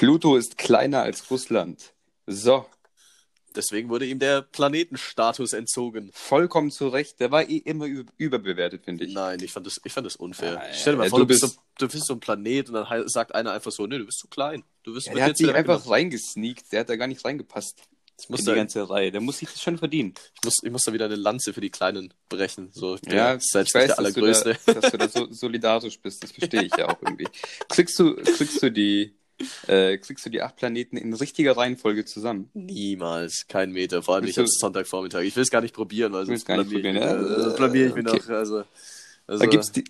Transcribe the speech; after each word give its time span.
Pluto 0.00 0.36
ist 0.36 0.56
kleiner 0.56 1.02
als 1.02 1.30
Russland. 1.30 1.92
So, 2.26 2.66
Deswegen 3.54 3.88
wurde 3.88 4.06
ihm 4.06 4.18
der 4.20 4.42
Planetenstatus 4.42 5.52
entzogen. 5.54 6.10
vollkommen 6.14 6.70
zu 6.70 6.86
Recht. 6.88 7.18
Der 7.18 7.30
war 7.32 7.48
eh 7.48 7.56
immer 7.56 7.86
überbewertet, 8.16 8.84
finde 8.84 9.04
ich. 9.04 9.12
Nein, 9.12 9.40
ich 9.42 9.50
fand 9.52 9.66
das, 9.66 9.80
ich 9.84 9.92
fand 9.92 10.06
das 10.06 10.14
unfair. 10.16 10.54
Nein, 10.54 10.70
Stell 10.72 10.92
dir 10.94 10.98
mal 11.00 11.10
vor, 11.10 11.18
du 11.18 11.26
bist, 11.26 11.40
so, 11.40 11.48
du 11.78 11.88
bist 11.88 12.06
so 12.06 12.14
ein 12.14 12.20
Planet 12.20 12.68
und 12.68 12.74
dann 12.76 13.08
sagt 13.08 13.34
einer 13.34 13.52
einfach 13.52 13.72
so, 13.72 13.86
nö, 13.86 13.98
du 13.98 14.06
bist 14.06 14.20
zu 14.20 14.28
klein. 14.28 14.62
Du 14.84 14.94
bist 14.94 15.08
Ja, 15.08 15.14
der 15.14 15.24
hat 15.24 15.36
sich 15.36 15.48
einfach 15.48 15.58
weggenommen. 15.80 15.88
reingesneakt. 15.92 16.70
Der 16.72 16.80
hat 16.80 16.88
da 16.88 16.96
gar 16.96 17.08
nicht 17.08 17.24
reingepasst. 17.24 17.82
Ich 18.22 18.28
muss, 18.28 18.40
in 18.40 18.46
da, 18.46 18.52
die 18.52 18.58
ganze 18.58 18.88
Reihe. 18.88 19.10
Der 19.10 19.20
muss 19.20 19.38
sich 19.38 19.48
das 19.50 19.60
schon 19.60 19.78
verdienen. 19.78 20.14
ich, 20.36 20.44
muss, 20.44 20.54
ich 20.62 20.70
muss 20.70 20.82
da 20.84 20.92
wieder 20.92 21.06
eine 21.06 21.16
Lanze 21.16 21.52
für 21.52 21.60
die 21.60 21.70
Kleinen 21.70 22.14
brechen. 22.28 22.70
So, 22.72 22.96
Ja, 23.08 23.32
ist 23.32 23.50
selbst 23.50 23.74
ich 23.74 23.74
weiß, 23.74 23.86
der 23.88 23.88
dass 23.88 23.96
du, 24.14 24.20
Allergrößte. 24.20 24.56
da, 24.66 24.72
dass 24.74 24.90
du 24.92 24.96
da 24.98 25.08
so 25.08 25.26
solidarisch 25.32 25.98
bist. 26.00 26.22
Das 26.22 26.30
verstehe 26.30 26.62
ich 26.62 26.72
ja 26.76 26.88
auch 26.88 27.02
irgendwie. 27.02 27.26
Kriegst 27.68 27.98
du, 27.98 28.14
kriegst 28.14 28.62
du 28.62 28.70
die, 28.70 29.14
äh, 29.66 29.96
kriegst 29.98 30.24
du 30.26 30.30
die 30.30 30.42
acht 30.42 30.56
Planeten 30.56 30.96
in 30.96 31.12
richtiger 31.14 31.56
Reihenfolge 31.56 32.04
zusammen? 32.04 32.50
Niemals, 32.54 33.46
kein 33.48 33.72
Meter. 33.72 34.02
Vor 34.02 34.14
allem 34.14 34.24
Willst 34.24 34.38
nicht 34.38 34.44
am 34.46 34.48
Sonntagvormittag. 34.48 35.22
Ich 35.22 35.36
will 35.36 35.42
es 35.42 35.50
gar 35.50 35.60
nicht 35.60 35.74
probieren, 35.74 36.12
weil 36.12 36.26
sonst 36.26 36.44
blamier 36.44 36.78
ich, 36.84 36.84
ja? 36.94 37.48
blamier 37.56 37.86
ich 37.88 37.94
mich 37.94 38.06
Okay. 38.06 38.20
noch. 38.26 38.28
Also, 38.28 38.64
also 39.26 39.44
Da 39.44 39.50
gibt's 39.50 39.72
die, 39.72 39.84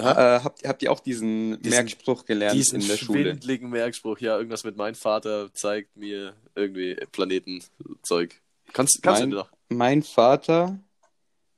Hä? 0.00 0.08
äh, 0.08 0.40
habt, 0.42 0.66
habt 0.66 0.82
ihr 0.82 0.90
auch 0.90 1.00
diesen, 1.00 1.60
Diesen- 1.62 1.70
Merkspruch 1.76 2.24
gelernt 2.24 2.56
diesen 2.56 2.80
in 2.80 2.88
der 2.88 2.96
Schule? 2.96 3.22
schwindligen 3.30 3.70
Merkspruch. 3.70 4.18
Ja, 4.18 4.36
irgendwas 4.36 4.64
mit 4.64 4.76
mein 4.76 4.94
Vater 4.94 5.52
zeigt 5.54 5.96
mir 5.96 6.34
irgendwie 6.56 6.96
Planetenzeug. 7.12 8.40
Kannst, 8.72 9.00
kannst 9.02 9.20
Mein- 9.22 9.30
du 9.30 9.36
doch. 9.36 9.50
Mein 9.68 10.02
Vater, 10.02 10.78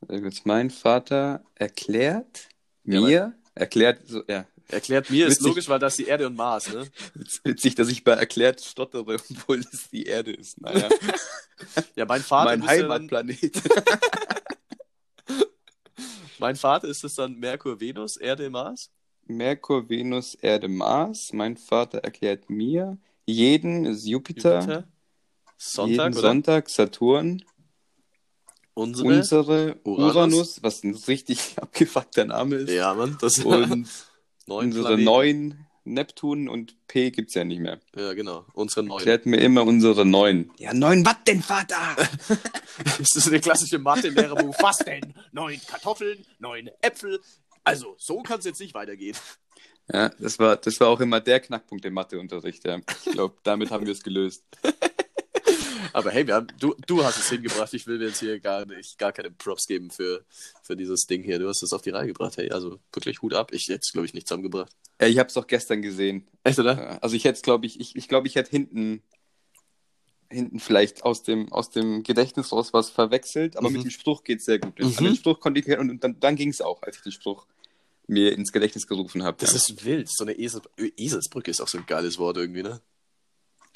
äh, 0.08 0.20
mein 0.44 0.70
Vater 0.70 1.42
erklärt 1.54 2.48
Ja, 2.84 3.00
mir, 3.00 3.34
erklärt, 3.54 4.06
so, 4.06 4.22
ja, 4.28 4.46
Erklärt 4.68 5.10
mir, 5.10 5.26
ist 5.26 5.32
Witzig. 5.34 5.46
logisch, 5.46 5.68
weil 5.68 5.78
das 5.78 5.92
ist 5.94 5.98
die 6.06 6.06
Erde 6.10 6.26
und 6.26 6.34
Mars, 6.36 6.68
ne? 6.72 6.88
Witz- 7.14 7.40
witzig, 7.44 7.74
dass 7.76 7.88
ich 7.88 8.02
bei 8.02 8.12
erklärt 8.12 8.60
stottere, 8.60 9.16
obwohl 9.30 9.60
es 9.60 9.88
die 9.90 10.04
Erde 10.04 10.32
ist. 10.32 10.60
Naja, 10.60 10.88
Ja, 11.94 12.04
mein 12.04 12.22
Vater, 12.22 12.44
mein 12.50 12.60
dann, 12.60 12.68
Heimatplanet. 12.68 13.62
mein 16.38 16.56
Vater 16.56 16.88
ist 16.88 17.04
es 17.04 17.14
dann 17.14 17.36
Merkur, 17.38 17.80
Venus, 17.80 18.16
Erde, 18.16 18.50
Mars? 18.50 18.90
Merkur, 19.26 19.88
Venus, 19.88 20.34
Erde, 20.34 20.68
Mars. 20.68 21.32
Mein 21.32 21.56
Vater 21.56 21.98
erklärt 21.98 22.50
mir, 22.50 22.98
jeden 23.24 23.84
ist 23.86 24.04
Jupiter, 24.06 24.60
Jupiter? 24.60 24.88
Sonntag, 25.58 25.90
jeden 25.90 26.18
oder? 26.18 26.28
Sonntag 26.28 26.68
Saturn, 26.68 27.42
Unsere? 28.74 29.08
unsere 29.08 29.80
Uranus? 29.84 30.14
Uranus, 30.16 30.62
was 30.62 30.82
ein 30.84 30.94
richtig 30.94 31.56
abgefuckter 31.60 32.24
Name 32.26 32.56
ist, 32.56 32.72
Ja, 32.72 32.92
Mann, 32.94 33.16
das 33.20 33.38
und 33.38 33.88
neun 34.46 34.66
unsere 34.66 34.84
Planeten. 34.84 35.04
neuen 35.04 35.66
Neptun 35.84 36.48
und 36.48 36.74
P 36.88 37.10
gibt's 37.10 37.34
ja 37.34 37.44
nicht 37.44 37.60
mehr. 37.60 37.80
Ja, 37.94 38.12
genau. 38.14 38.44
Unsere 38.54 38.84
neun. 38.84 38.98
Erklärt 38.98 39.26
mir 39.26 39.36
immer 39.36 39.62
unsere 39.64 40.04
neun. 40.04 40.50
Ja, 40.58 40.74
neun, 40.74 41.04
was 41.06 41.16
denn, 41.26 41.42
Vater? 41.42 41.76
Das 42.98 43.16
ist 43.16 43.28
eine 43.28 43.40
klassische 43.40 43.78
Mathe-Lehrerbuch. 43.78 44.54
Was 44.60 44.78
denn? 44.78 45.14
Neun 45.32 45.58
Kartoffeln, 45.66 46.26
neun 46.38 46.68
Äpfel. 46.82 47.20
Also, 47.64 47.94
so 47.98 48.20
kann 48.20 48.38
es 48.38 48.44
jetzt 48.44 48.60
nicht 48.60 48.74
weitergehen. 48.74 49.16
Ja, 49.92 50.10
das 50.18 50.38
war, 50.38 50.56
das 50.56 50.78
war 50.80 50.88
auch 50.88 51.00
immer 51.00 51.20
der 51.20 51.40
Knackpunkt 51.40 51.84
im 51.84 51.94
Matheunterricht. 51.94 52.66
Ja. 52.66 52.78
Ich 53.06 53.12
glaube, 53.12 53.36
damit 53.44 53.70
haben 53.70 53.86
wir 53.86 53.92
es 53.92 54.02
gelöst. 54.02 54.44
Aber 55.96 56.10
hey, 56.10 56.26
haben, 56.26 56.48
du, 56.60 56.74
du 56.86 57.02
hast 57.02 57.16
es 57.16 57.30
hingebracht. 57.30 57.72
Ich 57.72 57.86
will 57.86 57.96
mir 57.96 58.08
jetzt 58.08 58.20
hier 58.20 58.38
gar 58.38 58.66
nicht, 58.66 58.98
gar 58.98 59.12
keine 59.12 59.30
Props 59.30 59.66
geben 59.66 59.90
für, 59.90 60.26
für 60.62 60.76
dieses 60.76 61.06
Ding 61.06 61.22
hier. 61.22 61.38
Du 61.38 61.48
hast 61.48 61.62
es 61.62 61.72
auf 61.72 61.80
die 61.80 61.88
Reihe 61.88 62.08
gebracht. 62.08 62.36
Hey, 62.36 62.50
also 62.50 62.78
wirklich 62.92 63.22
Hut 63.22 63.32
ab. 63.32 63.50
Ich 63.54 63.66
hätte 63.68 63.80
es, 63.82 63.92
glaube 63.92 64.04
ich, 64.04 64.12
nicht 64.12 64.28
zusammengebracht. 64.28 64.70
Ja, 65.00 65.06
ich 65.06 65.18
habe 65.18 65.28
es 65.28 65.32
doch 65.32 65.46
gestern 65.46 65.80
gesehen. 65.80 66.28
Echt, 66.44 66.58
oder? 66.58 67.02
Also 67.02 67.16
ich 67.16 67.24
hätte, 67.24 67.40
glaube 67.40 67.64
ich, 67.64 67.80
ich, 67.80 67.96
ich 67.96 68.08
glaube, 68.08 68.26
ich 68.26 68.34
hätte 68.34 68.50
hinten, 68.50 69.02
hinten 70.28 70.60
vielleicht 70.60 71.02
aus 71.02 71.22
dem, 71.22 71.50
aus 71.50 71.70
dem 71.70 72.02
Gedächtnis 72.02 72.52
raus 72.52 72.74
was 72.74 72.90
verwechselt, 72.90 73.56
aber 73.56 73.70
Mhm. 73.70 73.76
mit 73.76 73.84
dem 73.84 73.90
Spruch 73.90 74.22
geht 74.22 74.40
es 74.40 74.44
sehr 74.44 74.58
gut. 74.58 74.78
Mhm. 74.78 74.92
An 74.98 75.04
den 75.04 75.16
Spruch 75.16 75.40
konnte 75.40 75.60
ich 75.60 75.78
und, 75.78 75.88
und 75.88 76.04
dann, 76.04 76.20
dann 76.20 76.36
ging 76.36 76.50
es 76.50 76.60
auch, 76.60 76.82
als 76.82 76.96
ich 76.96 77.02
den 77.04 77.12
Spruch 77.12 77.46
mir 78.06 78.32
ins 78.36 78.52
Gedächtnis 78.52 78.86
gerufen 78.86 79.22
habe. 79.22 79.38
Das 79.40 79.52
ja. 79.52 79.56
ist 79.56 79.82
wild. 79.86 80.10
So 80.10 80.24
eine 80.24 80.38
Esel, 80.38 80.60
Eselsbrücke 80.98 81.50
ist 81.50 81.62
auch 81.62 81.68
so 81.68 81.78
ein 81.78 81.86
geiles 81.86 82.18
Wort 82.18 82.36
irgendwie, 82.36 82.64
ne? 82.64 82.82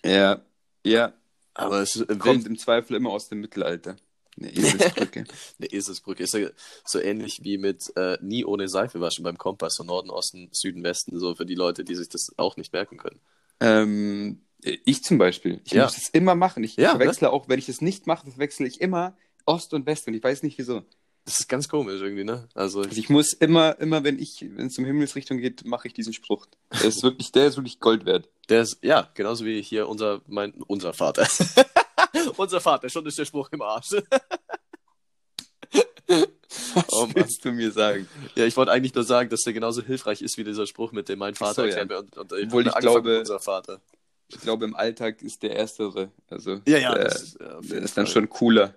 ja, 0.04 0.44
ja, 0.84 1.14
Aber 1.54 1.80
es 1.82 1.96
äh, 1.96 2.16
kommt 2.16 2.46
im 2.46 2.58
Zweifel 2.58 2.96
immer 2.96 3.10
aus 3.10 3.28
dem 3.28 3.40
Mittelalter. 3.40 3.96
Eine 4.38 4.52
Eselsbrücke. 4.56 5.24
Eine 5.58 5.72
Eselsbrücke 5.72 6.22
ist 6.22 6.34
ja 6.34 6.48
so 6.84 6.98
ähnlich 7.00 7.40
wie 7.42 7.58
mit 7.58 7.92
äh, 7.96 8.16
nie 8.22 8.44
ohne 8.44 8.68
Seife 8.68 9.00
waschen 9.00 9.24
beim 9.24 9.36
Kompass, 9.36 9.74
so 9.74 9.84
Norden, 9.84 10.10
Osten, 10.10 10.48
Süden, 10.52 10.82
Westen, 10.82 11.18
so 11.18 11.34
für 11.34 11.46
die 11.46 11.54
Leute, 11.56 11.84
die 11.84 11.94
sich 11.94 12.08
das 12.08 12.28
auch 12.36 12.56
nicht 12.56 12.72
merken 12.72 12.96
können. 12.96 13.20
ähm, 13.60 14.42
ich 14.62 15.02
zum 15.02 15.16
Beispiel. 15.16 15.60
Ich 15.64 15.72
Ja. 15.72 15.84
muss 15.84 15.94
das 15.94 16.08
immer 16.10 16.34
machen. 16.34 16.62
Ich 16.64 16.76
Ja, 16.76 16.90
verwechsle 16.90 17.30
auch, 17.30 17.48
wenn 17.48 17.58
ich 17.58 17.66
das 17.66 17.80
nicht 17.80 18.06
mache, 18.06 18.30
verwechsle 18.30 18.66
ich 18.66 18.80
immer 18.80 19.16
Ost 19.46 19.72
und 19.72 19.86
West 19.86 20.06
und 20.06 20.14
ich 20.14 20.22
weiß 20.22 20.42
nicht 20.42 20.58
wieso. 20.58 20.84
Das 21.30 21.38
ist 21.38 21.48
ganz 21.48 21.68
komisch 21.68 22.00
irgendwie, 22.00 22.24
ne? 22.24 22.48
Also, 22.54 22.80
Also 22.82 22.98
ich 22.98 23.08
muss 23.08 23.32
immer, 23.34 23.78
immer, 23.78 24.02
wenn 24.02 24.18
ich, 24.18 24.44
wenn 24.56 24.66
es 24.66 24.76
um 24.78 24.84
Himmelsrichtung 24.84 25.38
geht, 25.38 25.64
mache 25.64 25.86
ich 25.86 25.94
diesen 25.94 26.12
Spruch. 26.12 26.46
Der 26.72 26.88
ist 26.88 27.04
wirklich, 27.04 27.30
der 27.30 27.46
ist 27.46 27.56
wirklich 27.56 27.78
Gold 27.78 28.04
wert. 28.04 28.28
der 28.48 28.62
ist, 28.62 28.78
ja, 28.82 29.08
genauso 29.14 29.44
wie 29.44 29.62
hier 29.62 29.88
unser, 29.88 30.22
mein, 30.26 30.52
unser 30.66 30.92
Vater. 30.92 31.28
unser 32.36 32.60
Vater, 32.60 32.88
schon 32.88 33.06
ist 33.06 33.16
der 33.16 33.24
Spruch 33.26 33.48
im 33.52 33.62
Arsch. 33.62 33.92
Was 36.08 36.86
Oh 36.92 37.08
willst 37.14 37.44
du 37.44 37.52
mir 37.52 37.70
sagen? 37.70 38.08
ja, 38.34 38.44
ich 38.44 38.56
wollte 38.56 38.72
eigentlich 38.72 38.94
nur 38.94 39.04
sagen, 39.04 39.30
dass 39.30 39.42
der 39.42 39.52
genauso 39.52 39.82
hilfreich 39.82 40.22
ist 40.22 40.36
wie 40.36 40.42
dieser 40.44 40.66
Spruch 40.66 40.90
mit 40.90 41.08
dem 41.08 41.20
mein 41.20 41.36
Vater 41.36 41.62
so, 41.70 41.76
ja. 41.78 41.82
und, 41.82 42.16
und 42.18 42.32
Obwohl 42.32 42.66
ich 42.66 42.74
glaube- 42.74 43.20
unser 43.20 43.38
Vater. 43.38 43.80
Ich 44.32 44.40
glaube, 44.40 44.64
im 44.64 44.74
Alltag 44.76 45.22
ist 45.22 45.42
der 45.44 45.56
Erstere. 45.56 46.10
Also 46.28 46.60
Ja, 46.66 46.78
ja, 46.78 46.94
der, 46.94 47.04
das, 47.04 47.36
ja, 47.38 47.60
der 47.60 47.82
ist 47.82 47.96
dann 47.96 48.06
schon 48.08 48.28
cooler. 48.28 48.74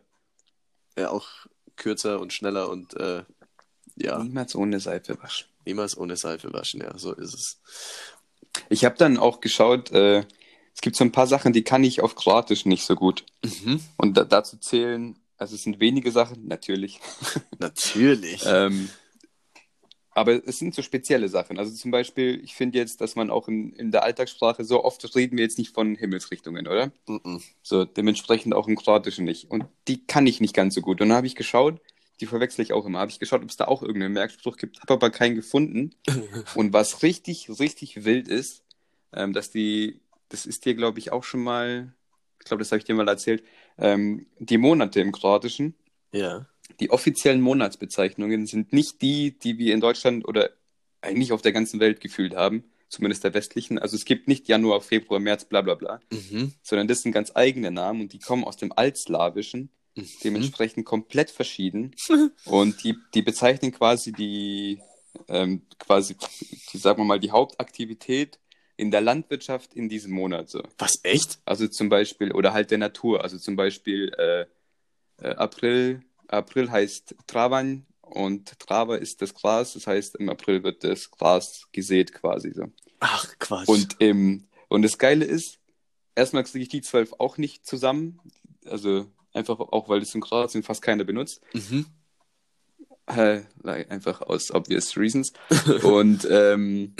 Ja, 0.98 1.10
auch 1.10 1.28
kürzer 1.76 2.20
und 2.20 2.34
schneller 2.34 2.70
und 2.70 2.96
äh, 2.96 3.24
ja, 3.96 4.24
Niemals 4.24 4.56
ohne 4.56 4.80
Seife 4.80 5.18
waschen. 5.22 5.48
niemals 5.66 5.98
ohne 5.98 6.18
Seife 6.18 6.52
waschen, 6.54 6.82
ja, 6.82 6.98
so 6.98 7.14
ist 7.14 7.34
es. 7.34 7.62
Ich 8.70 8.86
habe 8.86 8.96
dann 8.98 9.18
auch 9.18 9.40
geschaut, 9.40 9.92
äh, 9.92 10.26
es 10.76 10.82
gibt 10.82 10.96
so 10.96 11.04
ein 11.04 11.12
paar 11.12 11.28
Sachen, 11.28 11.54
die 11.54 11.64
kann 11.64 11.84
ich 11.84 12.02
auf 12.02 12.16
Kroatisch 12.16 12.66
nicht 12.66 12.86
so 12.86 12.96
gut. 12.96 13.24
Mhm. 13.44 13.80
Und 13.98 14.18
da, 14.18 14.24
dazu 14.24 14.58
zählen, 14.58 15.20
also 15.38 15.56
es 15.56 15.64
sind 15.64 15.80
wenige 15.80 16.12
Sachen, 16.12 16.48
natürlich. 16.48 17.00
Natürlich. 17.60 18.44
Ähm, 18.46 18.90
aber 20.16 20.48
es 20.48 20.60
sind 20.60 20.76
so 20.76 20.82
spezielle 20.82 21.30
Sachen. 21.30 21.58
Also 21.58 21.74
zum 21.74 21.92
Beispiel, 21.92 22.40
ich 22.44 22.56
finde 22.56 22.78
jetzt, 22.78 23.02
dass 23.02 23.16
man 23.16 23.30
auch 23.30 23.48
in, 23.48 23.74
in 23.74 23.92
der 23.92 24.04
Alltagssprache 24.04 24.64
so 24.64 24.84
oft 24.84 25.16
reden 25.16 25.38
wir 25.38 25.44
jetzt 25.44 25.58
nicht 25.58 25.74
von 25.74 25.96
Himmelsrichtungen, 25.96 26.68
oder? 26.68 26.92
Mhm. 27.08 27.42
So, 27.62 27.86
dementsprechend 27.86 28.54
auch 28.54 28.68
im 28.68 28.76
Kroatischen 28.76 29.26
nicht. 29.26 29.50
Und 29.50 29.66
die 29.88 30.06
kann 30.06 30.28
ich 30.28 30.42
nicht 30.42 30.54
ganz 30.56 30.76
so 30.76 30.82
gut. 30.82 31.02
Und 31.02 31.10
dann 31.10 31.18
habe 31.18 31.28
ich 31.28 31.36
geschaut, 31.36 31.82
die 32.20 32.28
verwechsel 32.28 32.64
ich 32.64 32.74
auch 32.74 32.86
immer. 32.86 33.00
Habe 33.00 33.12
ich 33.12 33.20
geschaut, 33.20 33.42
ob 33.42 33.50
es 33.50 33.58
da 33.58 33.66
auch 33.66 33.82
irgendeinen 33.82 34.14
Merkspruch 34.14 34.58
gibt, 34.58 34.82
habe 34.82 34.94
aber 34.94 35.10
keinen 35.10 35.36
gefunden. 35.36 35.96
Und 36.56 36.74
was 36.74 37.04
richtig, 37.04 37.50
richtig 37.60 38.06
wild 38.06 38.28
ist, 38.28 38.64
ähm, 39.14 39.34
dass 39.34 39.52
die, 39.52 40.00
das 40.30 40.46
ist 40.46 40.66
dir, 40.66 40.76
glaube 40.76 41.00
ich, 41.00 41.12
auch 41.12 41.24
schon 41.24 41.42
mal, 41.44 41.94
ich 42.40 42.46
glaube, 42.46 42.62
das 42.62 42.72
habe 42.72 42.80
ich 42.80 42.86
dir 42.86 42.96
mal 42.96 43.08
erzählt, 43.08 43.44
ähm, 43.78 44.28
die 44.40 44.58
Monate 44.58 45.02
im 45.02 45.12
Kroatischen, 45.12 45.76
Ja. 46.14 46.48
Die 46.84 46.90
offiziellen 46.90 47.40
Monatsbezeichnungen 47.40 48.46
sind 48.46 48.74
nicht 48.74 49.02
die, 49.02 49.40
die 49.40 49.58
wir 49.58 49.74
in 49.74 49.80
Deutschland 49.80 50.28
oder 50.28 50.50
eigentlich 51.02 51.32
auf 51.32 51.42
der 51.42 51.54
ganzen 51.54 51.80
Welt 51.80 52.02
gefühlt 52.02 52.36
haben, 52.36 52.66
zumindest 52.90 53.24
der 53.24 53.34
westlichen. 53.34 53.80
Also 53.80 53.96
es 53.96 54.04
gibt 54.04 54.28
nicht 54.28 54.50
Januar, 54.50 54.82
Februar, 54.82 55.22
März, 55.22 55.46
bla 55.46 55.62
bla 55.62 55.76
bla, 55.76 56.02
Mhm. 56.12 56.54
sondern 56.62 56.90
das 56.90 57.02
sind 57.02 57.14
ganz 57.14 57.32
eigene 57.36 57.72
Namen 57.72 58.02
und 58.02 58.12
die 58.12 58.20
kommen 58.20 58.44
aus 58.44 58.58
dem 58.58 58.74
Altslawischen, 58.76 59.70
Mhm. 59.96 60.08
dementsprechend 60.26 60.86
komplett 60.86 61.30
verschieden. 61.32 61.96
und 62.46 62.84
die, 62.84 62.96
die 63.14 63.22
bezeichnen 63.22 63.72
quasi 63.72 64.12
die, 64.12 64.82
ähm, 65.30 65.62
quasi, 65.80 66.18
die, 66.74 66.78
sagen 66.78 67.00
wir 67.00 67.06
mal, 67.06 67.20
die 67.20 67.32
Hauptaktivität 67.32 68.40
in 68.76 68.92
der 68.92 69.02
Landwirtschaft 69.02 69.74
in 69.74 69.88
diesem 69.88 70.12
Monat. 70.12 70.50
So. 70.50 70.64
Was, 70.80 71.00
echt? 71.04 71.40
Also 71.46 71.68
zum 71.70 71.88
Beispiel, 71.88 72.34
oder 72.34 72.52
halt 72.52 72.72
der 72.72 72.80
Natur. 72.80 73.24
Also 73.24 73.38
zum 73.38 73.56
Beispiel 73.56 74.12
äh, 74.18 74.46
äh, 75.22 75.36
April, 75.36 76.02
April 76.34 76.72
heißt 76.72 77.16
Travan 77.28 77.86
und 78.02 78.60
Trava 78.60 78.96
ist 78.96 79.22
das 79.22 79.34
Gras. 79.34 79.74
Das 79.74 79.88
heißt, 79.88 80.16
im 80.18 80.30
April 80.30 80.64
wird 80.64 80.84
das 80.84 81.10
Gras 81.10 81.68
gesät 81.72 82.14
quasi 82.14 82.52
so. 82.54 82.66
Ach, 83.00 83.28
Quatsch. 83.40 83.68
Und, 83.68 83.96
im, 84.00 84.48
und 84.68 84.82
das 84.82 84.98
Geile 84.98 85.26
ist, 85.26 85.60
erstmal 86.16 86.44
kriege 86.44 86.64
ich 86.64 86.70
die 86.70 86.82
zwölf 86.82 87.14
auch 87.18 87.38
nicht 87.38 87.66
zusammen. 87.66 88.20
Also 88.66 89.08
einfach 89.34 89.60
auch, 89.60 89.90
weil 89.90 90.02
es 90.02 90.16
in 90.16 90.22
Kroatien 90.22 90.64
fast 90.64 90.82
keiner 90.82 91.04
benutzt. 91.04 91.42
Mhm. 91.54 91.86
Äh, 93.08 93.42
einfach 93.64 94.22
aus 94.22 94.52
obvious 94.52 94.96
reasons. 94.96 95.34
Und 95.84 96.26
ähm, 96.30 96.96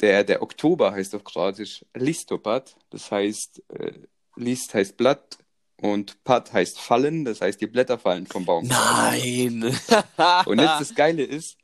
der, 0.00 0.24
der 0.24 0.40
Oktober 0.40 0.92
heißt 0.92 1.14
auf 1.14 1.24
Kroatisch 1.24 1.84
Listopad. 1.94 2.76
Das 2.90 3.10
heißt, 3.10 3.62
äh, 3.68 3.92
List 4.36 4.72
heißt 4.72 4.96
Blatt 4.96 5.38
und 5.80 6.22
Pad 6.24 6.52
heißt 6.52 6.80
fallen. 6.80 7.24
Das 7.24 7.40
heißt, 7.40 7.60
die 7.60 7.66
Blätter 7.66 7.98
fallen 7.98 8.26
vom 8.26 8.44
Baum. 8.44 8.66
Nein. 8.66 9.62
Und 10.46 10.58
jetzt 10.58 10.80
das 10.80 10.94
Geile 10.94 11.22
ist, 11.22 11.58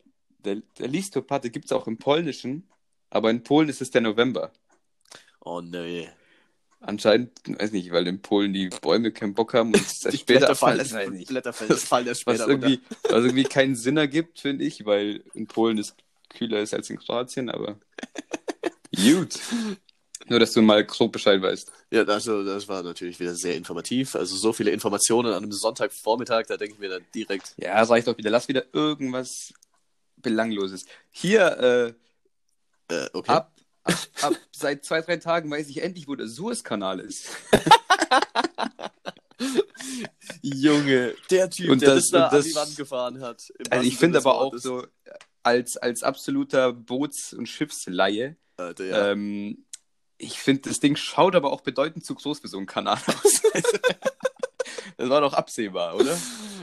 der, 0.44 0.56
der 0.79 0.88
Listopad 0.88 1.50
gibt 1.53 1.67
es 1.67 1.73
auch 1.73 1.87
im 1.87 1.99
Polnischen, 1.99 2.69
aber 3.11 3.31
in 3.31 3.43
Polen 3.43 3.69
ist 3.69 3.81
es 3.81 3.91
der 3.91 4.00
November. 4.00 4.53
Oh 5.41 5.61
nee. 5.61 6.09
Anscheinend, 6.81 7.31
weiß 7.47 7.70
nicht, 7.73 7.93
weil 7.93 8.09
in 8.09 8.20
Polen 8.23 8.53
die 8.53 8.69
Bäume 8.69 9.12
keinen 9.12 9.35
Bock 9.35 9.55
haben 9.55 9.69
und 9.69 9.76
es 9.81 10.00
Die 10.00 10.19
später 10.19 10.41
Blätter 10.41 10.55
fallen, 10.56 10.79
das 10.79 10.93
weiß 10.93 11.09
ich 11.09 11.14
nicht. 11.14 11.29
Blätter 11.29 11.53
fallen, 11.53 11.76
fallen 11.76 12.06
erst 12.09 12.26
Was 12.26 12.37
später 12.37 12.50
irgendwie, 12.50 12.81
was 13.05 13.25
irgendwie 13.25 13.44
keinen 13.44 13.76
Sinn 13.76 13.97
ergibt, 13.97 14.41
finde 14.41 14.64
ich, 14.64 14.85
weil 14.85 15.23
in 15.32 15.47
Polen 15.47 15.79
es 15.79 15.94
kühler 16.29 16.61
ist 16.61 16.75
als 16.75 16.91
in 16.91 16.99
Kroatien, 16.99 17.50
aber 17.50 17.79
gut. 18.97 19.38
Nur, 20.32 20.40
dass 20.40 20.55
du 20.55 20.62
mal 20.62 20.82
grob 20.82 21.12
Bescheid 21.12 21.43
weißt. 21.43 21.70
Ja, 21.90 22.05
also 22.05 22.43
das 22.43 22.67
war 22.67 22.82
natürlich 22.82 23.20
wieder 23.20 23.34
sehr 23.34 23.55
informativ. 23.55 24.17
Also 24.17 24.34
so 24.34 24.55
viele 24.55 24.70
Informationen 24.70 25.29
an 25.29 25.43
einem 25.43 25.52
Sonntagvormittag, 25.52 26.44
da 26.49 26.56
denke 26.56 26.73
ich 26.73 26.81
mir 26.81 26.88
dann 26.88 27.05
direkt. 27.14 27.52
Ja, 27.58 27.82
reicht 27.82 28.06
doch 28.06 28.17
wieder. 28.17 28.31
Lass 28.31 28.49
wieder 28.49 28.64
irgendwas 28.73 29.52
Belangloses. 30.17 30.87
Hier, 31.11 31.94
äh, 32.88 32.94
Äh, 32.94 33.11
okay. 33.12 33.31
ab, 33.31 33.52
ab, 33.84 33.94
ab 34.23 34.32
seit 34.52 34.87
zwei, 34.87 35.02
drei 35.02 35.19
Tagen 35.19 35.50
weiß 35.50 35.69
ich 35.69 35.82
endlich, 35.82 36.08
wo 36.08 36.14
der 36.14 36.29
Suezkanal 36.29 36.99
ist. 37.00 37.28
Junge, 40.43 41.14
der 41.31 41.50
Typ, 41.50 41.70
Und 41.70 41.82
der 41.82 41.96
das- 41.96 42.08
das 42.08 42.11
da 42.11 42.25
und 42.28 42.32
das- 42.32 42.44
an 42.46 42.50
die 42.50 42.55
Wand 42.56 42.76
gefahren 42.76 43.20
hat. 43.20 43.52
Also 43.70 43.87
ich 43.87 43.96
finde 43.99 44.19
aber 44.19 44.40
auch 44.40 44.56
so, 44.56 44.87
als, 45.43 45.76
als 45.76 46.02
absoluter 46.02 46.73
Boots- 46.73 47.32
und 47.35 47.46
Schiffsleihe, 47.49 48.37
Alter, 48.56 48.85
ja. 48.85 49.11
ähm, 49.11 49.64
ich 50.22 50.38
finde, 50.38 50.69
das 50.69 50.80
Ding 50.80 50.96
schaut 50.96 51.34
aber 51.34 51.52
auch 51.52 51.60
bedeutend 51.62 52.04
zu 52.06 52.14
groß 52.14 52.38
für 52.40 52.48
so 52.48 52.56
einen 52.56 52.66
Kanal 52.66 52.98
aus. 53.06 53.42
das 54.96 55.08
war 55.08 55.20
doch 55.20 55.32
absehbar, 55.32 55.96
oder? 55.96 56.16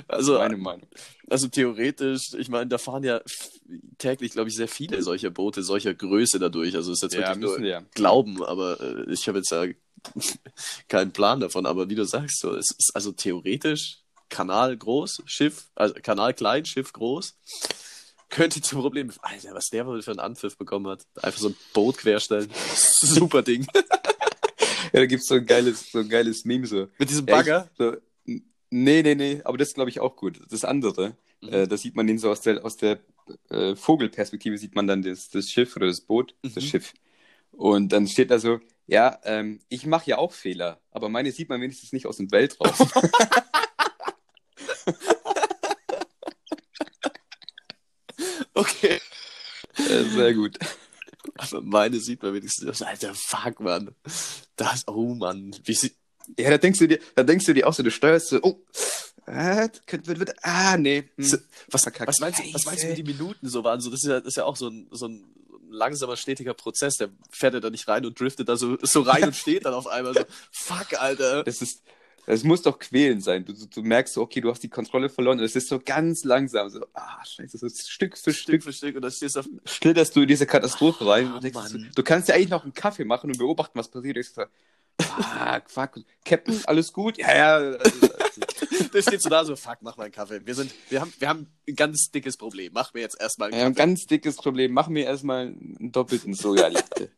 also, 0.08 0.38
Meine 0.38 0.58
Meinung. 0.58 0.88
also 1.30 1.48
theoretisch, 1.48 2.34
ich 2.38 2.50
meine, 2.50 2.68
da 2.68 2.78
fahren 2.78 3.04
ja 3.04 3.22
täglich, 3.98 4.32
glaube 4.32 4.50
ich, 4.50 4.56
sehr 4.56 4.68
viele 4.70 5.02
solcher 5.02 5.30
Boote, 5.30 5.62
solcher 5.64 5.94
Größe 5.94 6.40
dadurch. 6.40 6.76
Also 6.76 6.92
ist 6.94 7.04
jetzt 7.04 7.14
Ja, 7.16 7.30
wirklich 7.36 7.40
nur 7.40 7.60
wir. 7.60 7.86
Glauben, 7.94 8.44
aber 8.44 8.80
äh, 8.80 9.12
ich 9.12 9.28
habe 9.28 9.40
jetzt 9.40 9.52
ja 9.52 9.66
keinen 10.88 11.12
Plan 11.12 11.40
davon. 11.42 11.66
Aber 11.66 11.90
wie 11.90 11.96
du 11.96 12.06
sagst, 12.06 12.40
so, 12.40 12.56
es 12.56 12.72
ist 12.78 12.92
also 12.96 13.12
theoretisch 13.12 14.00
Kanal 14.30 14.78
groß, 14.78 15.24
Schiff, 15.26 15.70
also 15.76 15.96
Kanal 16.02 16.34
klein, 16.34 16.64
Schiff 16.66 16.94
groß. 16.94 17.36
Könnte 18.30 18.62
zum 18.62 18.82
Problem. 18.82 19.12
Alter, 19.22 19.54
was 19.56 19.70
der 19.70 19.86
wohl 19.88 20.02
für 20.02 20.12
einen 20.12 20.20
Anpfiff 20.20 20.58
bekommen 20.58 20.88
hat. 20.88 21.06
Einfach 21.22 21.40
so 21.40 21.50
ein 21.50 21.56
Boot 21.74 21.98
querstellen. 21.98 22.50
Super 23.02 23.42
Ding. 23.42 23.66
Ja, 24.92 25.02
da 25.02 25.06
gibt 25.06 25.22
es 25.22 25.28
so 25.28 25.36
ein 25.36 25.46
geiles, 25.46 25.92
so 25.92 26.00
ein 26.00 26.10
geiles 26.10 26.46
Meme 26.46 26.66
so. 26.66 26.88
Mit 26.98 27.12
diesem 27.12 27.28
Ja, 27.28 27.36
Bagger. 27.36 27.70
Ich, 27.72 27.78
so, 27.78 27.96
nee, 28.72 29.04
nee, 29.04 29.14
nee, 29.14 29.40
aber 29.44 29.56
das 29.60 29.76
glaube 29.76 29.92
ich 29.92 30.00
auch 30.00 30.16
gut. 30.16 30.40
Das 30.50 30.66
andere, 30.66 31.16
Mhm. 31.42 31.50
äh, 31.54 31.68
da 31.68 31.78
sieht 31.78 31.96
man 31.96 32.08
den 32.08 32.18
so 32.18 32.32
aus 32.32 32.42
der, 32.42 32.66
aus 32.66 32.76
der 32.76 33.00
äh, 33.50 33.76
Vogelperspektive, 33.76 34.58
sieht 34.58 34.74
man 34.74 34.88
dann 34.88 35.04
das, 35.04 35.30
das 35.30 35.52
Schiff 35.52 35.76
oder 35.76 35.86
das 35.86 36.02
Boot, 36.02 36.34
das 36.42 36.56
Mhm. 36.56 36.62
Schiff. 36.62 36.94
Und 37.52 37.90
dann 37.90 38.08
steht 38.08 38.32
da 38.32 38.40
so, 38.40 38.62
ja, 38.88 39.20
ähm, 39.26 39.60
ich 39.70 39.86
mache 39.86 40.10
ja 40.10 40.18
auch 40.18 40.32
Fehler, 40.34 40.80
aber 40.90 41.08
meine 41.08 41.32
sieht 41.32 41.50
man 41.50 41.62
wenigstens 41.62 41.94
nicht 41.94 42.08
aus 42.08 42.18
dem 42.18 42.32
Weltraum. 42.32 42.72
Okay. 48.60 49.00
äh, 49.78 50.04
sehr 50.04 50.34
gut. 50.34 50.58
Aber 51.38 51.62
meine 51.62 52.00
sieht 52.00 52.22
man 52.22 52.34
wenigstens. 52.34 52.82
Alter, 52.82 53.14
fuck, 53.14 53.60
Mann. 53.60 53.96
Das, 54.56 54.88
oh 54.88 55.16
Mann. 55.16 55.56
Wie 55.64 55.74
sie, 55.74 55.94
Ja, 56.38 56.50
da 56.50 56.58
denkst 56.58 56.80
du 56.80 56.88
dir, 56.88 57.00
da 57.16 57.24
denkst 57.24 57.46
du 57.46 57.54
dir 57.54 57.68
auch 57.68 57.74
so, 57.74 57.84
du 57.84 57.92
steuerst 57.92 58.30
so, 58.30 58.40
oh, 58.42 58.64
äh, 59.26 59.70
könnte, 59.86 60.08
wird, 60.08 60.20
wird, 60.20 60.34
ah, 60.42 60.76
nee. 60.76 61.10
Hm. 61.16 61.40
Was, 61.70 61.86
was, 61.86 62.20
meinst 62.20 62.40
du, 62.40 62.54
was 62.54 62.66
meinst 62.66 62.84
du, 62.84 62.90
wie 62.90 62.96
die 62.96 63.04
Minuten 63.04 63.48
so 63.48 63.64
waren? 63.64 63.80
So, 63.80 63.90
das, 63.92 64.04
ist 64.04 64.10
ja, 64.10 64.20
das 64.20 64.30
ist 64.30 64.38
ja 64.38 64.46
auch 64.46 64.56
so 64.56 64.70
ein, 64.70 64.88
so 64.92 65.08
ein 65.08 65.24
langsamer, 65.70 66.18
stetiger 66.18 66.54
Prozess. 66.54 66.98
Der 66.98 67.10
fährt 67.30 67.54
ja 67.54 67.60
da 67.60 67.70
nicht 67.70 67.88
rein 67.88 68.06
und 68.06 68.20
driftet 68.20 68.50
da 68.50 68.58
so, 68.58 68.78
so 68.82 69.02
rein 69.02 69.26
und 69.26 69.36
steht 69.36 69.66
dann 69.66 69.74
auf 69.74 69.88
einmal 69.88 70.14
so. 70.14 70.24
Fuck, 70.52 71.00
Alter. 71.00 71.44
Das 71.44 71.62
ist, 71.62 71.84
das 72.30 72.44
muss 72.44 72.62
doch 72.62 72.78
quälend 72.80 73.24
sein. 73.24 73.44
Du, 73.44 73.54
du, 73.54 73.66
du 73.66 73.82
merkst 73.82 74.14
so, 74.14 74.22
okay, 74.22 74.40
du 74.40 74.50
hast 74.52 74.62
die 74.62 74.70
Kontrolle 74.70 75.10
verloren 75.10 75.40
und 75.40 75.46
es 75.46 75.56
ist 75.56 75.68
so 75.68 75.80
ganz 75.84 76.24
langsam, 76.24 76.70
so, 76.70 76.86
ah, 76.94 77.24
scheiße, 77.26 77.58
so 77.58 77.68
Stück 77.70 78.18
für 78.18 78.32
Stück 78.32 78.36
Stück 78.36 78.64
für 78.64 78.74
Stück 78.74 78.96
und 78.96 79.02
dann 79.02 79.12
stehst 79.12 79.36
du 79.36 79.40
auf. 79.42 79.48
schlitterst 79.66 80.16
du 80.16 80.22
in 80.22 80.28
diese 80.28 80.46
Katastrophe 80.46 81.06
rein 81.08 81.28
Ah, 81.28 81.36
und 81.36 81.44
denkst, 81.44 81.56
Mann. 81.58 81.92
du 81.94 82.04
kannst 82.04 82.30
ja 82.30 82.36
eigentlich 82.36 82.50
noch 82.50 82.64
einen 82.64 82.74
Kaffee 82.74 83.04
machen 83.06 83.30
und 83.32 83.38
beobachten, 83.38 83.78
was 83.80 83.90
passiert. 83.90 84.18
Ich 84.18 84.30
so, 84.30 84.44
fuck, 85.02 85.70
fuck, 85.70 86.00
Captain, 86.24 86.62
alles 86.66 86.94
gut? 86.94 87.18
Ja, 87.18 87.36
ja. 87.36 87.56
Also, 87.58 88.10
Der 88.94 89.02
steht 89.02 89.22
so 89.22 89.30
da 89.30 89.44
so, 89.46 89.56
fuck, 89.56 89.78
mach 89.82 89.98
mal 89.98 90.04
einen 90.06 90.14
Kaffee. 90.14 90.42
Wir 90.46 90.56
sind, 90.56 90.72
wir 90.90 91.02
haben, 91.02 91.14
wir 91.20 91.28
haben 91.30 91.48
ein 91.68 91.76
ganz 91.76 92.12
dickes 92.12 92.38
Problem. 92.38 92.72
Mach 92.74 92.94
mir 92.94 93.02
jetzt 93.02 93.20
erstmal 93.20 93.50
wir 93.50 93.56
einen 93.56 93.66
haben 93.66 93.72
ein 93.72 93.76
Kaffee. 93.76 93.88
ganz 93.90 94.06
dickes 94.06 94.36
Problem. 94.38 94.72
Mach 94.72 94.88
mir 94.88 95.06
erstmal 95.06 95.48
einen 95.48 95.92
doppelten 95.92 96.34
Soja-Latte. 96.34 97.12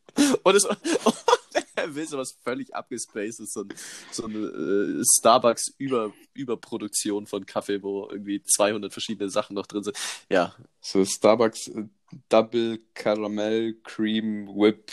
Und 0.44 0.56
es, 0.56 0.66
er 1.82 1.96
will 1.96 2.08
so 2.08 2.18
was 2.18 2.36
völlig 2.44 2.74
abgespacedes, 2.74 3.54
so, 3.54 3.62
ein, 3.62 3.70
so 4.12 4.26
eine 4.26 4.38
äh, 4.38 5.04
Starbucks-Überproduktion 5.20 7.28
von 7.28 7.46
Kaffee, 7.46 7.84
wo 7.84 8.10
irgendwie 8.10 8.42
200 8.44 8.92
verschiedene 8.92 9.30
Sachen 9.30 9.54
noch 9.56 9.68
drin 9.68 9.84
sind. 9.84 9.96
Ja, 10.30 10.56
so 10.80 11.06
Starbucks 11.06 11.68
äh, 11.68 11.84
Double 12.30 12.80
Caramel 12.94 13.76
Cream 13.84 14.48
Whip 14.48 14.92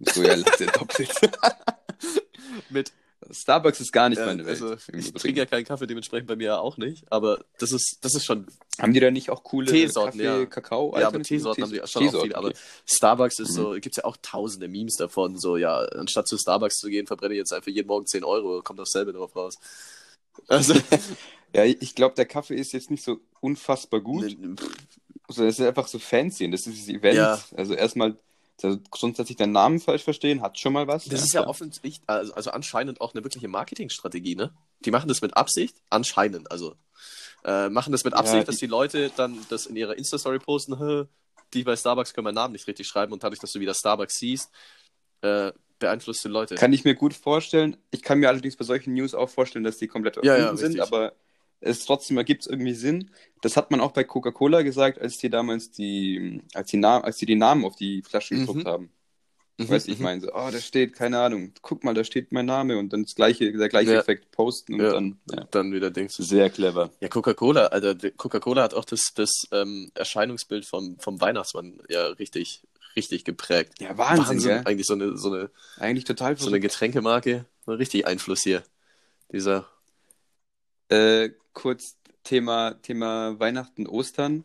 Soja-Latte 0.00 0.66
doppelt. 0.66 1.12
mit 2.70 2.92
Starbucks 3.30 3.80
ist 3.80 3.92
gar 3.92 4.08
nicht 4.08 4.18
meine 4.18 4.44
Welt. 4.46 4.62
also, 4.62 4.76
ich 4.92 5.12
trinke 5.12 5.40
ja 5.40 5.46
keinen 5.46 5.64
Kaffee, 5.64 5.86
dementsprechend 5.86 6.28
bei 6.28 6.36
mir 6.36 6.60
auch 6.60 6.76
nicht. 6.76 7.04
Aber 7.10 7.44
das 7.58 7.72
ist, 7.72 7.98
das 8.02 8.14
ist 8.14 8.24
schon. 8.24 8.46
Haben 8.80 8.92
die 8.92 9.00
da 9.00 9.10
nicht 9.10 9.30
auch 9.30 9.42
coole 9.44 9.66
Teesorten, 9.66 10.20
Kaffee, 10.20 10.40
ja. 10.40 10.46
Kakao? 10.46 10.96
Ja, 10.98 11.08
aber? 11.08 11.22
Teesorten 11.22 11.62
haben 11.64 11.72
die 11.72 11.80
schon 11.86 12.08
auch 12.08 12.22
viele. 12.22 12.36
Aber. 12.36 12.52
Starbucks 12.86 13.38
ist 13.38 13.50
Mhm. 13.50 13.54
so, 13.54 13.70
gibt 13.72 13.88
es 13.92 13.96
ja 13.96 14.04
auch 14.04 14.16
tausende 14.22 14.68
Memes 14.68 14.94
davon. 14.96 15.38
So, 15.38 15.56
ja, 15.56 15.78
anstatt 15.78 16.26
zu 16.28 16.38
Starbucks 16.38 16.76
zu 16.78 16.88
gehen, 16.88 17.06
verbrenne 17.06 17.34
ich 17.34 17.38
jetzt 17.38 17.52
einfach 17.52 17.70
jeden 17.70 17.88
Morgen 17.88 18.06
10 18.06 18.24
Euro. 18.24 18.62
Kommt 18.62 18.78
dasselbe 18.78 19.12
drauf 19.12 19.34
raus. 19.36 19.56
Also, 20.46 20.74
Ja, 21.54 21.64
ich 21.64 21.94
glaube, 21.94 22.14
der 22.14 22.26
Kaffee 22.26 22.56
ist 22.56 22.72
jetzt 22.72 22.90
nicht 22.90 23.02
so 23.02 23.20
unfassbar 23.40 24.00
gut, 24.02 24.38
ne, 24.38 24.54
pff, 24.54 24.68
sondern 25.28 25.48
es 25.48 25.58
ist 25.58 25.66
einfach 25.66 25.88
so 25.88 25.98
fancy 25.98 26.44
und 26.44 26.52
das 26.52 26.66
ist 26.66 26.78
das 26.82 26.88
Event. 26.94 27.18
Also 27.56 27.72
erstmal 27.74 28.08
also 28.10 28.20
grundsätzlich 28.90 29.36
den 29.36 29.52
Namen 29.52 29.78
falsch 29.80 30.02
verstehen, 30.04 30.42
hat 30.42 30.58
schon 30.58 30.72
mal 30.72 30.86
was. 30.86 31.04
das 31.04 31.22
ist 31.22 31.32
ja 31.34 31.46
offensichtlich, 31.46 32.00
also, 32.06 32.32
also 32.34 32.50
anscheinend 32.50 33.00
auch 33.00 33.14
eine 33.14 33.22
wirkliche 33.24 33.48
Marketingstrategie, 33.48 34.34
ne? 34.34 34.52
Die 34.80 34.90
machen 34.90 35.08
das 35.08 35.22
mit 35.22 35.36
Absicht, 35.36 35.76
anscheinend, 35.90 36.50
also 36.50 36.74
äh, 37.44 37.68
machen 37.68 37.92
das 37.92 38.04
mit 38.04 38.14
Ja, 38.14 38.18
Absicht, 38.18 38.42
die- 38.42 38.46
dass 38.46 38.56
die 38.56 38.66
Leute 38.66 39.10
dann 39.16 39.38
das 39.48 39.66
in 39.66 39.76
ihrer 39.76 39.96
Insta-Story 39.96 40.38
posten, 40.40 40.78
"Hä, 40.78 41.04
die 41.54 41.62
bei 41.62 41.76
Starbucks 41.76 42.12
können 42.12 42.24
meinen 42.24 42.34
Namen 42.34 42.52
nicht 42.52 42.66
richtig 42.66 42.86
schreiben 42.88 43.12
und 43.12 43.22
dadurch, 43.22 43.40
dass 43.40 43.52
du 43.52 43.60
wieder 43.60 43.74
Starbucks 43.74 44.14
siehst, 44.18 44.50
äh, 45.22 45.52
beeinflusst 45.78 46.24
die 46.24 46.28
Leute. 46.28 46.56
Kann 46.56 46.72
ich 46.72 46.84
mir 46.84 46.94
gut 46.96 47.14
vorstellen. 47.14 47.76
Ich 47.92 48.02
kann 48.02 48.18
mir 48.18 48.28
allerdings 48.28 48.56
bei 48.56 48.64
solchen 48.64 48.92
News 48.94 49.14
auch 49.14 49.28
vorstellen, 49.30 49.64
dass 49.64 49.76
die 49.78 49.86
komplett 49.86 50.16
Ja, 50.16 50.22
erfunden 50.34 50.40
ja, 50.40 50.56
sind, 50.56 50.66
richtig. 50.72 50.82
aber 50.82 51.12
es 51.60 51.84
trotzdem 51.84 52.16
ergibt 52.16 52.42
es 52.42 52.46
irgendwie 52.46 52.74
Sinn. 52.74 53.10
Das 53.42 53.56
hat 53.56 53.70
man 53.70 53.80
auch 53.80 53.92
bei 53.92 54.04
Coca-Cola 54.04 54.62
gesagt, 54.62 55.00
als 55.00 55.18
die 55.18 55.30
damals 55.30 55.70
die, 55.70 56.42
als 56.54 56.70
die, 56.70 56.76
Na 56.76 57.00
als 57.00 57.16
die, 57.18 57.26
die 57.26 57.36
Namen 57.36 57.64
auf 57.64 57.76
die 57.76 58.02
Flaschen 58.02 58.38
Mhm. 58.38 58.46
gedruckt 58.46 58.66
haben. 58.66 58.90
Mhm, 59.60 59.68
Weißt 59.70 59.88
du, 59.88 59.92
ich 59.92 59.98
mhm. 59.98 60.04
meine 60.04 60.20
so, 60.20 60.28
oh, 60.28 60.50
da 60.52 60.58
steht, 60.60 60.92
keine 60.94 61.18
Ahnung, 61.18 61.52
guck 61.62 61.82
mal, 61.82 61.92
da 61.92 62.04
steht 62.04 62.30
mein 62.30 62.46
Name 62.46 62.78
und 62.78 62.92
dann 62.92 63.02
das 63.02 63.16
gleiche, 63.16 63.50
der 63.52 63.68
gleiche 63.68 63.92
Ja. 63.94 63.98
Effekt 64.00 64.30
posten 64.30 64.74
und 64.74 64.80
Ja. 64.82 64.92
dann, 64.92 65.18
ja, 65.32 65.44
Dann 65.50 65.72
wieder 65.72 65.90
denkst 65.90 66.16
du, 66.16 66.22
sehr 66.22 66.48
clever. 66.48 66.90
Ja, 67.00 67.08
Coca-Cola, 67.08 67.68
die- 67.94 68.12
Coca-Cola 68.12 68.62
hat 68.62 68.74
auch 68.74 68.84
das, 68.84 69.12
das 69.16 69.48
ähm, 69.50 69.90
Erscheinungsbild 69.94 70.64
vom, 70.64 70.96
vom 71.00 71.20
Weihnachtsmann 71.20 71.80
ja 71.88 72.06
richtig, 72.06 72.62
richtig 72.94 73.24
geprägt. 73.24 73.80
Ja, 73.80 73.98
Wahnsinn, 73.98 74.38
gell? 74.38 74.62
Eigentlich 74.64 74.86
so 74.86 74.94
eine, 74.94 75.16
so 75.16 75.32
eine, 75.32 75.50
Eigentlich 75.78 76.04
total 76.04 76.36
so 76.36 76.46
eine 76.46 76.60
Getränkemarke. 76.60 77.44
Richtig 77.66 78.06
Einfluss 78.06 78.42
hier. 78.42 78.62
Dieser. 79.32 79.66
Äh, 80.88 81.30
kurz 81.52 81.96
Thema, 82.24 82.74
Thema 82.82 83.38
Weihnachten, 83.38 83.86
Ostern. 83.86 84.44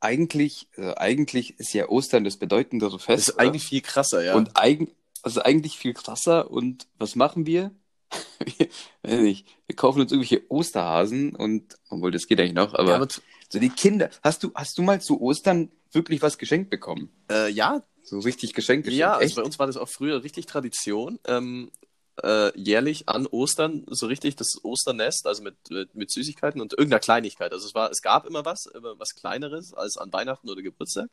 Eigentlich, 0.00 0.68
äh, 0.76 0.94
eigentlich 0.94 1.58
ist 1.58 1.74
ja 1.74 1.88
Ostern 1.88 2.24
das 2.24 2.36
bedeutendere 2.38 2.92
Das 2.92 3.04
Fest. 3.04 3.28
ist 3.28 3.38
eigentlich 3.38 3.64
viel 3.64 3.82
krasser, 3.82 4.22
ja. 4.22 4.32
oder? 4.32 4.38
Und 4.38 4.56
eigen, 4.56 4.90
also 5.22 5.42
eigentlich 5.42 5.78
viel 5.78 5.92
krasser. 5.92 6.50
Und 6.50 6.86
was 6.98 7.16
machen 7.16 7.44
wir? 7.46 7.72
Weiß 9.02 9.20
nicht, 9.20 9.46
wir 9.66 9.76
kaufen 9.76 10.00
uns 10.00 10.10
irgendwelche 10.10 10.42
Osterhasen 10.50 11.36
und, 11.36 11.76
obwohl 11.90 12.10
das 12.10 12.26
geht 12.26 12.40
eigentlich 12.40 12.54
noch, 12.54 12.74
aber, 12.74 12.90
ja, 12.90 12.96
aber 12.96 13.08
so 13.48 13.58
die 13.58 13.68
Kinder. 13.68 14.10
Hast 14.22 14.42
du, 14.42 14.50
hast 14.54 14.78
du 14.78 14.82
mal 14.82 15.00
zu 15.00 15.20
Ostern 15.20 15.70
wirklich 15.92 16.22
was 16.22 16.38
geschenkt 16.38 16.70
bekommen? 16.70 17.10
äh, 17.30 17.50
ja, 17.50 17.82
So 18.02 18.18
richtig 18.18 18.54
geschenkt 18.54 18.86
geschenkt? 18.86 18.98
ja 18.98 19.14
also 19.16 19.36
bei 19.36 19.42
uns 19.42 19.58
war 19.58 19.66
das 19.66 19.76
auch 19.76 19.88
früher 19.88 20.24
richtig 20.24 20.46
Tradition. 20.46 21.18
Ähm, 21.26 21.70
äh, 22.22 22.58
jährlich 22.58 23.08
an 23.08 23.26
Ostern 23.26 23.84
so 23.88 24.06
richtig 24.06 24.36
das 24.36 24.60
Osternest, 24.62 25.26
also 25.26 25.42
mit, 25.42 25.54
mit, 25.70 25.94
mit 25.94 26.10
Süßigkeiten 26.10 26.60
und 26.60 26.72
irgendeiner 26.72 27.00
Kleinigkeit. 27.00 27.52
Also 27.52 27.66
es 27.66 27.74
war, 27.74 27.90
es 27.90 28.02
gab 28.02 28.26
immer 28.26 28.44
was, 28.44 28.66
immer 28.66 28.98
was 28.98 29.14
Kleineres 29.14 29.72
als 29.74 29.96
an 29.96 30.12
Weihnachten 30.12 30.48
oder 30.48 30.62
Geburtstag. 30.62 31.08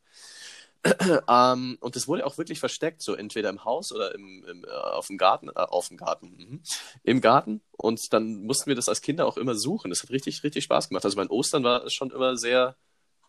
ähm, 1.30 1.78
und 1.80 1.96
das 1.96 2.08
wurde 2.08 2.26
auch 2.26 2.38
wirklich 2.38 2.60
versteckt, 2.60 3.02
so 3.02 3.16
entweder 3.16 3.50
im 3.50 3.66
Haus 3.66 3.92
oder 3.92 4.14
im, 4.14 4.46
im, 4.46 4.64
äh, 4.64 4.68
auf 4.70 5.08
dem 5.08 5.18
Garten, 5.18 5.50
äh, 5.50 5.54
auf 5.56 5.88
dem 5.88 5.98
Garten, 5.98 6.36
mhm. 6.38 6.62
im 7.04 7.22
Garten. 7.22 7.62
Und 7.72 8.02
dann 8.12 8.44
mussten 8.44 8.68
wir 8.68 8.76
das 8.76 8.90
als 8.90 9.02
Kinder 9.02 9.26
auch 9.26 9.38
immer 9.38 9.56
suchen. 9.56 9.90
Das 9.90 10.04
hat 10.04 10.12
richtig, 10.12 10.44
richtig 10.44 10.64
Spaß 10.64 10.90
gemacht. 10.90 11.06
Also 11.06 11.18
mein 11.18 11.30
Ostern 11.30 11.64
war 11.64 11.90
schon 11.90 12.12
immer 12.12 12.38
sehr, 12.38 12.76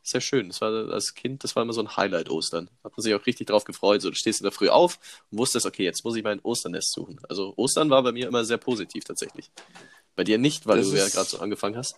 sehr 0.02 0.20
schön. 0.20 0.48
Das 0.48 0.60
war 0.60 0.70
als 0.90 1.14
Kind, 1.14 1.44
das 1.44 1.54
war 1.56 1.62
immer 1.62 1.72
so 1.72 1.80
ein 1.82 1.96
Highlight 1.96 2.30
Ostern. 2.30 2.70
Hat 2.84 2.96
man 2.96 3.02
sich 3.02 3.14
auch 3.14 3.26
richtig 3.26 3.46
drauf 3.48 3.64
gefreut. 3.64 4.00
So, 4.02 4.10
du 4.10 4.16
stehst 4.16 4.40
in 4.40 4.44
der 4.44 4.52
Früh 4.52 4.68
auf 4.68 4.98
und 5.30 5.38
wusstest, 5.38 5.66
okay, 5.66 5.84
jetzt 5.84 6.04
muss 6.04 6.16
ich 6.16 6.22
mein 6.24 6.40
Osternest 6.40 6.92
suchen. 6.92 7.20
Also 7.28 7.52
Ostern 7.56 7.90
war 7.90 8.02
bei 8.02 8.12
mir 8.12 8.26
immer 8.28 8.44
sehr 8.44 8.56
positiv 8.58 9.04
tatsächlich. 9.04 9.50
Bei 10.16 10.24
dir 10.24 10.38
nicht, 10.38 10.66
weil 10.66 10.78
Das 10.78 10.90
du 10.90 10.96
ja 10.96 11.04
ist- 11.06 11.12
gerade 11.14 11.28
so 11.28 11.38
angefangen 11.38 11.76
hast. 11.76 11.96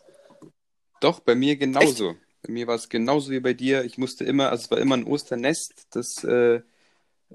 Doch, 1.01 1.21
bei 1.21 1.35
mir 1.35 1.57
genauso. 1.57 2.17
Bei 2.43 2.53
mir 2.53 2.67
war 2.67 2.75
es 2.75 2.89
genauso 2.89 3.31
wie 3.31 3.41
bei 3.41 3.55
dir. 3.55 3.85
Ich 3.85 3.97
musste 3.99 4.25
immer, 4.25 4.51
also 4.51 4.65
es 4.65 4.71
war 4.71 4.79
immer 4.79 4.97
ein 4.97 5.05
Osternest, 5.05 5.87
das 5.91 6.23
äh, 6.25 6.61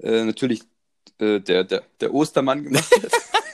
äh, 0.02 0.24
natürlich 0.24 0.62
äh, 1.18 1.40
der, 1.40 1.64
der, 1.64 1.82
der 2.00 2.12
Ostermann 2.14 2.62
gemacht 2.64 2.90
hat. 3.02 3.12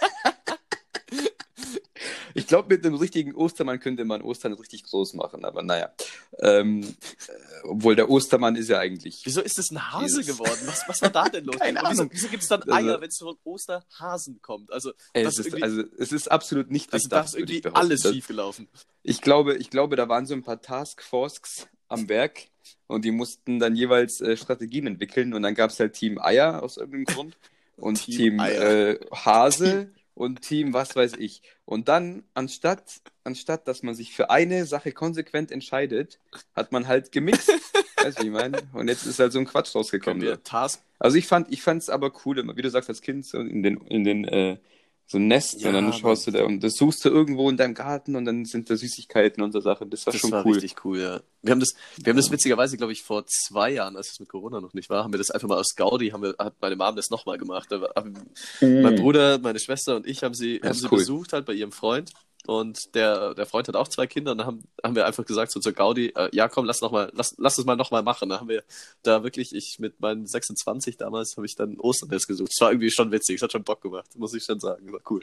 Ich 2.52 2.54
glaube, 2.54 2.74
mit 2.74 2.84
einem 2.84 2.96
richtigen 2.96 3.34
Ostermann 3.34 3.80
könnte 3.80 4.04
man 4.04 4.20
Ostern 4.20 4.52
richtig 4.52 4.82
groß 4.84 5.14
machen, 5.14 5.46
aber 5.46 5.62
naja. 5.62 5.90
Ähm, 6.38 6.82
äh, 6.82 7.32
obwohl 7.62 7.96
der 7.96 8.10
Ostermann 8.10 8.56
ist 8.56 8.68
ja 8.68 8.78
eigentlich. 8.78 9.22
Wieso 9.24 9.40
ist 9.40 9.56
das 9.56 9.70
ein 9.70 9.90
Hase 9.90 10.20
Jesus. 10.20 10.26
geworden? 10.26 10.60
Was, 10.66 10.86
was 10.86 11.00
war 11.00 11.08
da 11.08 11.30
denn 11.30 11.46
los? 11.46 11.56
Keine 11.58 11.80
wieso, 11.80 12.02
Ahnung. 12.02 12.10
wieso 12.12 12.28
gibt 12.28 12.42
es 12.42 12.50
dann 12.50 12.62
Also- 12.64 12.74
Eier, 12.74 13.00
wenn 13.00 13.08
es 13.08 13.16
von 13.16 13.36
Osterhasen 13.44 14.42
kommt? 14.42 14.70
Also, 14.70 14.92
es 15.14 15.38
ist, 15.38 15.62
also, 15.62 15.82
es 15.96 16.12
ist 16.12 16.30
absolut 16.30 16.70
nicht 16.70 16.92
also 16.92 17.08
da 17.08 17.20
durchdacht, 17.20 17.34
ist 17.34 17.40
würde 17.40 17.52
ich 17.54 17.64
irgendwie 17.64 17.80
alles 17.80 18.02
schiefgelaufen. 18.02 18.68
Ich 19.02 19.22
glaube, 19.22 19.56
ich 19.56 19.70
glaube, 19.70 19.96
da 19.96 20.10
waren 20.10 20.26
so 20.26 20.34
ein 20.34 20.42
paar 20.42 20.60
Taskforces 20.60 21.68
am 21.88 22.10
Werk 22.10 22.48
und 22.86 23.06
die 23.06 23.12
mussten 23.12 23.60
dann 23.60 23.76
jeweils 23.76 24.20
äh, 24.20 24.36
Strategien 24.36 24.86
entwickeln 24.86 25.32
und 25.32 25.42
dann 25.42 25.54
gab 25.54 25.70
es 25.70 25.80
halt 25.80 25.94
Team 25.94 26.18
Eier 26.20 26.62
aus 26.62 26.76
irgendeinem 26.76 27.06
Grund 27.06 27.38
und 27.78 27.94
Team 28.04 28.36
Team, 28.36 28.40
äh, 28.40 28.98
Hase 29.10 29.90
und 30.14 30.42
Team 30.42 30.72
was 30.72 30.94
weiß 30.94 31.14
ich. 31.18 31.42
Und 31.64 31.88
dann, 31.88 32.24
anstatt, 32.34 33.00
anstatt 33.24 33.66
dass 33.68 33.82
man 33.82 33.94
sich 33.94 34.12
für 34.12 34.30
eine 34.30 34.66
Sache 34.66 34.92
konsequent 34.92 35.50
entscheidet, 35.50 36.18
hat 36.54 36.72
man 36.72 36.86
halt 36.88 37.12
gemixt. 37.12 37.48
weißt 37.96 38.18
du, 38.18 38.22
wie 38.22 38.26
ich 38.26 38.32
meine? 38.32 38.62
Und 38.72 38.88
jetzt 38.88 39.06
ist 39.06 39.18
halt 39.18 39.32
so 39.32 39.38
ein 39.38 39.46
Quatsch 39.46 39.74
rausgekommen. 39.74 40.42
Task 40.44 40.82
Also 40.98 41.16
ich 41.16 41.26
fand, 41.26 41.52
ich 41.52 41.62
fand 41.62 41.82
es 41.82 41.88
aber 41.88 42.12
cool, 42.24 42.36
wie 42.56 42.62
du 42.62 42.70
sagst, 42.70 42.88
als 42.88 43.00
Kind 43.00 43.24
so 43.24 43.38
in 43.38 43.62
den, 43.62 43.78
in 43.88 44.04
den 44.04 44.24
äh, 44.24 44.58
so 45.06 45.18
ein 45.18 45.26
Nest 45.28 45.60
Ja, 45.60 45.68
und 45.68 45.74
dann 45.74 45.92
schaust 45.92 46.26
du 46.26 46.30
da 46.30 46.44
und 46.44 46.60
das 46.60 46.74
suchst 46.74 47.04
du 47.04 47.10
irgendwo 47.10 47.50
in 47.50 47.56
deinem 47.56 47.74
Garten 47.74 48.16
und 48.16 48.24
dann 48.24 48.44
sind 48.46 48.70
da 48.70 48.76
Süßigkeiten 48.76 49.42
und 49.42 49.52
so 49.52 49.60
Sachen. 49.60 49.90
Das 49.90 50.06
war 50.06 50.12
Das 50.12 50.20
schon 50.20 50.30
war 50.30 50.46
cool. 50.46 50.54
richtig 50.54 50.84
cool, 50.84 51.00
ja. 51.00 51.20
Wir 51.42 51.50
haben 51.50 51.60
das, 51.60 51.74
wir 52.02 52.10
haben 52.10 52.16
das 52.16 52.30
witzigerweise, 52.30 52.76
glaube 52.76 52.92
ich, 52.92 53.02
vor 53.02 53.26
zwei 53.26 53.70
Jahren, 53.72 53.96
als 53.96 54.12
es 54.12 54.20
mit 54.20 54.28
Corona 54.28 54.60
noch 54.60 54.74
nicht 54.74 54.88
war, 54.90 55.04
haben 55.04 55.12
wir 55.12 55.18
das 55.18 55.30
einfach 55.30 55.48
mal 55.48 55.58
aus 55.58 55.74
Gaudi, 55.74 56.10
haben 56.10 56.22
wir, 56.22 56.34
hat 56.38 56.54
meine 56.60 56.76
Mom 56.76 56.96
das 56.96 57.10
nochmal 57.10 57.36
gemacht. 57.36 57.68
Haben, 57.96 58.14
Mein 58.60 58.96
Bruder, 58.96 59.38
meine 59.38 59.58
Schwester 59.58 59.96
und 59.96 60.06
ich 60.06 60.22
haben 60.22 60.34
sie, 60.34 60.60
Das 60.60 60.70
haben 60.70 60.78
sie 60.78 60.86
cool. 60.92 60.98
besucht 60.98 61.32
halt 61.32 61.44
bei 61.46 61.52
ihrem 61.54 61.72
Freund. 61.72 62.12
Und 62.46 62.94
der, 62.94 63.34
der 63.34 63.46
Freund 63.46 63.68
hat 63.68 63.76
auch 63.76 63.86
zwei 63.86 64.06
Kinder 64.06 64.32
und 64.32 64.38
dann 64.38 64.46
haben, 64.46 64.64
haben 64.82 64.96
wir 64.96 65.06
einfach 65.06 65.24
gesagt 65.24 65.52
so 65.52 65.60
zur 65.60 65.72
Gaudi, 65.72 66.08
äh, 66.16 66.28
ja 66.32 66.48
komm, 66.48 66.64
lass 66.64 66.80
noch 66.80 66.90
mal, 66.90 67.10
lass, 67.14 67.34
lass 67.38 67.56
es 67.58 67.64
mal 67.64 67.76
nochmal 67.76 68.02
machen. 68.02 68.28
Da 68.28 68.40
haben 68.40 68.48
wir 68.48 68.64
da 69.02 69.22
wirklich, 69.22 69.54
ich 69.54 69.78
mit 69.78 70.00
meinen 70.00 70.26
26 70.26 70.96
damals, 70.96 71.36
habe 71.36 71.46
ich 71.46 71.54
dann 71.54 71.78
Osternest 71.78 72.26
gesucht. 72.26 72.50
Es 72.52 72.60
war 72.60 72.72
irgendwie 72.72 72.90
schon 72.90 73.12
witzig, 73.12 73.36
es 73.36 73.42
hat 73.42 73.52
schon 73.52 73.62
Bock 73.62 73.80
gemacht, 73.80 74.08
muss 74.16 74.34
ich 74.34 74.44
schon 74.44 74.58
sagen. 74.58 74.92
War 74.92 75.00
cool. 75.10 75.22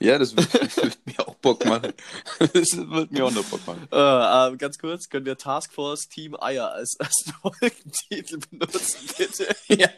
Ja, 0.00 0.18
das 0.18 0.34
wird, 0.34 0.52
wird 0.76 1.06
mir 1.06 1.28
auch 1.28 1.34
Bock 1.36 1.64
machen. 1.66 1.92
Das 2.38 2.72
wird 2.74 3.10
mir 3.10 3.24
auch 3.24 3.30
noch 3.30 3.44
Bock 3.44 3.66
machen. 3.66 3.86
Äh, 3.92 4.54
äh, 4.54 4.56
ganz 4.56 4.78
kurz, 4.78 5.08
können 5.08 5.26
wir 5.26 5.36
Taskforce 5.36 6.08
Team 6.08 6.34
Eier 6.40 6.72
als, 6.72 6.96
als 6.98 7.24
Folgentitel 7.42 8.38
benutzen, 8.50 9.08
bitte? 9.16 9.54
Ja. 9.68 9.88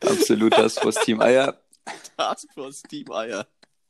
Absolut 0.00 0.54
fürs 0.54 0.96
Team 0.96 1.20
Eier. 1.22 1.58
Taskforce 2.16 2.82
Team 2.82 3.10
Eier. 3.10 3.46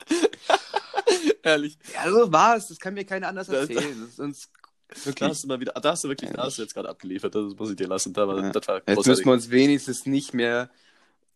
Ehrlich. 1.43 1.79
Ja, 1.95 2.11
so 2.11 2.33
war 2.33 2.57
es. 2.57 2.69
Das 2.69 2.79
kann 2.79 2.95
mir 2.95 3.05
keiner 3.05 3.29
anders 3.29 3.49
erzählen. 3.49 4.01
Das 4.01 4.11
ist 4.11 4.21
uns 4.21 4.51
Da 4.89 5.07
wirklich. 5.07 5.31
hast 5.31 5.45
du 5.45 5.49
mal 5.49 5.61
wieder, 5.61 5.73
da 5.73 5.91
hast 5.93 6.05
du 6.05 6.09
wirklich, 6.09 6.31
da 6.31 6.43
hast 6.45 6.59
du 6.59 6.63
jetzt 6.63 6.75
gerade 6.75 6.89
abgeliefert, 6.89 7.35
das 7.35 7.55
muss 7.57 7.71
ich 7.71 7.77
dir 7.77 7.87
lassen. 7.89 8.13
Da 8.13 8.27
war, 8.27 8.41
Ja. 8.43 8.51
das 8.51 8.67
war 8.69 8.83
Jetzt 8.87 9.07
müssen 9.07 9.25
wir 9.25 9.33
uns 9.33 9.51
wenigstens 9.51 10.07
nicht 10.07 10.35
mehr 10.35 10.71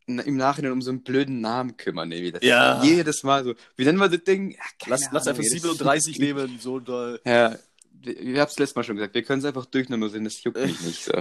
im 0.07 0.37
Nachhinein 0.37 0.73
um 0.73 0.83
so 0.83 0.91
einen 0.91 1.03
blöden 1.03 1.41
Namen 1.41 1.77
kümmern. 1.77 2.11
Ey. 2.11 2.33
Das 2.33 2.43
Ja. 2.43 2.83
Jedes 2.83 3.23
Mal 3.23 3.45
so. 3.45 3.55
Wie 3.77 3.85
nennen 3.85 3.99
wir 3.99 4.09
das 4.09 4.25
Ding? 4.25 4.53
Ja, 4.53 4.59
keine 4.79 4.91
Lass, 4.91 5.01
lass 5.13 5.27
Ahnung, 5.29 5.39
einfach 5.41 5.45
ey, 5.45 5.61
das- 5.61 5.63
37 5.63 6.19
nehmen, 6.19 6.59
so 6.61 6.81
da. 6.81 7.17
Ja, 7.25 7.57
ich 8.03 8.39
hab's 8.39 8.59
letztes 8.59 8.75
Mal 8.75 8.83
schon 8.83 8.97
gesagt. 8.97 9.15
Wir 9.15 9.23
können 9.23 9.39
es 9.41 9.45
einfach 9.45 9.67
durchnummerieren, 9.67 10.25
das 10.25 10.43
juckt 10.43 10.57
mich 10.59 10.81
nicht 10.81 11.05
so. 11.05 11.13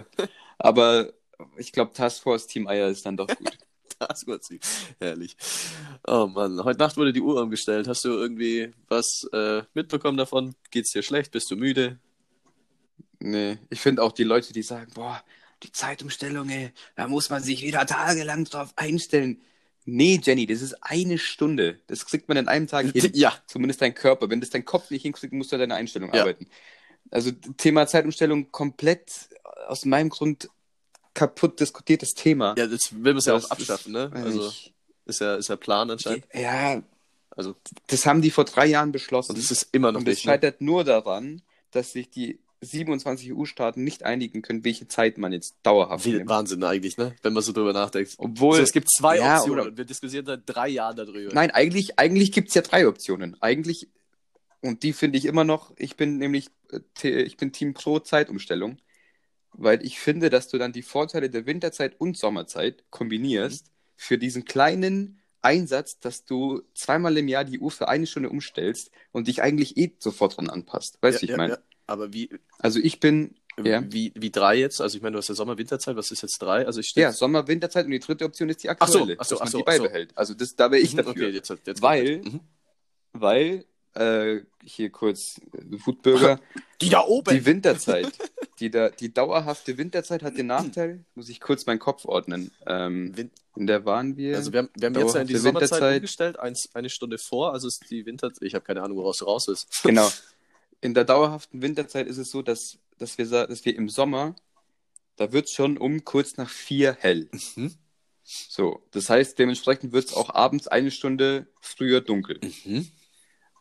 Aber 0.57 1.11
ich 1.57 1.71
glaube, 1.71 1.93
Taskforce 1.93 2.47
Team 2.47 2.67
Eier 2.67 2.87
ist 2.89 3.05
dann 3.05 3.17
doch 3.17 3.27
gut. 3.27 3.57
Taskforce, 3.99 4.59
herrlich. 4.99 5.35
Oh 6.07 6.27
Mann, 6.27 6.63
heute 6.63 6.79
Nacht 6.79 6.95
wurde 6.97 7.11
die 7.11 7.21
Uhr 7.21 7.41
umgestellt. 7.41 7.87
Hast 7.87 8.05
du 8.05 8.09
irgendwie 8.09 8.71
was 8.87 9.27
äh, 9.33 9.63
mitbekommen 9.73 10.17
davon? 10.17 10.55
Geht's 10.71 10.91
dir 10.91 11.03
schlecht? 11.03 11.31
Bist 11.31 11.51
du 11.51 11.55
müde? 11.57 11.99
Nee, 13.19 13.57
ich 13.69 13.81
finde 13.81 14.01
auch 14.01 14.13
die 14.13 14.23
Leute, 14.23 14.53
die 14.53 14.63
sagen, 14.63 14.91
boah, 14.93 15.21
die 15.63 15.71
Zeitumstellung, 15.73 16.49
ey, 16.49 16.71
da 16.95 17.07
muss 17.09 17.29
man 17.29 17.43
sich 17.43 17.61
wieder 17.63 17.85
tagelang 17.85 18.45
drauf 18.45 18.71
einstellen. 18.77 19.41
Nee, 19.85 20.21
Jenny, 20.23 20.45
das 20.45 20.61
ist 20.61 20.75
eine 20.81 21.17
Stunde. 21.17 21.79
Das 21.87 22.05
kriegt 22.05 22.29
man 22.29 22.37
in 22.37 22.47
einem 22.47 22.67
Tag 22.67 22.85
hin. 22.93 23.11
Ja. 23.15 23.33
Zumindest 23.47 23.81
dein 23.81 23.93
Körper. 23.95 24.29
Wenn 24.29 24.39
das 24.39 24.49
dein 24.51 24.63
Kopf 24.63 24.89
nicht 24.91 25.01
hinkriegt, 25.01 25.33
musst 25.33 25.51
du 25.51 25.57
an 25.57 25.61
deiner 25.61 25.75
Einstellung 25.75 26.13
Ja. 26.13 26.21
arbeiten. 26.21 26.47
Also 27.11 27.31
Thema 27.57 27.87
Zeitumstellung 27.87 28.51
komplett 28.51 29.29
aus 29.67 29.83
meinem 29.83 30.09
Grund 30.09 30.49
kaputt 31.19 31.59
diskutiertes 31.59 32.13
Thema. 32.13 32.55
Ja, 32.57 32.67
das 32.67 32.91
will 32.93 33.13
man 33.13 33.17
es 33.17 33.25
ja 33.25 33.33
Das 33.33 33.45
auch 33.45 33.51
abschaffen, 33.51 33.91
ne? 33.93 34.09
Also 34.13 34.47
ich. 34.47 34.73
ist 35.05 35.19
ja, 35.21 35.35
ist 35.35 35.49
ja 35.49 35.55
Plan 35.55 35.89
anscheinend. 35.91 36.25
Ja, 36.33 36.81
Also, 37.31 37.55
das 37.87 38.05
haben 38.05 38.21
die 38.21 38.31
vor 38.31 38.45
drei 38.45 38.65
Jahren 38.67 38.91
beschlossen. 38.91 39.33
und 39.33 39.37
es 39.37 39.51
ist 39.51 39.67
immer 39.71 39.91
noch 39.91 39.99
Und 40.01 40.07
es 40.07 40.15
nicht. 40.17 40.25
Ne? 40.25 40.31
scheitert 40.33 40.61
nur 40.61 40.83
daran, 40.83 41.41
dass 41.71 41.91
sich 41.91 42.09
die 42.09 42.39
27 42.61 43.33
EU-Staaten 43.33 43.83
nicht 43.83 44.03
einigen 44.03 44.41
können, 44.41 44.65
welche 44.65 44.87
Zeit 44.87 45.17
man 45.17 45.31
jetzt 45.31 45.55
dauerhaft 45.63 46.03
Wie, 46.05 46.11
nimmt. 46.13 46.27
Wahnsinn 46.29 46.61
eigentlich, 46.63 46.97
ne? 46.97 47.15
Wenn 47.21 47.31
man 47.33 47.41
so 47.43 47.53
drüber 47.53 47.71
nachdenkt. 47.71 48.15
Obwohl, 48.17 48.51
Also, 48.55 48.63
es 48.63 48.71
gibt 48.73 48.89
zwei 48.91 49.17
Ja, 49.17 49.37
Optionen 49.37 49.59
oder- 49.61 49.69
und 49.69 49.77
wir 49.77 49.85
diskutieren 49.85 50.25
seit 50.25 50.41
drei 50.45 50.67
Jahren 50.67 50.97
darüber. 50.97 51.33
nein, 51.33 51.51
eigentlich, 51.51 51.97
eigentlich 51.99 52.31
gibt 52.33 52.49
es 52.49 52.55
ja 52.55 52.61
drei 52.61 52.85
Optionen. 52.87 53.37
Eigentlich, 53.41 53.87
und 54.61 54.83
die 54.83 54.91
finde 54.93 55.17
ich 55.17 55.23
immer 55.25 55.45
noch, 55.45 55.71
ich 55.77 55.95
bin 55.95 56.17
nämlich, 56.17 56.49
äh, 57.03 57.09
ich 57.21 57.37
bin 57.37 57.53
Team 57.53 57.73
Pro 57.73 57.99
Zeitumstellung, 57.99 58.77
weil 59.53 59.85
ich 59.85 59.99
finde, 59.99 60.29
dass 60.29 60.47
du 60.47 60.57
dann 60.57 60.71
die 60.71 60.81
Vorteile 60.83 61.29
der 61.29 61.45
Winterzeit 61.45 61.99
und 61.99 62.17
Sommerzeit 62.17 62.83
kombinierst 62.89 63.65
Mhm. 63.67 63.71
für 63.95 64.17
diesen 64.17 64.45
kleinen 64.45 65.19
Einsatz, 65.41 65.99
dass 65.99 66.25
du 66.25 66.61
zweimal 66.73 67.17
im 67.17 67.27
Jahr 67.27 67.45
die 67.45 67.59
Uhr 67.59 67.71
für 67.71 67.87
eine 67.87 68.05
Stunde 68.07 68.29
umstellst 68.29 68.91
und 69.11 69.27
dich 69.27 69.41
eigentlich 69.41 69.77
eh 69.77 69.93
sofort 69.99 70.37
dran 70.37 70.49
anpasst. 70.49 70.97
Weißt 71.01 71.21
du, 71.21 71.25
ja, 71.25 71.29
ich 71.29 71.31
ja, 71.31 71.37
meine? 71.37 71.53
ja. 71.53 71.59
Aber 71.87 72.11
wie, 72.13 72.29
Also 72.59 72.79
ich 72.79 72.99
bin, 72.99 73.35
Ja. 73.63 73.81
wie, 73.91 74.11
wie 74.15 74.31
drei 74.31 74.55
jetzt? 74.57 74.79
Also 74.81 74.97
ich 74.97 75.01
meine, 75.01 75.13
du 75.13 75.17
hast 75.19 75.29
ja 75.29 75.35
Sommer, 75.35 75.57
Winterzeit, 75.57 75.95
was 75.95 76.11
ist 76.11 76.21
jetzt 76.21 76.39
drei? 76.41 76.65
Also 76.65 76.79
ich 76.81 76.93
ja, 76.95 77.11
Sommer, 77.13 77.47
Winterzeit 77.47 77.85
und 77.85 77.91
die 77.91 77.99
dritte 77.99 78.25
Option 78.25 78.49
ist 78.49 78.63
die 78.63 78.69
Ach 78.69 78.75
so, 78.87 78.99
aktuelle, 78.99 79.15
ach 79.19 79.25
so, 79.25 79.35
dass 79.35 79.39
man 79.39 79.47
ach 79.47 79.51
so, 79.51 79.57
die 79.57 79.63
beibehält. 79.63 80.11
Also 80.17 80.33
das, 80.33 80.55
da 80.55 80.71
wäre 80.71 80.81
ich 80.81 80.93
dafür. 80.95 81.11
Okay, 81.11 81.29
jetzt, 81.29 81.49
jetzt 81.65 81.81
Weil- 81.81 82.19
mhm. 82.21 82.39
Weil, 83.13 83.65
äh, 83.95 84.41
hier 84.63 84.89
kurz, 84.89 85.39
äh, 85.53 85.61
Wutbürger, 85.85 86.39
Die 86.81 86.89
da 86.89 87.01
oben! 87.05 87.35
die 87.35 87.45
Winterzeit, 87.45 88.17
die, 88.59 88.69
da, 88.69 88.89
die 88.89 89.13
dauerhafte 89.13 89.77
Winterzeit 89.77 90.23
hat 90.23 90.37
den 90.37 90.47
Nachteil, 90.47 91.03
muss 91.15 91.29
ich 91.29 91.41
kurz 91.41 91.65
meinen 91.65 91.79
Kopf 91.79 92.05
ordnen. 92.05 92.51
Ähm, 92.65 93.15
Win 93.17 93.31
in 93.55 93.67
der 93.67 93.83
waren 93.83 94.15
wir. 94.15 94.37
also 94.37 94.53
wir 94.53 94.59
haben, 94.59 94.69
wir 94.73 94.85
haben 94.85 94.95
jetzt 94.95 95.15
ja 95.15 95.21
in 95.21 95.27
die 95.27 95.35
Sommerzeit 95.35 95.71
Winterzeit. 95.71 95.97
umgestellt, 95.97 96.39
eins, 96.39 96.69
eine 96.73 96.89
Stunde 96.89 97.17
vor, 97.17 97.51
also 97.51 97.67
ist 97.67 97.83
die 97.89 98.05
Winterzeit, 98.05 98.41
ich 98.41 98.55
habe 98.55 98.63
keine 98.63 98.81
Ahnung, 98.81 98.97
woraus 98.97 99.25
raus 99.25 99.47
ist. 99.47 99.67
Genau. 99.83 100.09
In 100.81 100.93
der 100.93 101.03
dauerhaften 101.03 101.61
Winterzeit 101.61 102.07
ist 102.07 102.17
es 102.17 102.31
so, 102.31 102.41
dass, 102.41 102.77
dass, 102.99 103.17
wir, 103.17 103.25
dass 103.25 103.65
wir 103.65 103.75
im 103.75 103.89
Sommer, 103.89 104.33
da 105.17 105.33
wird 105.33 105.49
schon 105.49 105.77
um 105.77 106.05
kurz 106.05 106.37
nach 106.37 106.49
vier 106.49 106.95
hell. 106.97 107.27
Mhm. 107.57 107.73
So, 108.23 108.81
das 108.91 109.09
heißt, 109.09 109.37
dementsprechend 109.39 109.91
wird 109.91 110.05
es 110.05 110.13
auch 110.13 110.29
abends 110.33 110.69
eine 110.69 110.91
Stunde 110.91 111.47
früher 111.59 111.99
dunkel. 111.99 112.39
Mhm. 112.63 112.87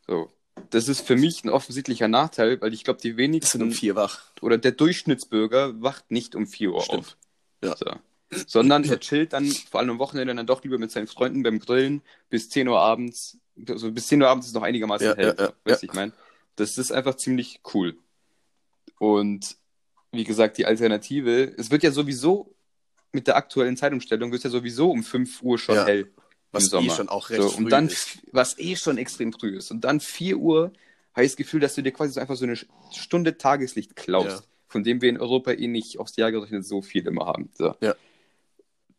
So. 0.09 0.31
Das 0.71 0.89
ist 0.89 1.03
für 1.07 1.15
mich 1.17 1.45
ein 1.45 1.51
offensichtlicher 1.51 2.09
Nachteil, 2.09 2.61
weil 2.61 2.75
ich 2.75 2.83
glaube, 2.83 3.01
die 3.01 3.17
wenigsten 3.17 3.63
um 3.63 3.71
vier 3.71 3.95
wach. 3.95 4.23
oder 4.41 4.59
der 4.59 4.73
Durchschnittsbürger 4.73 5.81
wacht 5.81 6.11
nicht 6.11 6.35
um 6.35 6.47
4 6.49 6.73
Uhr 6.73 6.83
Stimmt. 6.83 6.99
auf. 6.99 7.17
Ja. 7.63 7.77
So. 7.77 7.87
Sondern 8.47 8.85
er 8.85 8.99
chillt 9.01 9.33
dann, 9.33 9.47
vor 9.47 9.81
allem 9.81 9.91
am 9.91 9.99
Wochenende, 9.99 10.35
dann 10.35 10.47
doch 10.47 10.63
lieber 10.65 10.79
mit 10.79 10.91
seinen 10.91 11.07
Freunden 11.07 11.43
beim 11.43 11.61
Grillen 11.61 12.03
bis 12.29 12.51
10 12.51 12.69
Uhr 12.69 12.79
abends. 12.81 13.39
Also 13.69 13.91
bis 13.93 14.09
10 14.09 14.21
Uhr 14.21 14.29
abends 14.29 14.49
ist 14.49 14.53
noch 14.55 14.63
einigermaßen 14.63 15.07
Ja, 15.07 15.17
hell. 15.17 15.35
ja, 15.39 15.45
ja, 15.47 15.53
weißt 15.65 15.83
du, 15.83 15.87
ja. 15.87 15.93
ich 15.93 15.95
meine? 15.95 16.13
Das 16.57 16.77
ist 16.77 16.91
einfach 16.91 17.15
ziemlich 17.15 17.61
cool. 17.73 17.97
Und 18.99 19.57
wie 20.13 20.25
gesagt, 20.25 20.59
die 20.59 20.67
Alternative, 20.67 21.55
es 21.57 21.71
wird 21.71 21.83
ja 21.85 21.91
sowieso 21.93 22.55
mit 23.13 23.27
der 23.27 23.37
aktuellen 23.37 23.77
Zeitumstellung, 23.77 24.33
wird 24.33 24.43
ja 24.45 24.51
sowieso 24.51 24.91
um 24.91 25.03
5 25.03 25.43
Uhr 25.43 25.59
schon 25.59 25.77
Ja. 25.77 25.87
hell. 25.87 26.11
Was 26.53 26.73
eh 26.73 26.91
schon 26.91 27.09
auch 27.09 27.31
recht 27.31 27.43
so, 27.43 27.49
früh 27.51 27.65
und 27.65 27.71
dann, 27.71 27.89
ist. 27.89 28.19
was 28.33 28.59
eh 28.59 28.77
schon 28.77 28.99
extrem 28.99 29.33
früh 29.33 29.57
ist. 29.57 29.71
Und 29.71 29.83
dann 29.83 30.01
4 30.01 30.39
Uhr 30.39 30.73
habe 31.15 31.25
ich 31.25 31.33
das 31.33 31.37
Gefühl, 31.37 31.61
dass 31.61 31.75
du 31.75 31.83
dir 31.83 31.93
quasi 31.93 32.13
so 32.13 32.21
einfach 32.21 32.37
so 32.37 32.45
eine 32.45 32.57
Stunde 32.93 33.37
Tageslicht 33.37 33.97
klaust, 33.97 34.29
Ja. 34.29 34.43
von 34.69 34.85
dem 34.85 35.03
wir 35.03 35.11
in 35.11 35.19
Europa 35.19 35.53
eh 35.53 35.67
nicht 35.67 35.99
aufs 35.99 36.17
Jahr 36.17 36.33
gerechnet 36.33 36.65
so 36.67 36.81
viel 36.81 37.07
immer 37.07 37.27
haben. 37.27 37.51
So. 37.55 37.75
Ja. 37.81 37.95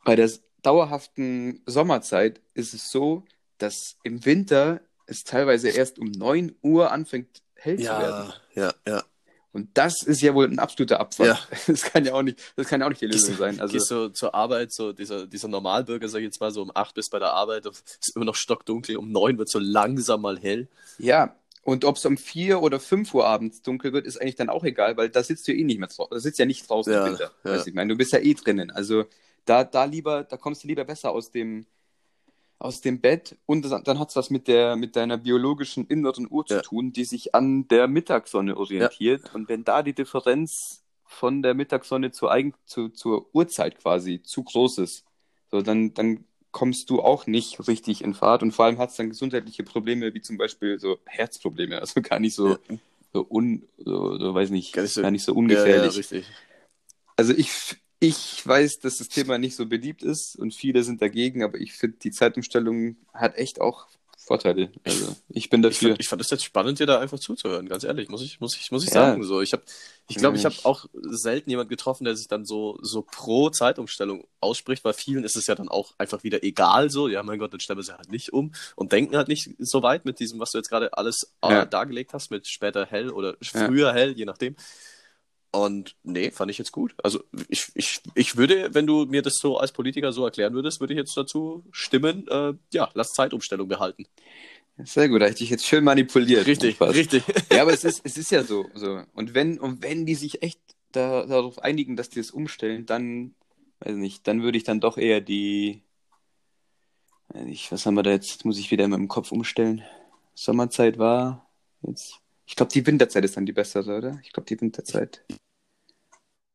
Bei 0.04 0.16
der 0.16 0.30
dauerhaften 0.62 1.62
Sommerzeit 1.66 2.42
ist 2.54 2.74
es 2.74 2.92
so, 2.92 3.24
dass 3.58 3.98
im 4.04 4.26
Winter 4.26 4.82
es 5.06 5.24
teilweise 5.24 5.70
erst 5.70 5.98
um 6.00 6.12
9 6.12 6.56
Uhr 6.62 6.92
anfängt 6.92 7.42
hell 7.56 7.78
zu 7.78 7.84
werden. 7.86 8.34
Ja, 8.54 8.64
ja, 8.66 8.74
ja. 8.88 9.04
Und 9.52 9.70
das 9.74 10.04
ist 10.04 10.22
ja 10.22 10.34
wohl 10.36 10.46
ein 10.46 10.60
absoluter 10.60 11.00
Abfall. 11.00 11.28
Ja. 11.28 11.40
Das 11.68 11.82
kann 11.82 12.06
ja 12.06 12.14
auch 12.14 12.22
nicht, 12.22 12.40
das 12.56 12.68
kann 12.68 12.82
ja 12.82 12.86
auch 12.86 12.90
nicht 12.92 13.02
die 13.02 13.08
Lösung 13.08 13.36
sein. 13.36 13.60
Also, 13.60 13.74
Gehst 13.74 13.90
du 13.90 14.10
zur 14.10 14.36
Arbeit, 14.36 14.72
so 14.72 14.94
dieser, 14.94 15.26
dieser 15.28 15.48
Normalbürger, 15.48 16.08
sag 16.08 16.20
ich 16.20 16.26
jetzt 16.26 16.40
mal, 16.40 16.52
so 16.52 16.62
um 16.62 16.72
acht 16.76 16.94
bis 16.96 17.10
bei 17.10 17.20
der 17.20 17.34
Arbeit, 17.34 17.66
ist 17.66 18.16
immer 18.16 18.26
noch 18.26 18.36
stockdunkel, 18.36 18.98
um 18.98 19.12
neun 19.12 19.38
wird 19.38 19.50
so 19.50 19.60
langsam 19.60 20.22
mal 20.22 20.38
hell. 20.40 20.68
ja, 20.98 21.36
und 21.64 21.84
ob 21.86 21.98
es 21.98 22.06
um 22.06 22.18
vier 22.18 22.62
oder 22.64 22.80
fünf 22.80 23.14
Uhr 23.14 23.28
abends 23.28 23.62
dunkel 23.62 23.92
wird, 23.94 24.08
ist 24.08 24.20
eigentlich 24.20 24.36
dann 24.38 24.50
auch 24.50 24.64
egal, 24.64 24.98
weil 24.98 25.10
da 25.10 25.22
sitzt 25.22 25.48
du 25.48 25.52
eh 25.52 25.64
nicht 25.64 25.78
mehr 25.80 25.90
draußen. 25.90 26.10
Da 26.10 26.20
sitzt 26.20 26.40
ja 26.40 26.46
nicht 26.46 26.68
draußen 26.68 26.92
Ja, 26.92 27.06
im 27.06 27.12
Winter. 27.12 27.32
ja. 27.44 27.64
Ich 27.64 27.74
meine, 27.74 27.92
du 27.94 27.98
bist 27.98 28.14
ja 28.14 28.20
eh 28.20 28.34
drinnen. 28.34 28.72
Also 28.72 29.06
da, 29.46 29.66
da 29.66 29.84
lieber, 29.84 30.24
da 30.24 30.38
kommst 30.38 30.64
du 30.64 30.68
lieber 30.68 30.86
besser 30.86 31.12
aus 31.12 31.32
dem, 31.32 31.66
aus 32.60 32.82
dem 32.82 33.00
Bett 33.00 33.38
und 33.46 33.64
das, 33.64 33.84
dann 33.84 34.00
hat 34.00 34.10
es 34.10 34.16
was 34.18 34.30
mit 34.30 34.48
der, 34.50 34.76
mit 34.76 34.96
deiner 34.98 35.18
biologischen 35.18 35.88
inneren 35.88 36.28
Uhr 36.30 36.46
zu 36.46 36.56
Ja. 36.56 36.62
tun, 36.62 36.92
die 36.92 37.06
sich 37.06 37.34
an 37.34 37.68
der 37.70 37.88
Mittagssonne 37.88 38.58
orientiert. 38.58 39.34
Und 39.34 39.48
wenn 39.48 39.64
da 39.64 39.82
die 39.82 39.94
Differenz 39.94 40.84
von 41.06 41.42
der 41.42 41.54
Mittagssonne 41.54 42.12
zur, 42.12 42.32
Eigen, 42.32 42.54
zu, 42.66 42.90
zur 42.90 43.34
Uhrzeit 43.34 43.78
quasi 43.80 44.22
zu 44.22 44.44
groß 44.44 44.80
ist, 44.80 45.06
so, 45.50 45.62
dann, 45.62 45.94
dann 45.94 46.26
kommst 46.52 46.90
du 46.90 47.02
auch 47.02 47.28
nicht 47.28 47.68
richtig 47.68 48.04
in 48.04 48.14
Fahrt 48.14 48.44
und 48.44 48.52
vor 48.52 48.66
allem 48.66 48.78
hat 48.78 48.90
es 48.90 48.98
dann 48.98 49.10
gesundheitliche 49.10 49.64
Probleme, 49.64 50.14
wie 50.14 50.22
zum 50.22 50.38
Beispiel 50.38 50.80
so 50.80 51.00
Herzprobleme, 51.06 51.80
also 51.80 52.02
gar 52.02 52.20
nicht 52.20 52.36
so, 52.36 52.52
Ja. 52.52 52.58
so, 53.14 53.26
un, 53.30 53.64
so, 53.78 54.18
so 54.20 54.34
weiß 54.34 54.50
nicht, 54.50 54.74
Gar 54.74 54.82
nicht 54.84 54.94
so- 54.94 55.02
gar 55.02 55.12
nicht 55.12 55.24
so 55.24 55.32
Ja, 55.32 55.38
ungefährlich. 55.38 55.94
ja, 55.94 55.98
richtig. 55.98 56.26
Also 57.16 57.34
ich, 57.34 57.78
ich 58.00 58.46
weiß, 58.46 58.80
dass 58.80 58.98
das 58.98 59.10
Thema 59.10 59.38
nicht 59.38 59.56
so 59.56 59.66
beliebt 59.66 60.04
ist 60.04 60.36
und 60.38 60.54
viele 60.54 60.84
sind 60.84 61.02
dagegen, 61.02 61.44
aber 61.44 61.58
ich 61.60 61.74
finde, 61.74 61.98
die 61.98 62.12
Zeitumstellung 62.12 62.96
hat 63.14 63.36
echt 63.38 63.60
auch 63.60 63.88
Vorteile. 64.18 64.72
Also 64.86 65.16
ich 65.30 65.50
bin 65.50 65.64
Ich 65.64 65.70
dafür. 65.74 65.90
fand, 65.90 66.00
ich 66.02 66.08
fand 66.08 66.22
es 66.22 66.30
jetzt 66.30 66.44
spannend, 66.44 66.80
dir 66.80 66.86
da 66.86 67.00
einfach 67.00 67.20
zuzuhören, 67.20 67.68
ganz 67.68 67.84
ehrlich, 67.84 68.10
muss 68.10 68.22
ich, 68.22 68.40
muss 68.40 68.56
ich, 68.56 68.72
muss 68.72 68.84
ich 68.84 68.94
Ja. 68.94 69.10
sagen. 69.12 69.24
So, 69.24 69.42
ich 69.42 69.54
habe, 69.54 69.64
ich 70.08 70.18
glaube, 70.18 70.38
ich 70.38 70.44
Ja, 70.44 70.52
habe 70.52 70.66
auch 70.66 70.86
selten 70.94 71.50
jemand 71.50 71.70
getroffen, 71.70 72.04
der 72.04 72.16
sich 72.16 72.28
dann 72.28 72.46
so, 72.46 72.78
so 72.82 73.02
pro 73.02 73.50
Zeitumstellung 73.50 74.26
ausspricht. 74.40 74.84
Bei 74.84 74.94
vielen 74.94 75.24
ist 75.24 75.36
es 75.36 75.48
ja 75.48 75.56
dann 75.56 75.68
auch 75.68 75.94
einfach 75.98 76.24
wieder 76.24 76.44
egal 76.44 76.90
so. 76.92 77.08
Ja, 77.08 77.24
mein 77.24 77.40
Gott, 77.40 77.54
dann 77.54 77.60
stellen 77.60 77.80
wir 77.80 77.84
sie 77.84 77.98
halt 77.98 78.12
nicht 78.12 78.32
um 78.32 78.52
und 78.76 78.92
denken 78.92 79.18
halt 79.18 79.30
nicht 79.30 79.50
so 79.58 79.82
weit 79.82 80.06
mit 80.06 80.20
diesem, 80.20 80.40
was 80.40 80.52
du 80.52 80.60
jetzt 80.60 80.70
gerade 80.70 80.96
alles 80.96 81.34
äh, 81.42 81.50
Ja. 81.50 81.66
dargelegt 81.66 82.14
hast, 82.14 82.30
mit 82.30 82.48
später 82.48 82.86
hell 82.86 83.10
oder 83.10 83.32
Ja. 83.42 83.66
früher 83.66 83.94
hell, 83.94 84.12
je 84.16 84.26
nachdem. 84.26 84.56
Und 85.52 85.96
nee, 86.04 86.30
fand 86.30 86.52
ich 86.52 86.60
jetzt 86.60 86.72
gut. 86.72 86.94
Also 87.04 87.24
ich, 87.48 87.72
ich, 87.74 88.02
ich 88.14 88.38
würde, 88.38 88.74
wenn 88.74 88.86
du 88.86 89.06
mir 89.06 89.22
das 89.22 89.38
so 89.40 89.58
als 89.58 89.72
Politiker 89.72 90.12
so 90.12 90.24
erklären 90.26 90.54
würdest, 90.54 90.80
würde 90.80 90.94
ich 90.94 91.00
jetzt 91.00 91.18
dazu 91.18 91.66
stimmen, 91.72 92.28
äh, 92.28 92.54
ja, 92.72 92.90
lass 92.94 93.14
Zeitumstellung 93.14 93.68
behalten. 93.68 94.06
Sehr 94.84 95.10
gut, 95.10 95.22
da 95.22 95.26
hätte 95.26 95.34
ich 95.34 95.40
dich 95.40 95.50
jetzt 95.50 95.66
schön 95.66 95.84
manipuliert. 95.84 96.46
Richtig, 96.46 96.80
richtig. 96.80 97.24
Ja, 97.52 97.64
aber 97.64 97.74
es 97.74 97.84
ist, 97.84 98.02
es 98.04 98.18
ist 98.18 98.32
ja 98.32 98.44
so, 98.44 98.68
so. 98.76 99.02
Und 99.14 99.34
wenn, 99.34 99.60
und 99.60 99.82
wenn 99.84 100.06
die 100.06 100.16
sich 100.16 100.42
echt 100.42 100.60
da, 100.92 101.26
darauf 101.26 101.60
einigen, 101.60 101.96
dass 101.96 102.10
die 102.10 102.20
es 102.20 102.32
umstellen, 102.32 102.86
dann, 102.86 103.34
weiß 103.80 103.96
nicht, 103.96 104.28
dann 104.28 104.42
würde 104.42 104.58
ich 104.58 104.64
dann 104.64 104.80
doch 104.80 104.98
eher 104.98 105.20
die, 105.20 105.82
weiß 107.30 107.44
nicht, 107.46 107.72
was 107.72 107.86
haben 107.86 107.96
wir 107.96 108.04
da 108.04 108.12
jetzt? 108.12 108.32
Jetzt 108.32 108.46
muss 108.46 108.60
ich 108.60 108.72
wieder 108.72 108.86
in 108.86 108.92
meinem 108.92 109.08
Kopf 109.08 109.32
umstellen. 109.32 109.84
Sommerzeit 110.34 110.98
war 110.98 111.46
jetzt, 111.82 112.20
ich 112.50 112.56
glaube, 112.56 112.72
die 112.74 112.86
Winterzeit 112.86 113.24
ist 113.24 113.38
dann 113.38 113.46
die 113.46 113.54
bessere, 113.54 113.98
oder? 113.98 114.20
Ich 114.24 114.34
glaube, 114.34 114.48
die 114.48 114.60
Winterzeit. 114.60 115.24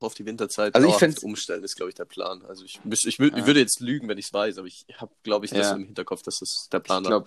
auf 0.00 0.12
die 0.14 0.26
Winterzeit 0.26 0.74
Also 0.74 0.86
ich 0.88 0.96
fänd's- 0.96 1.22
umstellen, 1.22 1.64
ist, 1.64 1.76
glaube 1.76 1.88
ich, 1.88 1.94
der 1.94 2.04
Plan. 2.04 2.44
Also 2.44 2.62
ich, 2.66 2.78
ich, 2.84 3.06
ich 3.06 3.16
Ja. 3.18 3.46
würde 3.46 3.60
jetzt 3.60 3.80
lügen, 3.80 4.06
wenn 4.06 4.18
ich 4.18 4.26
es 4.26 4.32
weiß, 4.34 4.58
aber 4.58 4.66
ich 4.66 4.84
habe, 4.98 5.10
glaube 5.22 5.46
ich, 5.46 5.52
das 5.52 5.68
Ja. 5.68 5.76
im 5.76 5.86
Hinterkopf, 5.86 6.20
dass 6.22 6.40
das 6.40 6.68
der 6.70 6.80
Plan 6.80 7.04
Ich 7.04 7.08
glaube, 7.08 7.26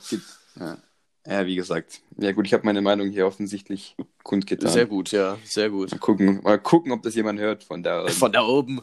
ja. 0.59 0.77
ja, 1.25 1.45
wie 1.47 1.55
gesagt. 1.55 2.01
Ja, 2.19 2.33
gut, 2.33 2.45
ich 2.45 2.53
habe 2.53 2.65
meine 2.67 2.81
Meinung 2.81 3.09
hier 3.09 3.25
offensichtlich 3.25 3.95
kundgetan. 4.21 4.69
Sehr 4.71 4.85
gut, 4.85 5.11
ja, 5.11 5.39
sehr 5.43 5.71
gut. 5.71 5.89
Mal 5.89 5.97
gucken, 5.97 6.43
mal 6.43 6.59
gucken, 6.59 6.91
ob 6.91 7.01
das 7.01 7.15
jemand 7.15 7.39
hört 7.39 7.63
von 7.63 7.81
da. 7.81 8.07
Von 8.09 8.31
da 8.31 8.43
oben 8.45 8.81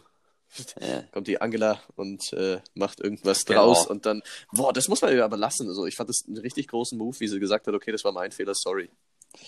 Ja. 0.80 1.02
kommt 1.12 1.28
die 1.28 1.40
Angela 1.40 1.80
und 1.94 2.32
äh, 2.32 2.60
macht 2.74 2.98
irgendwas 2.98 3.44
Genau. 3.44 3.66
draus 3.74 3.86
und 3.86 4.06
dann, 4.06 4.22
boah, 4.50 4.72
das 4.72 4.88
muss 4.88 5.02
man 5.02 5.12
ihr 5.14 5.24
aber 5.24 5.36
lassen. 5.36 5.68
Also 5.68 5.86
ich 5.86 5.94
fand 5.94 6.08
das 6.08 6.24
einen 6.26 6.38
richtig 6.38 6.66
großen 6.66 6.98
Move, 6.98 7.20
wie 7.20 7.28
sie 7.28 7.38
gesagt 7.38 7.68
hat, 7.68 7.74
okay, 7.74 7.92
das 7.92 8.02
war 8.02 8.10
mein 8.12 8.32
Fehler, 8.32 8.54
sorry. 8.56 8.90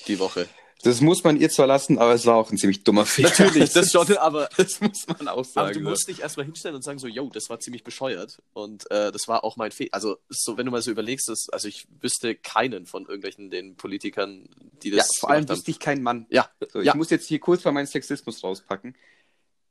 Die 0.08 0.18
Woche. 0.18 0.48
Das 0.82 1.00
muss 1.00 1.24
man 1.24 1.40
ihr 1.40 1.48
zwar 1.48 1.66
lassen, 1.66 1.98
aber 1.98 2.12
es 2.12 2.26
war 2.26 2.36
auch 2.36 2.50
ein 2.50 2.58
ziemlich 2.58 2.84
dummer 2.84 3.06
Fehler. 3.06 3.30
Natürlich, 3.30 3.72
das 3.72 3.90
schon, 3.92 4.14
aber, 4.18 4.48
Das 4.56 4.80
muss 4.80 5.06
man 5.08 5.26
auch 5.28 5.32
aber 5.38 5.44
sagen. 5.44 5.72
du 5.78 5.82
so. 5.84 5.90
musst 5.90 6.06
dich 6.08 6.20
erstmal 6.20 6.44
hinstellen 6.46 6.76
und 6.76 6.82
sagen 6.82 6.98
so, 6.98 7.08
yo, 7.08 7.28
das 7.32 7.48
war 7.48 7.58
ziemlich 7.60 7.82
bescheuert 7.82 8.40
und 8.52 8.88
äh, 8.90 9.10
das 9.10 9.26
war 9.26 9.42
auch 9.42 9.56
mein 9.56 9.72
Fehler. 9.72 9.88
Also 9.92 10.18
so, 10.28 10.56
wenn 10.58 10.66
du 10.66 10.72
mal 10.72 10.82
so 10.82 10.90
überlegst, 10.90 11.28
das, 11.28 11.48
also 11.50 11.66
ich 11.66 11.88
wüsste 12.00 12.34
keinen 12.36 12.86
von 12.86 13.04
irgendwelchen 13.06 13.50
den 13.50 13.76
Politikern, 13.76 14.48
die 14.82 14.90
ja, 14.90 14.98
das 14.98 15.16
vor 15.18 15.30
allem 15.30 15.48
wüsste 15.48 15.70
ich 15.70 15.78
kein 15.80 16.02
Mann. 16.02 16.26
Ja, 16.30 16.48
So, 16.72 16.80
ich 16.80 16.86
ja. 16.86 16.94
muss 16.94 17.10
jetzt 17.10 17.26
hier 17.26 17.40
kurz 17.40 17.64
mal 17.64 17.72
meinen 17.72 17.86
Sexismus 17.86 18.44
rauspacken. 18.44 18.94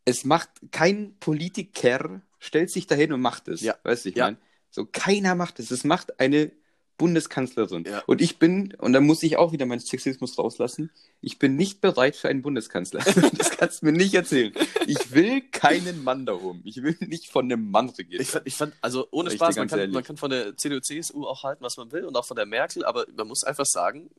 Es 0.06 0.25
macht 0.25 0.49
kein 0.71 1.15
Politiker, 1.19 2.21
stellt 2.39 2.71
sich 2.71 2.88
dahin 2.88 3.13
und 3.13 3.21
macht 3.21 3.47
es. 3.47 3.62
Ja. 3.62 3.75
Weißt 3.84 4.06
du, 4.06 4.10
ich 4.10 4.15
Ja. 4.15 4.25
meine, 4.25 4.38
so 4.69 4.86
keiner 4.86 5.36
macht 5.36 5.60
es. 5.60 5.71
Es 5.71 5.84
macht 5.84 6.19
eine 6.19 6.51
Bundeskanzlerin. 6.97 7.84
Ja. 7.86 8.03
Und 8.05 8.21
ich 8.21 8.39
bin, 8.39 8.73
und 8.79 8.93
da 8.93 9.01
muss 9.01 9.23
ich 9.23 9.38
auch 9.38 9.51
wieder 9.51 9.65
meinen 9.65 9.79
Sexismus 9.79 10.38
rauslassen, 10.38 10.91
ich 11.21 11.39
bin 11.39 11.55
nicht 11.55 11.81
bereit 11.81 12.15
für 12.15 12.29
einen 12.29 12.41
Bundeskanzler. 12.41 13.01
das 13.38 13.51
kannst 13.51 13.81
du 13.81 13.88
mir 13.88 13.91
nicht 13.91 14.13
erzählen. 14.13 14.53
Ich 14.88 15.13
will 15.13 15.41
keinen 15.41 16.03
Mann 16.03 16.25
da 16.25 16.34
oben. 16.34 16.62
Ich 16.63 16.81
will 16.81 16.97
nicht 17.01 17.29
von 17.29 17.45
einem 17.45 17.69
Mann 17.69 17.89
regiert 17.89 18.21
Ich 18.21 18.29
fand, 18.29 18.47
ich 18.47 18.55
fand, 18.55 18.73
also 18.81 19.08
ohne 19.12 19.31
Spaß, 19.31 19.55
man 19.58 19.67
kann, 19.67 19.91
man 19.91 20.03
kann 20.03 20.17
von 20.17 20.29
der 20.29 20.55
CDU, 20.55 20.79
CSU 20.79 21.25
auch 21.25 21.43
halten, 21.43 21.63
was 21.63 21.77
man 21.77 21.91
will 21.91 22.05
und 22.05 22.15
auch 22.15 22.25
von 22.25 22.38
der 22.38 22.45
Merkel, 22.45 22.86
aber 22.86 23.05
man 23.15 23.27
muss 23.27 23.43
einfach 23.43 23.65
sagen, 23.65 24.10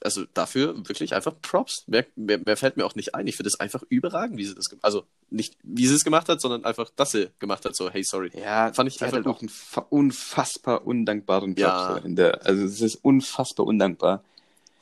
also 0.00 0.24
dafür 0.34 0.74
wirklich 0.88 1.14
einfach 1.14 1.34
Props. 1.42 1.84
Mehr, 1.86 2.06
mehr, 2.16 2.38
mehr 2.44 2.56
fällt 2.56 2.76
mir 2.76 2.86
auch 2.86 2.94
nicht 2.94 3.14
ein. 3.14 3.26
Ich 3.26 3.36
finde 3.36 3.48
es 3.48 3.60
einfach 3.60 3.82
überragend, 3.88 4.38
wie 4.38 4.44
sie 4.46 4.54
das 4.54 4.66
gemacht 4.70 4.84
Also 4.84 5.04
nicht, 5.30 5.56
wie 5.62 5.86
sie 5.86 5.94
es 5.94 6.04
gemacht 6.04 6.28
hat, 6.28 6.40
sondern 6.40 6.64
einfach, 6.64 6.88
dass 6.96 7.10
sie 7.12 7.28
gemacht 7.38 7.64
hat, 7.64 7.76
so, 7.76 7.90
hey, 7.90 8.02
sorry. 8.04 8.30
Ja, 8.34 8.72
Fand 8.72 8.88
ich 8.88 8.94
die 8.96 9.00
hat 9.04 9.12
einfach 9.12 9.16
halt 9.26 9.26
auch 9.36 9.40
einen 9.40 9.48
fa- 9.50 9.86
unfassbar 9.90 10.86
undankbaren 10.86 11.50
Job. 11.50 11.58
Ja. 11.58 11.98
So 12.00 12.06
in 12.06 12.16
der, 12.16 12.46
also 12.46 12.64
es 12.64 12.80
ist 12.80 12.96
unfassbar 13.04 13.66
undankbar. 13.66 14.24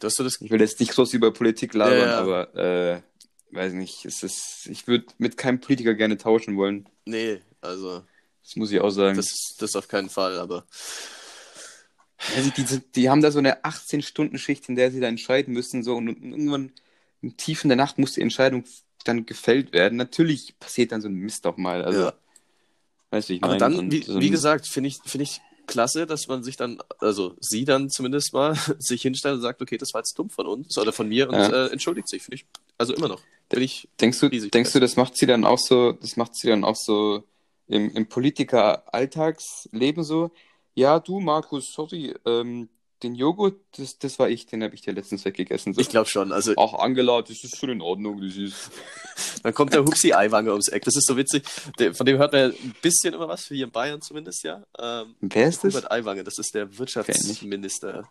Du 0.00 0.06
hast 0.06 0.18
du 0.18 0.22
das 0.24 0.40
Ich 0.40 0.50
will 0.50 0.60
jetzt 0.60 0.78
nicht 0.80 0.92
groß 0.92 1.12
über 1.14 1.32
Politik 1.32 1.74
labern, 1.74 1.98
Ja, 1.98 2.06
ja. 2.06 2.18
aber 2.18 2.54
äh, 2.56 3.00
weiß 3.50 3.72
nicht, 3.72 4.04
es 4.04 4.22
ist, 4.22 4.66
ich 4.70 4.86
würde 4.86 5.06
mit 5.18 5.36
keinem 5.36 5.60
Politiker 5.60 5.94
gerne 5.94 6.18
tauschen 6.18 6.56
wollen. 6.56 6.88
Nee, 7.04 7.40
also 7.60 8.02
Das 8.42 8.56
muss 8.56 8.70
ich 8.70 8.80
auch 8.80 8.90
sagen. 8.90 9.16
das, 9.16 9.54
das 9.58 9.74
auf 9.76 9.88
keinen 9.88 10.10
Fall, 10.10 10.38
aber 10.38 10.64
Also 12.34 12.50
die, 12.50 12.80
die, 12.94 13.10
haben 13.10 13.20
da 13.20 13.30
so 13.30 13.38
eine 13.38 13.64
18-Stunden-Schicht, 13.64 14.68
in 14.68 14.76
der 14.76 14.90
sie 14.90 15.00
da 15.00 15.08
entscheiden 15.08 15.52
müssen, 15.52 15.82
so 15.82 15.96
und 15.96 16.08
irgendwann 16.08 16.72
im 17.22 17.36
Tiefen 17.36 17.68
der 17.68 17.76
Nacht 17.76 17.98
muss 17.98 18.12
die 18.12 18.20
Entscheidung 18.22 18.64
dann 19.04 19.26
gefällt 19.26 19.72
werden. 19.72 19.96
Natürlich 19.96 20.58
passiert 20.58 20.92
dann 20.92 21.00
so 21.00 21.08
ein 21.08 21.14
Mist 21.14 21.46
auch 21.46 21.56
mal. 21.56 21.84
Also, 21.84 22.00
Ja. 22.00 22.12
weißt 23.10 23.28
du, 23.28 23.34
ich 23.34 23.42
Aber 23.42 23.52
meine, 23.52 23.60
dann, 23.60 23.78
und 23.78 23.92
wie, 23.92 24.06
wie 24.06 24.30
gesagt, 24.30 24.66
finde 24.66 24.88
ich, 24.88 24.98
finde 25.04 25.24
ich 25.24 25.40
klasse, 25.66 26.06
dass 26.06 26.28
man 26.28 26.42
sich 26.42 26.56
dann, 26.56 26.78
also 26.98 27.36
sie 27.40 27.64
dann 27.64 27.88
zumindest 27.90 28.32
mal 28.32 28.54
sich 28.78 29.02
hinstellt 29.02 29.36
und 29.36 29.42
sagt, 29.42 29.62
okay, 29.62 29.76
das 29.76 29.94
war 29.94 30.00
jetzt 30.00 30.18
dumm 30.18 30.30
von 30.30 30.46
uns 30.46 30.76
oder 30.78 30.92
von 30.92 31.08
mir 31.08 31.28
und 31.28 31.36
Ja. 31.36 31.66
äh, 31.66 31.70
entschuldigt 31.70 32.08
sich. 32.08 32.22
Finde 32.22 32.36
ich, 32.36 32.46
also 32.78 32.94
immer 32.94 33.08
noch. 33.08 33.22
Bin 33.48 33.62
ich, 33.62 33.88
Denkst 34.00 34.20
du, 34.20 34.28
denkst 34.30 34.72
du, 34.72 34.80
das 34.80 34.96
macht 34.96 35.16
sie 35.16 35.26
dann 35.26 35.44
auch 35.44 35.58
so, 35.58 35.92
das 35.92 36.16
macht 36.16 36.34
sie 36.34 36.48
dann 36.48 36.64
auch 36.64 36.76
so 36.76 37.24
im, 37.66 37.90
im 37.90 38.06
Politiker-Alltagsleben 38.08 40.02
so? 40.02 40.32
Ja, 40.74 40.98
du, 41.00 41.20
Markus, 41.20 41.72
sorry, 41.72 42.14
ähm, 42.24 42.68
den 43.02 43.14
Joghurt, 43.14 43.60
das, 43.76 43.98
das 43.98 44.18
war 44.18 44.28
ich, 44.30 44.46
den 44.46 44.62
habe 44.62 44.74
ich 44.74 44.80
dir 44.80 44.92
letztens 44.94 45.24
weggegessen. 45.24 45.74
Ich 45.78 45.88
glaube 45.88 46.08
schon. 46.08 46.32
Also 46.32 46.54
Ach, 46.56 46.72
Angela, 46.74 47.20
das 47.22 47.44
ist 47.44 47.56
schon 47.58 47.68
in 47.70 47.80
Ordnung, 47.82 48.20
das 48.20 48.36
ist. 48.36 48.70
dann 49.42 49.52
kommt 49.52 49.74
der 49.74 49.82
Hupsi 49.84 50.12
Eiwanger 50.14 50.52
ums 50.52 50.68
Eck. 50.68 50.84
Das 50.84 50.96
ist 50.96 51.06
so 51.06 51.16
witzig. 51.16 51.44
Der, 51.78 51.94
von 51.94 52.06
dem 52.06 52.16
hört 52.18 52.32
man 52.32 52.40
ja 52.40 52.46
ein 52.56 52.74
bisschen 52.80 53.12
immer 53.14 53.28
was, 53.28 53.46
hier 53.46 53.64
in 53.66 53.70
Bayern 53.72 54.00
zumindest, 54.00 54.42
ja. 54.42 54.64
Ähm, 54.78 55.16
Wer 55.20 55.48
ist 55.48 55.62
das? 55.64 55.74
Hubert 55.74 55.90
Aiwanger, 55.92 56.24
das 56.24 56.38
ist 56.38 56.54
der 56.54 56.76
Wirtschaftsminister 56.78 58.08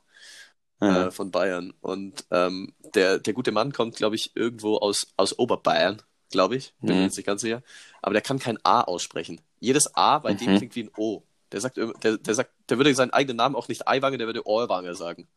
Ah, 0.79 1.05
äh, 1.07 1.11
von 1.11 1.31
Bayern. 1.31 1.73
Und 1.81 2.25
ähm, 2.29 2.73
der, 2.93 3.17
der 3.19 3.33
gute 3.33 3.51
Mann 3.51 3.71
kommt, 3.71 3.95
glaube 3.95 4.15
ich, 4.15 4.35
irgendwo 4.35 4.77
aus, 4.77 5.07
aus 5.17 5.37
Oberbayern, 5.39 6.01
glaube 6.29 6.57
ich. 6.57 6.73
Bin 6.81 6.91
Mhm. 6.91 6.97
mir 6.97 7.03
jetzt 7.05 7.17
nicht 7.17 7.25
ganz 7.25 7.41
sicher. 7.41 7.63
Aber 8.01 8.13
der 8.13 8.21
kann 8.21 8.37
kein 8.37 8.57
A 8.65 8.81
aussprechen. 8.81 9.39
Jedes 9.59 9.95
A 9.95 10.19
bei 10.19 10.33
dem 10.33 10.53
Mhm. 10.53 10.57
klingt 10.57 10.75
wie 10.75 10.83
ein 10.83 10.91
O. 10.97 11.23
Der 11.53 11.61
sagt, 11.61 11.77
immer- 11.77 11.93
der, 12.03 12.17
der 12.17 12.35
sagt, 12.35 12.51
der 12.69 12.77
würde 12.77 12.93
seinen 12.95 13.11
eigenen 13.11 13.37
Namen 13.37 13.55
auch 13.55 13.69
nicht 13.69 13.87
Eiwanger, 13.87 14.17
der 14.17 14.27
würde 14.27 14.47
Ohrwanger 14.47 14.95
sagen. 14.95 15.27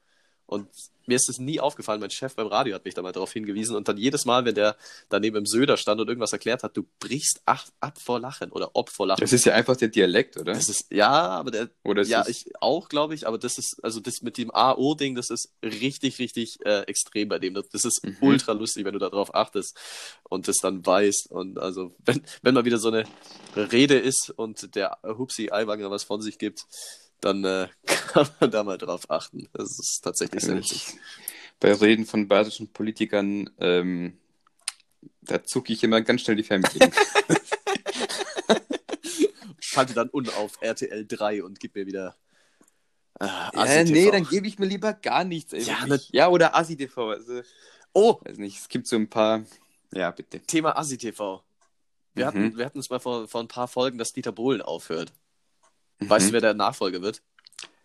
Und 0.47 0.69
mir 1.09 1.17
ist 1.17 1.29
das 1.29 1.39
nie 1.39 1.61
aufgefallen. 1.61 2.01
Mein 2.01 2.11
Chef 2.11 2.35
beim 2.35 2.47
Radio 2.49 2.75
hat 2.75 2.85
mich 2.85 2.95
da 2.95 3.03
mal 3.03 3.13
darauf 3.13 3.33
hingewiesen. 3.33 3.77
Und 3.77 3.87
dann 3.89 3.97
jedes 3.97 4.25
Mal, 4.25 4.45
wenn 4.45 4.55
der 4.55 4.77
daneben 5.09 5.37
im 5.37 5.47
Söder 5.47 5.77
stand 5.77 6.01
und 6.01 6.09
irgendwas 6.09 6.33
erklärt 6.33 6.63
hat, 6.63 6.77
du 6.77 6.85
brichst 6.99 7.41
ab, 7.47 7.65
ab 7.81 8.01
vor 8.01 8.19
Lachen 8.21 8.51
oder 8.51 8.71
ob 8.75 8.91
vor 8.91 9.07
Lachen. 9.07 9.21
das 9.21 9.33
ist 9.33 9.45
ja 9.45 9.55
einfach 9.55 9.77
der 9.77 9.89
Dialekt, 9.89 10.37
oder? 10.37 10.53
Das 10.53 10.69
ist, 10.69 10.87
ja, 10.93 11.09
aber 11.11 11.51
der, 11.53 11.71
oder 11.85 12.03
ist 12.03 12.09
ja, 12.09 12.19
das, 12.21 12.29
ich 12.29 12.47
auch, 12.61 12.89
glaube 12.89 13.15
ich, 13.15 13.27
aber 13.27 13.39
das 13.39 13.57
ist, 13.59 13.77
also 13.83 14.01
das 14.01 14.23
mit 14.23 14.37
dem 14.39 14.53
AO-Ding, 14.53 15.15
das 15.15 15.31
ist 15.31 15.53
richtig, 15.63 16.19
richtig 16.19 16.59
äh, 16.65 16.81
extrem 16.83 17.29
bei 17.29 17.39
dem. 17.39 17.55
Das, 17.55 17.85
ist 17.85 18.03
Mhm. 18.05 18.17
ultra 18.21 18.53
lustig, 18.53 18.85
wenn 18.85 18.93
du 18.93 18.99
darauf 18.99 19.35
achtest 19.35 19.77
und 20.25 20.49
das 20.49 20.57
dann 20.57 20.85
weißt. 20.85 21.31
Und 21.31 21.59
also, 21.59 21.95
wenn, 22.05 22.23
wenn 22.43 22.55
mal 22.55 22.65
wieder 22.65 22.79
so 22.79 22.89
eine 22.89 23.05
Rede 23.55 23.99
ist 23.99 24.33
und 24.37 24.75
der 24.75 24.99
Hupsi 25.05 25.51
Eiwanger 25.51 25.91
was 25.91 26.05
von 26.05 26.21
sich 26.21 26.39
gibt, 26.39 26.65
dann 27.21 27.45
äh, 27.45 27.69
kann 27.87 28.29
man 28.41 28.51
da 28.51 28.63
mal 28.65 28.79
drauf 28.79 29.11
achten. 29.11 29.49
Das 29.53 29.79
ist 29.79 30.01
tatsächlich 30.03 30.43
sehr 30.43 30.59
ich, 30.59 30.87
bei 31.61 31.73
Reden 31.73 32.07
von 32.07 32.29
bayerischen 32.29 32.73
Politikern, 32.73 33.51
ähm, 33.59 34.19
Da 35.23 35.43
zucke 35.43 35.73
ich 35.73 35.83
immer 35.83 36.01
ganz 36.03 36.23
schnell 36.23 36.37
die 36.37 36.43
Fernbedienung. 36.43 36.93
Schalte 39.59 39.95
dann 39.95 40.09
un 40.13 40.29
auf 40.31 40.59
RTL 40.61 41.07
3 41.07 41.43
und 41.43 41.59
gib 41.61 41.75
mir 41.75 41.87
wieder. 41.87 42.17
Äh, 43.19 43.27
ja, 43.27 43.51
Assi 43.55 43.85
nee, 43.93 44.11
dann 44.11 44.25
gebe 44.25 44.47
ich 44.47 44.59
mir 44.59 44.67
lieber 44.67 44.93
gar 44.93 45.25
nichts. 45.25 45.53
Ey, 45.53 45.63
Ja, 45.63 45.81
wirklich. 45.89 46.11
ja 46.13 46.29
oder 46.29 46.55
Asi 46.55 46.77
TV. 46.77 47.11
Also, 47.11 47.43
Oh, 47.93 48.21
weiß 48.25 48.37
nicht, 48.39 48.59
es 48.59 48.69
gibt 48.69 48.87
so 48.87 48.97
ein 48.97 49.09
paar. 49.09 49.45
Ja, 49.93 50.11
bitte. 50.11 50.41
Thema 50.41 50.77
Assi 50.77 50.99
TV. 50.99 51.43
Wir, 52.15 52.25
Mhm. 52.25 52.29
hatten, 52.29 52.59
wir 52.59 52.65
hatten 52.67 52.79
es 52.79 52.91
mal 52.91 53.01
vor, 53.01 53.27
vor 53.27 53.41
ein 53.41 53.49
paar 53.49 53.69
Folgen, 53.69 53.97
dass 53.99 54.13
Dieter 54.13 54.33
Bohlen 54.33 54.61
aufhört. 54.63 55.13
Weißt 56.01 56.27
du, 56.27 56.29
Mhm. 56.31 56.33
wer 56.35 56.41
der 56.41 56.55
Nachfolger 56.55 57.03
wird? 57.03 57.23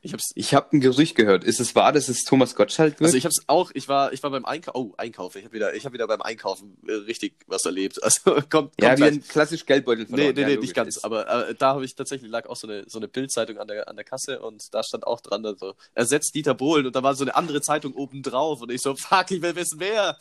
Ich 0.03 0.13
hab's. 0.13 0.31
Ich 0.33 0.55
habe 0.55 0.75
ein 0.75 0.79
Gerücht 0.81 1.13
gehört. 1.13 1.43
Ist 1.43 1.59
es 1.59 1.75
wahr, 1.75 1.91
dass 1.93 2.09
es 2.09 2.23
Thomas 2.23 2.55
Gottschalk 2.55 2.93
wird? 2.99 3.03
Also 3.09 3.17
ich 3.17 3.25
hab's 3.25 3.43
auch, 3.45 3.69
ich 3.75 3.87
war, 3.87 4.11
ich 4.13 4.23
war 4.23 4.31
beim 4.31 4.45
Einkaufen, 4.45 4.75
oh, 4.75 4.95
Einkaufen, 4.97 5.37
ich 5.37 5.43
habe 5.45 5.53
wieder, 5.53 5.75
ich 5.75 5.85
hab 5.85 5.93
wieder 5.93 6.07
beim 6.07 6.23
Einkaufen 6.23 6.75
äh, 6.87 6.93
richtig 6.93 7.35
was 7.45 7.63
erlebt. 7.65 7.99
Also 8.03 8.19
kommt, 8.33 8.49
kommt 8.49 8.73
ja, 8.81 8.97
wie 8.97 9.03
ein 9.03 9.21
klassisch 9.23 9.63
Geldbeutel 9.67 10.05
Nee, 10.05 10.09
verloren. 10.09 10.33
nee, 10.33 10.41
ja, 10.41 10.47
nee, 10.47 10.53
logisch. 10.55 10.69
nicht 10.69 10.73
ganz. 10.75 10.97
Ist- 10.97 11.05
Aber 11.05 11.49
äh, 11.49 11.53
da 11.53 11.75
habe 11.75 11.85
ich 11.85 11.93
tatsächlich 11.93 12.31
lag 12.31 12.47
auch 12.49 12.55
so 12.55 12.65
eine, 12.67 12.83
so 12.89 12.97
eine 12.97 13.09
Bildzeitung 13.09 13.59
an 13.59 13.67
der, 13.67 13.87
an 13.87 13.95
der 13.95 14.03
Kasse 14.03 14.41
und 14.41 14.73
da 14.73 14.81
stand 14.81 15.05
auch 15.05 15.21
dran, 15.21 15.43
so, 15.59 15.75
ersetzt 15.93 16.33
Dieter 16.33 16.55
Bohlen 16.55 16.87
und 16.87 16.95
da 16.95 17.03
war 17.03 17.13
so 17.13 17.23
eine 17.23 17.35
andere 17.35 17.61
Zeitung 17.61 17.93
oben 17.93 18.23
drauf 18.23 18.59
und 18.63 18.71
ich 18.71 18.81
so, 18.81 18.95
fuck, 18.95 19.29
ich 19.29 19.43
will 19.43 19.55
wissen, 19.55 19.79
wer. 19.79 20.17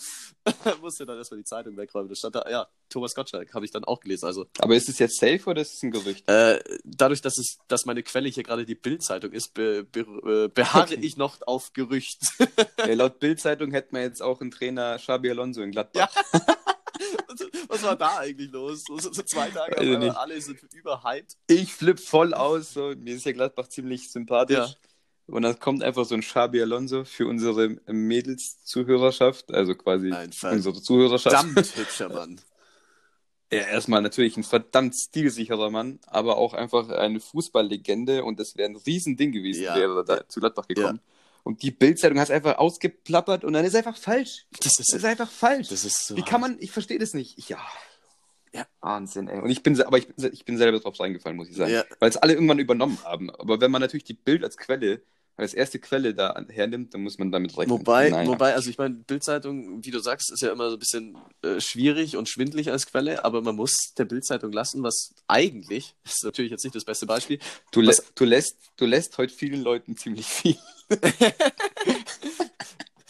Musste 0.80 1.06
dann 1.06 1.18
erstmal 1.18 1.38
die 1.38 1.44
Zeitung 1.44 1.76
wegräumen. 1.76 2.08
Da 2.08 2.14
stand 2.14 2.34
da, 2.34 2.44
ja, 2.50 2.66
Thomas 2.88 3.14
Gottschalk, 3.14 3.52
habe 3.54 3.64
ich 3.64 3.70
dann 3.70 3.84
auch 3.84 4.00
gelesen. 4.00 4.26
Also 4.26 4.46
Aber 4.58 4.74
ist 4.76 4.88
es 4.88 4.98
jetzt 4.98 5.18
safe 5.18 5.42
oder 5.46 5.62
ist 5.62 5.74
es 5.74 5.82
ein 5.82 5.90
Gerücht? 5.90 6.28
äh, 6.28 6.58
dadurch, 6.84 7.20
dass 7.22 7.38
es, 7.38 7.58
dass 7.68 7.86
meine 7.86 8.02
Quelle 8.02 8.28
hier 8.28 8.42
gerade 8.42 8.64
die 8.64 8.74
Bildzeitung 8.74 9.32
ist, 9.32 9.54
be, 9.54 9.84
be, 9.84 10.00
äh, 10.00 10.48
beharre 10.48 10.84
Okay. 10.84 10.98
ich 11.02 11.16
noch 11.16 11.38
auf 11.46 11.72
Gerücht. 11.72 12.20
Ja, 12.78 12.94
laut 12.94 13.18
Bildzeitung 13.20 13.72
hätten 13.72 13.94
wir 13.94 14.02
jetzt 14.02 14.22
auch 14.22 14.40
einen 14.40 14.50
Trainer 14.50 14.96
Xabi 14.98 15.30
Alonso 15.30 15.60
in 15.60 15.70
Gladbach. 15.70 16.08
Ja. 16.32 16.40
Was 17.68 17.82
war 17.82 17.96
da 17.96 18.18
eigentlich 18.18 18.50
los? 18.50 18.84
So, 18.86 18.98
so, 18.98 19.10
zwei 19.22 19.48
Tage, 19.50 19.98
nicht. 19.98 20.16
alle 20.16 20.40
sind 20.40 20.60
überhyped. 20.74 21.36
Ich 21.46 21.72
flipp 21.74 22.00
voll 22.00 22.34
aus. 22.34 22.72
So. 22.72 22.94
Mir 22.96 23.14
ist 23.16 23.24
ja 23.26 23.32
Gladbach 23.32 23.68
ziemlich 23.68 24.10
sympathisch. 24.10 24.56
Ja. 24.56 24.74
Und 25.26 25.42
dann 25.42 25.58
kommt 25.60 25.82
einfach 25.84 26.04
so 26.04 26.14
ein 26.16 26.22
Xabi 26.22 26.60
Alonso 26.62 27.04
für 27.04 27.26
unsere 27.28 27.76
Mädels-Zuhörerschaft, 27.86 29.52
also 29.52 29.74
quasi 29.74 30.12
Einfach. 30.12 30.52
unsere 30.52 30.80
Zuhörerschaft. 30.82 31.36
Verdammt 31.36 31.76
hübscher 31.76 32.08
Mann. 32.08 32.40
Ja, 33.52 33.62
erstmal 33.62 34.00
natürlich 34.00 34.36
ein 34.36 34.44
verdammt 34.44 34.94
stilsicherer 34.94 35.70
Mann, 35.70 35.98
aber 36.06 36.38
auch 36.38 36.54
einfach 36.54 36.88
eine 36.88 37.18
Fußballlegende 37.18 38.22
und 38.22 38.38
das 38.38 38.56
wäre 38.56 38.68
ein 38.70 38.76
Riesending 38.76 39.32
gewesen, 39.32 39.64
Ja. 39.64 39.74
wäre 39.74 39.96
er 39.96 40.04
da 40.04 40.28
zu 40.28 40.38
Gladbach 40.38 40.68
gekommen. 40.68 41.00
Und 41.42 41.60
die 41.64 41.72
Bildzeitung 41.72 42.20
hat 42.20 42.28
es 42.28 42.30
einfach 42.30 42.58
ausgeplappert 42.58 43.42
und 43.42 43.52
dann 43.54 43.64
ist 43.64 43.74
einfach 43.74 43.96
falsch. 43.96 44.46
Das 44.52 44.76
Das 44.76 44.78
ist, 44.78 44.94
ist 44.94 45.04
einfach 45.04 45.28
falsch. 45.28 45.66
das 45.66 45.84
ist 45.84 46.06
so. 46.06 46.16
Wie 46.16 46.22
kann 46.22 46.40
man, 46.40 46.58
ich 46.60 46.70
verstehe 46.70 47.00
das 47.00 47.12
nicht. 47.12 47.48
Ja. 47.48 47.58
Ja. 48.52 48.66
Wahnsinn, 48.80 49.28
ey. 49.28 49.40
Und 49.40 49.50
ich 49.50 49.62
bin, 49.62 49.80
aber 49.82 49.98
ich, 49.98 50.08
ich 50.32 50.44
bin 50.44 50.58
selber 50.58 50.80
drauf 50.80 50.98
reingefallen, 50.98 51.36
muss 51.36 51.48
ich 51.48 51.56
sagen. 51.56 51.72
Ja. 51.72 51.84
Weil 52.00 52.10
es 52.10 52.16
alle 52.16 52.32
irgendwann 52.34 52.58
übernommen 52.58 52.98
haben. 53.04 53.30
Aber 53.30 53.60
wenn 53.60 53.70
man 53.70 53.80
natürlich 53.80 54.04
die 54.04 54.14
Bild 54.14 54.42
als 54.42 54.56
Quelle, 54.56 55.02
als 55.36 55.54
erste 55.54 55.78
Quelle 55.78 56.12
da 56.14 56.44
hernimmt, 56.50 56.92
dann 56.92 57.02
muss 57.02 57.16
man 57.18 57.30
damit 57.32 57.56
rechnen. 57.56 57.70
Wobei, 57.70 58.10
Naja. 58.10 58.28
wobei, 58.28 58.52
also 58.54 58.68
ich 58.68 58.76
meine, 58.76 58.96
Bildzeitung, 58.96 59.82
wie 59.84 59.90
du 59.90 60.00
sagst, 60.00 60.30
ist 60.32 60.42
ja 60.42 60.52
immer 60.52 60.68
so 60.68 60.76
ein 60.76 60.78
bisschen 60.80 61.16
äh, 61.42 61.60
schwierig 61.60 62.16
und 62.18 62.28
schwindlig 62.28 62.70
als 62.70 62.86
Quelle, 62.86 63.24
aber 63.24 63.40
man 63.40 63.56
muss 63.56 63.72
der 63.96 64.04
Bildzeitung 64.04 64.52
lassen, 64.52 64.82
was 64.82 65.14
eigentlich, 65.28 65.94
das 66.02 66.14
ist 66.16 66.24
natürlich 66.24 66.50
jetzt 66.50 66.64
nicht 66.64 66.74
das 66.76 66.84
beste 66.84 67.06
Beispiel, 67.06 67.38
du, 67.72 67.86
was- 67.86 67.98
lä 68.00 68.04
du, 68.16 68.24
lässt, 68.26 68.56
du 68.76 68.84
lässt 68.84 69.16
heute 69.16 69.32
vielen 69.32 69.62
Leuten 69.62 69.96
ziemlich 69.96 70.26
viel. 70.26 70.56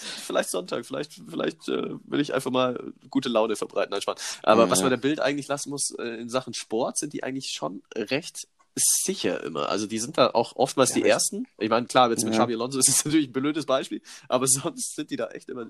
vielleicht 0.26 0.50
Sonntag, 0.50 0.86
vielleicht, 0.86 1.12
vielleicht 1.28 1.68
äh, 1.68 1.94
will 2.04 2.20
ich 2.20 2.34
einfach 2.34 2.50
mal 2.50 2.92
gute 3.10 3.28
Laune 3.28 3.56
verbreiten, 3.56 3.90
nein. 3.90 4.16
Aber 4.42 4.64
Ja. 4.64 4.70
was 4.70 4.80
man 4.80 4.90
der 4.90 4.96
Bild 4.96 5.20
eigentlich 5.20 5.48
lassen 5.48 5.70
muss, 5.70 5.90
äh, 5.98 6.20
in 6.20 6.28
Sachen 6.28 6.54
Sport, 6.54 6.98
sind 6.98 7.12
die 7.12 7.22
eigentlich 7.22 7.50
schon 7.52 7.82
recht 7.94 8.48
sicher 8.76 9.42
immer. 9.42 9.68
Also 9.68 9.86
die 9.86 9.98
sind 9.98 10.16
da 10.16 10.30
auch 10.30 10.56
oftmals 10.56 10.90
Ja, 10.90 10.96
die 10.96 11.08
ersten. 11.08 11.46
Ich 11.58 11.68
meine, 11.68 11.86
klar, 11.86 12.10
jetzt 12.10 12.24
mit 12.24 12.32
Ja. 12.34 12.40
Xabi 12.40 12.54
Alonso 12.54 12.78
ist 12.78 12.88
es 12.88 13.04
natürlich 13.04 13.28
ein 13.28 13.32
blödes 13.32 13.66
Beispiel, 13.66 14.00
aber 14.28 14.46
sonst 14.46 14.94
sind 14.94 15.10
die 15.10 15.16
da 15.16 15.28
echt 15.28 15.48
immer, 15.48 15.66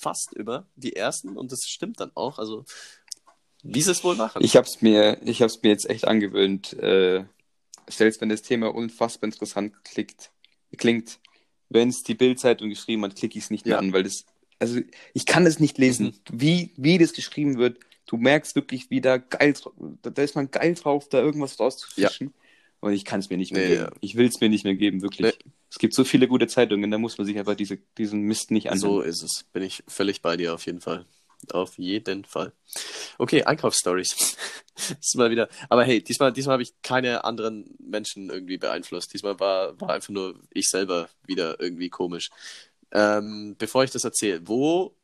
fast 0.00 0.32
immer 0.34 0.66
die 0.76 0.94
ersten 0.94 1.36
und 1.36 1.50
das 1.50 1.60
stimmt 1.66 2.00
dann 2.00 2.12
auch. 2.14 2.38
Also 2.38 2.64
wie 3.62 3.82
sie 3.82 3.90
es 3.90 4.04
wohl 4.04 4.16
machen. 4.16 4.44
Ich 4.44 4.56
hab's 4.56 4.80
mir, 4.82 5.20
ich 5.24 5.42
hab's 5.42 5.60
mir 5.62 5.70
jetzt 5.70 5.88
echt 5.88 6.06
angewöhnt, 6.06 6.72
äh, 6.74 7.24
selbst 7.88 8.20
wenn 8.20 8.28
das 8.28 8.42
Thema 8.42 8.72
unfassbar 8.74 9.28
interessant 9.28 9.72
klickt, 9.84 10.30
klingt, 10.76 11.18
wenn 11.68 11.88
es 11.88 12.02
die 12.02 12.14
Bildzeitung 12.14 12.68
geschrieben 12.68 13.02
hat, 13.04 13.16
klicke 13.16 13.38
ich 13.38 13.44
es 13.44 13.50
nicht 13.50 13.64
mehr 13.66 13.74
Ja. 13.74 13.78
an, 13.78 13.92
weil 13.92 14.02
das, 14.04 14.24
also 14.58 14.80
ich 15.14 15.26
kann 15.26 15.46
es 15.46 15.58
nicht 15.60 15.78
lesen, 15.78 16.06
Mhm. 16.06 16.40
wie, 16.40 16.70
wie 16.76 16.98
das 16.98 17.12
geschrieben 17.12 17.58
wird. 17.58 17.78
Du 18.06 18.16
merkst 18.16 18.54
wirklich, 18.54 18.88
wie 18.90 19.00
da 19.00 19.16
geil, 19.18 19.54
da, 20.02 20.10
da 20.10 20.22
ist 20.22 20.36
man 20.36 20.50
geil 20.50 20.74
drauf, 20.74 21.08
da 21.08 21.20
irgendwas 21.20 21.58
rauszufischen. 21.58 22.32
Und 22.80 22.92
ich 22.92 23.04
kann 23.04 23.18
es 23.20 23.30
mir 23.30 23.36
nicht 23.36 23.52
mehr 23.52 23.62
Nee, 23.62 23.74
geben. 23.74 23.84
ja. 23.86 23.90
Ich 24.00 24.14
will 24.16 24.26
es 24.26 24.40
mir 24.40 24.48
nicht 24.48 24.64
mehr 24.64 24.74
geben, 24.76 25.02
wirklich. 25.02 25.36
Es 25.70 25.78
gibt 25.78 25.92
so 25.94 26.04
viele 26.04 26.28
gute 26.28 26.46
Zeitungen, 26.46 26.90
da 26.90 26.98
muss 26.98 27.18
man 27.18 27.26
sich 27.26 27.36
einfach 27.38 27.56
diese, 27.56 27.78
diesen 27.98 28.20
Mist 28.20 28.50
nicht 28.52 28.66
anhören. 28.70 28.78
So 28.80 29.00
ist 29.00 29.22
es. 29.22 29.44
Bin 29.52 29.62
ich 29.64 29.82
völlig 29.88 30.22
bei 30.22 30.36
dir 30.36 30.54
auf 30.54 30.64
jeden 30.66 30.80
Fall. 30.80 31.04
Auf 31.52 31.78
jeden 31.78 32.24
Fall. 32.24 32.52
Okay, 33.18 33.44
Einkaufsstories. 33.44 34.36
mal 35.14 35.30
wieder. 35.30 35.48
Aber 35.68 35.84
hey, 35.84 36.02
diesmal, 36.02 36.32
diesmal 36.32 36.54
habe 36.54 36.62
ich 36.62 36.74
keine 36.82 37.24
anderen 37.24 37.74
Menschen 37.78 38.30
irgendwie 38.30 38.58
beeinflusst. 38.58 39.12
Diesmal 39.14 39.38
war, 39.40 39.80
war 39.80 39.90
einfach 39.90 40.10
nur 40.10 40.40
ich 40.50 40.68
selber 40.68 41.08
wieder 41.26 41.60
irgendwie 41.60 41.88
komisch. 41.88 42.30
Ähm, 42.92 43.56
bevor 43.58 43.84
ich 43.84 43.90
das 43.90 44.04
erzähle, 44.04 44.46
wo, 44.46 44.94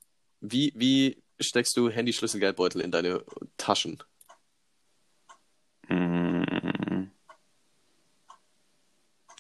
wie, 0.41 0.73
wie 0.75 1.23
steckst 1.41 1.77
du 1.77 1.91
Handyschlüssel, 1.91 2.41
Geldbeutel 2.41 2.81
in 2.81 2.91
deine 2.91 3.25
Taschen? 3.57 4.03
Mm. 5.89 7.11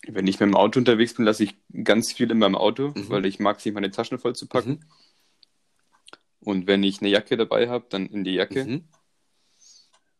Wenn 0.09 0.27
ich 0.27 0.41
mit 0.41 0.49
dem 0.49 0.57
Auto 0.57 0.81
unterwegs 0.81 1.15
bin, 1.15 1.25
lasse 1.25 1.45
ich 1.45 1.55
ganz 1.85 2.13
viel 2.13 2.31
in 2.31 2.39
meinem 2.39 2.57
Auto, 2.57 2.89
Mhm. 2.89 3.09
weil 3.09 3.25
ich 3.27 3.39
mag 3.39 3.59
es 3.59 3.65
nicht, 3.65 3.75
meine 3.75 3.91
Taschen 3.91 4.19
voll 4.19 4.35
zu 4.35 4.47
packen. 4.49 4.71
Mhm. 4.71 4.85
Und 6.45 6.67
wenn 6.67 6.83
ich 6.83 7.01
eine 7.01 7.11
Jacke 7.11 7.37
dabei 7.37 7.69
habe, 7.69 7.87
dann 7.89 8.07
in 8.07 8.25
die 8.25 8.35
Jacke. 8.35 8.65
Mhm. 8.65 8.85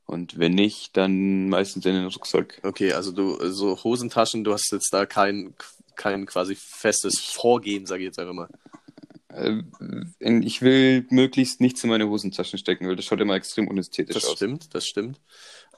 Und 0.07 0.39
wenn 0.39 0.53
nicht, 0.55 0.97
dann 0.97 1.49
meistens 1.49 1.87
in 1.87 1.95
den 1.95 2.07
Rucksack. 2.07 2.61
Okay, 2.63 2.93
also 2.93 3.13
du, 3.13 3.51
so 3.51 3.83
Hosentaschen, 3.83 4.45
du 4.45 4.53
hast 4.53 4.71
jetzt 4.73 4.93
da 4.93 5.07
kein, 5.07 5.55
kein 5.97 6.27
quasi 6.27 6.55
festes 6.55 7.19
Vorgehen, 7.21 7.87
sage 7.87 8.03
ich 8.03 8.07
jetzt 8.07 8.19
einfach 8.19 8.35
mal. 8.35 8.49
Äh, 9.29 9.63
Ich 10.41 10.61
will 10.61 11.07
möglichst 11.11 11.61
nichts 11.61 11.83
in 11.83 11.91
meine 11.91 12.09
Hosentaschen 12.09 12.59
stecken, 12.59 12.87
weil 12.87 12.97
das 12.97 13.05
schaut 13.07 13.21
immer 13.21 13.35
extrem 13.35 13.69
unästhetisch 13.69 14.15
Das 14.15 14.27
aus. 14.27 14.33
stimmt, 14.37 14.75
das 14.75 14.87
stimmt. 14.87 15.21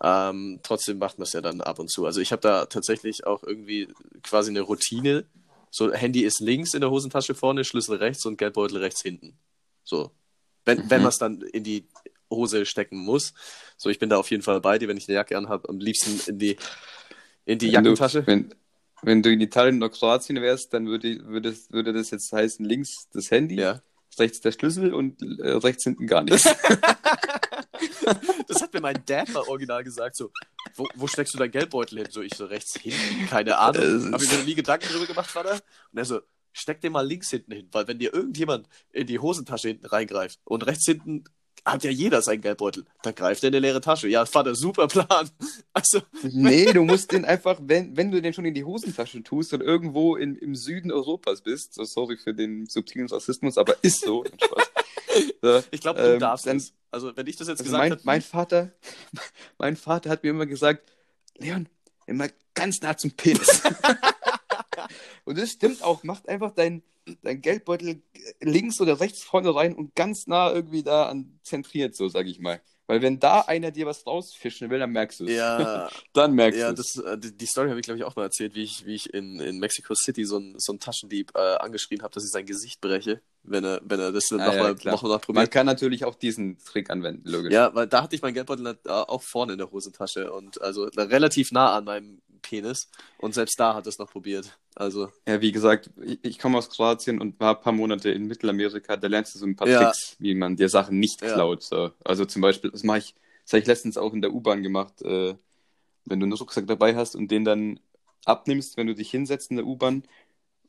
Ähm, 0.02 0.59
trotzdem 0.62 0.98
macht 0.98 1.18
man 1.18 1.24
es 1.24 1.33
ja 1.33 1.40
dann 1.40 1.61
ab 1.61 1.78
und 1.78 1.90
zu. 1.90 2.04
Also 2.04 2.20
ich 2.20 2.33
habe 2.33 2.42
da 2.42 2.66
tatsächlich 2.66 3.26
auch 3.26 3.44
irgendwie 3.44 3.88
quasi 4.22 4.50
eine 4.50 4.62
Routine. 4.62 5.26
So, 5.70 5.92
Handy 5.92 6.22
ist 6.24 6.40
links 6.40 6.74
in 6.74 6.80
der 6.80 6.90
Hosentasche 6.90 7.35
vorne, 7.35 7.64
Schlüssel 7.64 7.96
rechts 7.96 8.26
und 8.26 8.37
Geldbeutel 8.37 8.78
rechts 8.78 9.02
hinten. 9.02 9.38
So. 9.85 10.11
Wenn, 10.64 10.79
Mhm. 10.79 10.90
wenn 10.90 11.03
man 11.03 11.09
es 11.11 11.18
dann 11.18 11.40
in 11.42 11.64
die 11.64 11.88
Hose 12.31 12.66
stecken 12.66 12.98
muss. 12.98 13.33
So, 13.77 13.90
ich 13.90 13.98
bin 13.98 14.09
da 14.09 14.16
auf 14.16 14.31
jeden 14.31 14.42
Fall 14.42 14.61
bei 14.61 14.79
dir, 14.79 14.88
wenn 14.88 14.96
ich 14.96 15.09
eine 15.09 15.14
Jacke 15.16 15.37
anhabe, 15.37 15.68
am 15.68 15.79
liebsten 15.79 16.18
in 16.31 16.38
die, 16.38 16.57
in 17.44 17.59
die 17.59 17.66
Wenn 17.72 17.85
du- 17.85 17.90
Jackentasche. 17.90 18.27
Wenn, 18.27 18.55
wenn 19.03 19.22
du 19.22 19.31
in 19.31 19.40
Italien 19.40 19.77
oder 19.83 19.90
Kroatien 19.90 20.40
wärst, 20.40 20.72
dann 20.72 20.87
würde, 20.87 21.20
würde, 21.27 21.55
würde 21.68 21.92
das 21.92 22.11
jetzt 22.11 22.33
heißen, 22.33 22.64
links 22.64 23.09
das 23.12 23.31
Handy, 23.31 23.57
Ja. 23.57 23.83
rechts 24.18 24.40
der 24.40 24.53
Schlüssel 24.53 24.94
und 24.94 25.20
äh, 25.40 25.50
rechts 25.50 25.85
hinten 25.85 26.07
gar 26.07 26.22
nichts. 26.22 26.48
Das 28.48 28.62
hat 28.62 28.72
mir 28.72 28.81
mein 28.81 29.03
Dad 29.07 29.29
mal 29.31 29.42
original 29.48 29.83
gesagt, 29.83 30.16
so, 30.16 30.31
wo, 30.77 30.87
wo 30.94 31.07
steckst 31.07 31.35
du 31.35 31.38
dein 31.38 31.50
Geldbeutel 31.50 31.98
hin? 31.98 32.09
So, 32.11 32.20
ich 32.22 32.35
so 32.35 32.44
rechts 32.46 32.79
hinten, 32.79 33.27
keine 33.29 33.57
Ahnung. 33.59 34.03
Das 34.05 34.12
Hab 34.12 34.22
ich 34.22 34.31
mir 34.31 34.38
noch 34.38 34.44
nie 34.44 34.55
Gedanken 34.55 34.87
drüber 34.88 35.07
gemacht, 35.07 35.31
Vater. 35.31 35.53
Und 35.92 35.98
er 35.98 36.05
so, 36.05 36.20
steck 36.55 36.81
den 36.81 36.93
mal 36.93 37.07
links 37.07 37.29
hinten 37.29 37.53
hin, 37.53 37.69
weil 37.73 37.87
wenn 37.87 37.99
dir 37.99 38.14
irgendjemand 38.14 38.69
in 38.93 39.07
die 39.07 39.19
Hosentasche 39.19 39.69
hinten 39.69 39.87
reingreift 39.87 40.40
und 40.45 40.64
rechts 40.67 40.87
hinten 40.87 41.25
hat 41.64 41.83
ja 41.83 41.90
jeder 41.90 42.21
seinen 42.21 42.43
Geldbeutel, 42.43 42.85
dann 43.03 43.14
greift 43.14 43.43
er 43.43 43.49
in 43.49 43.55
eine 43.55 43.67
leere 43.67 43.81
Tasche. 43.81 44.07
Ja, 44.09 44.27
Vater, 44.27 44.55
super 44.55 44.87
Plan. 44.87 45.31
Also, 45.73 46.03
Nee, 46.23 46.73
du 46.73 46.85
musst 46.85 47.11
den 47.11 47.25
einfach, 47.25 47.59
wenn, 47.62 47.97
wenn 47.97 48.11
du 48.11 48.23
den 48.23 48.33
schon 48.33 48.45
in 48.45 48.55
die 48.55 48.64
Hosentasche 48.64 49.23
tust 49.23 49.53
und 49.55 49.61
irgendwo 49.61 50.14
in, 50.14 50.37
im 50.37 50.55
Süden 50.55 50.93
Europas 50.93 51.40
bist, 51.40 51.75
so 51.75 51.85
sorry 51.85 52.17
für 52.17 52.35
den 52.35 52.67
subtilen 52.67 53.09
Rassismus, 53.09 53.59
aber 53.59 53.77
ist 53.83 54.03
so. 54.03 54.25
So, 55.43 55.62
ich 55.71 55.81
glaube, 55.81 56.01
du 56.01 56.14
ähm, 56.14 56.21
darfst 56.21 56.47
dann, 56.47 56.57
es. 56.57 56.73
Also, 56.90 57.17
wenn 57.17 57.27
ich 57.27 57.37
das 57.37 57.49
jetzt 57.49 57.61
also 57.61 57.64
gesagt 57.64 57.83
mein, 57.83 57.93
hätte, 57.93 58.03
mein 58.05 58.23
Vater, 58.23 58.73
mein 59.59 59.77
Vater 59.77 60.11
hat 60.11 60.23
mir 60.23 60.31
immer 60.31 60.47
gesagt, 60.47 60.90
Leon, 61.38 61.69
immer 62.07 62.29
ganz 62.55 62.81
nah 62.83 62.97
zum 62.97 63.12
Penis. 63.12 63.62
und 65.24 65.38
das 65.38 65.50
stimmt 65.50 65.82
auch, 65.82 66.02
macht 66.04 66.28
einfach 66.28 66.52
dein, 66.52 66.82
dein 67.22 67.40
Geldbeutel 67.40 68.02
links 68.40 68.80
oder 68.80 69.00
rechts 69.00 69.22
vorne 69.22 69.54
rein 69.54 69.74
und 69.74 69.94
ganz 69.94 70.26
nah 70.26 70.52
irgendwie 70.52 70.82
da 70.82 71.06
an 71.08 71.38
zentriert, 71.42 71.94
so 71.96 72.08
sag 72.08 72.26
ich 72.26 72.38
mal. 72.40 72.60
Weil 72.87 73.00
wenn 73.00 73.18
da 73.18 73.40
einer 73.40 73.70
dir 73.70 73.87
was 73.87 74.06
rausfischen 74.06 74.68
will, 74.68 74.78
dann 74.78 74.90
merkst 74.90 75.20
du 75.20 75.24
es. 75.24 75.30
Ja, 75.32 75.88
Dann 76.12 76.34
merkst 76.34 76.60
ja 76.60 76.70
du 76.70 76.82
es. 76.82 76.96
äh, 76.98 77.16
die 77.16 77.34
die 77.34 77.46
Story 77.46 77.70
habe 77.70 77.80
ich, 77.80 77.84
glaube 77.84 77.96
ich, 77.96 78.04
auch 78.04 78.14
mal 78.14 78.24
erzählt, 78.24 78.54
wie 78.54 78.62
ich, 78.62 78.84
wie 78.84 78.94
ich 78.94 79.14
in, 79.14 79.40
in 79.40 79.58
Mexico 79.58 79.94
City 79.94 80.26
so 80.26 80.37
einen 80.37 80.58
so 80.58 80.72
einen 80.72 80.80
Taschendieb 80.80 81.32
äh, 81.34 81.38
angeschrien 81.56 82.02
habe, 82.02 82.12
dass 82.12 82.26
ich 82.26 82.30
sein 82.30 82.44
Gesicht 82.44 82.82
breche, 82.82 83.22
wenn 83.42 83.64
er, 83.64 83.80
wenn 83.84 84.00
er 84.00 84.12
das 84.12 84.26
dann 84.28 84.40
Ah, 84.40 84.48
ja, 84.48 84.52
nochmal 84.52 84.74
klar. 84.74 84.94
noch 84.96 85.02
mal 85.02 85.08
Man 85.08 85.20
probiert. 85.22 85.50
kann 85.50 85.64
natürlich 85.64 86.04
auch 86.04 86.14
diesen 86.14 86.58
Trick 86.58 86.90
anwenden, 86.90 87.26
logisch. 87.26 87.54
Ja, 87.54 87.74
weil 87.74 87.87
da 87.87 88.02
hatte 88.02 88.16
ich 88.16 88.20
meinen 88.20 88.34
Geldbeutel 88.34 88.66
äh, 88.84 88.90
auch 88.90 89.22
vorne 89.22 89.52
in 89.52 89.58
der 89.58 89.70
Hosentasche 89.70 90.30
und 90.30 90.60
also 90.60 90.84
relativ 90.94 91.52
nah 91.52 91.74
an 91.74 91.84
meinem 91.84 92.20
Penis 92.44 92.88
und 93.18 93.35
selbst 93.35 93.59
da 93.59 93.74
hat 93.74 93.87
es 93.87 93.98
noch 93.98 94.11
probiert. 94.11 94.57
Also, 94.76 95.11
Ja, 95.26 95.40
wie 95.40 95.52
gesagt, 95.52 95.90
ich, 96.04 96.18
ich 96.22 96.38
komme 96.38 96.59
aus 96.59 96.68
Kroatien 96.70 97.20
und 97.20 97.40
war 97.40 97.57
ein 97.57 97.62
paar 97.62 97.72
Monate 97.72 98.11
in 98.11 98.26
Mittelamerika. 98.26 98.96
Da 98.96 99.09
lernst 99.09 99.35
du 99.35 99.38
so 99.40 99.46
ein 99.46 99.57
paar 99.57 99.68
Ja. 99.68 99.85
Tricks, 99.85 100.16
wie 100.18 100.35
man 100.35 100.57
dir 100.57 100.68
Sachen 100.68 100.98
nicht 101.00 101.22
Ja. 101.22 101.35
klaut. 101.35 101.62
So. 101.62 101.90
Also 102.04 102.24
zum 102.24 102.42
Beispiel, 102.42 102.70
das 102.70 102.83
mache 102.85 102.98
ich, 102.98 103.14
das 103.44 103.52
habe 103.52 103.61
ich 103.61 103.66
letztens 103.66 103.96
auch 103.96 104.12
in 104.12 104.22
der 104.22 104.33
U-Bahn 104.33 104.62
gemacht, 104.62 105.02
äh, 105.02 105.35
wenn 106.04 106.20
du 106.20 106.24
einen 106.24 106.33
Rucksack 106.35 106.66
dabei 106.66 106.94
hast 106.96 107.16
und 107.16 107.30
den 107.30 107.44
dann 107.44 107.80
abnimmst, 108.26 108.76
wenn 108.76 108.87
du 108.87 108.94
dich 108.94 109.11
hinsetzt 109.11 109.50
in 109.50 109.57
der 109.57 109.66
U-Bahn 109.66 110.02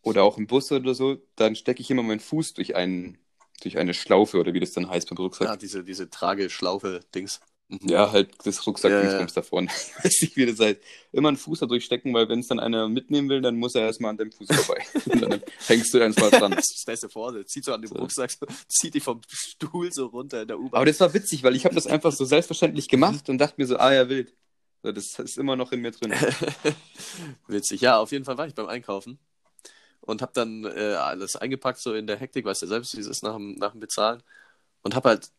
oder 0.01 0.23
auch 0.23 0.38
im 0.38 0.47
Bus 0.47 0.71
oder 0.71 0.93
so, 0.93 1.17
dann 1.35 1.55
stecke 1.55 1.81
ich 1.81 1.89
immer 1.91 2.03
meinen 2.03 2.19
Fuß 2.19 2.53
durch 2.53 2.75
einen, 2.75 3.17
durch 3.61 3.77
eine 3.77 3.93
Schlaufe 3.93 4.39
oder 4.39 4.53
wie 4.53 4.59
das 4.59 4.71
dann 4.73 4.89
heißt 4.89 5.09
beim 5.09 5.17
Rucksack. 5.17 5.47
ja, 5.47 5.55
diese, 5.57 5.83
diese 5.83 6.09
Trageschlaufe-Dings. 6.09 7.41
Ja, 7.67 8.12
halt 8.12 8.30
das 8.45 8.65
Rucksack 8.67 8.91
Ja, 8.91 9.01
ja, 9.04 9.19
ja. 9.19 9.25
da 9.25 9.41
vorne. 9.41 9.69
Ich 9.97 10.06
weiß 10.06 10.21
nicht, 10.21 10.36
wie 10.38 10.45
das 10.45 10.60
heißt. 10.60 10.80
Immer 11.12 11.30
einen 11.30 11.38
Fuß 11.38 11.60
da 11.60 11.65
durchstecken, 11.65 12.13
weil 12.13 12.30
wenn 12.30 12.39
es 12.39 12.47
dann 12.47 12.60
einer 12.60 12.88
mitnehmen 12.88 13.28
will, 13.30 13.41
dann 13.41 13.56
muss 13.56 13.73
er 13.73 13.82
erstmal 13.82 14.12
an 14.12 14.17
deinem 14.17 14.32
Fuß 14.32 14.47
vorbei. 14.54 14.84
Und 15.06 15.21
dann 15.21 15.41
hängst 15.67 15.93
du 15.93 15.97
erstmal 15.97 16.30
dran. 16.30 16.51
Das 16.51 16.65
stellst 16.65 17.04
du 17.04 17.10
vor, 17.10 17.34
der 17.34 17.45
zieht 17.47 17.65
so 17.65 17.73
an 17.73 17.82
dem 17.82 17.89
So. 17.89 17.95
Rucksack, 17.95 18.32
so, 18.32 18.45
zieht 18.67 18.93
dich 18.93 19.04
vom 19.04 19.21
Stuhl 19.28 19.91
so 19.91 20.08
runter 20.08 20.43
in 20.43 20.47
der 20.47 20.60
U-Bahn. 20.60 20.78
Aber 20.78 20.86
das 20.86 20.99
war 20.99 21.13
witzig, 21.13 21.43
weil 21.43 21.56
ich 21.56 21.65
habe 21.65 21.73
das 21.73 21.88
einfach 21.88 22.12
so 22.12 22.23
selbstverständlich 22.25 22.88
gemacht 22.88 23.30
und 23.30 23.39
dachte 23.39 23.56
mir 23.58 23.65
so, 23.65 23.78
ah 23.78 23.93
ja, 23.93 24.08
wild. 24.10 24.34
So, 24.84 24.91
das 24.91 25.17
ist 25.17 25.38
immer 25.39 25.56
noch 25.56 25.71
in 25.71 25.82
mir 25.82 25.91
drin. 25.91 26.13
Witzig. 27.47 27.82
Ja, 27.82 27.97
auf 27.97 28.12
jeden 28.12 28.25
Fall 28.25 28.38
war 28.38 28.45
ich 28.45 28.54
beim 28.54 28.67
Einkaufen 28.67 29.17
und 30.01 30.21
habe 30.21 30.32
dann 30.36 30.65
äh, 30.65 30.93
alles 30.93 31.36
eingepackt, 31.36 31.80
so 31.80 31.95
in 31.95 32.06
der 32.06 32.17
Hektik, 32.17 32.45
weißt 32.45 32.62
du 32.62 32.67
selbst, 32.67 32.95
wie 32.95 33.01
es 33.01 33.08
ist 33.08 33.23
nach 33.23 33.34
dem, 33.34 33.56
nach 33.56 33.71
dem 33.71 33.80
Bezahlen. 33.80 34.21
Und 34.84 34.93
habe 34.95 35.10
halt 35.10 35.32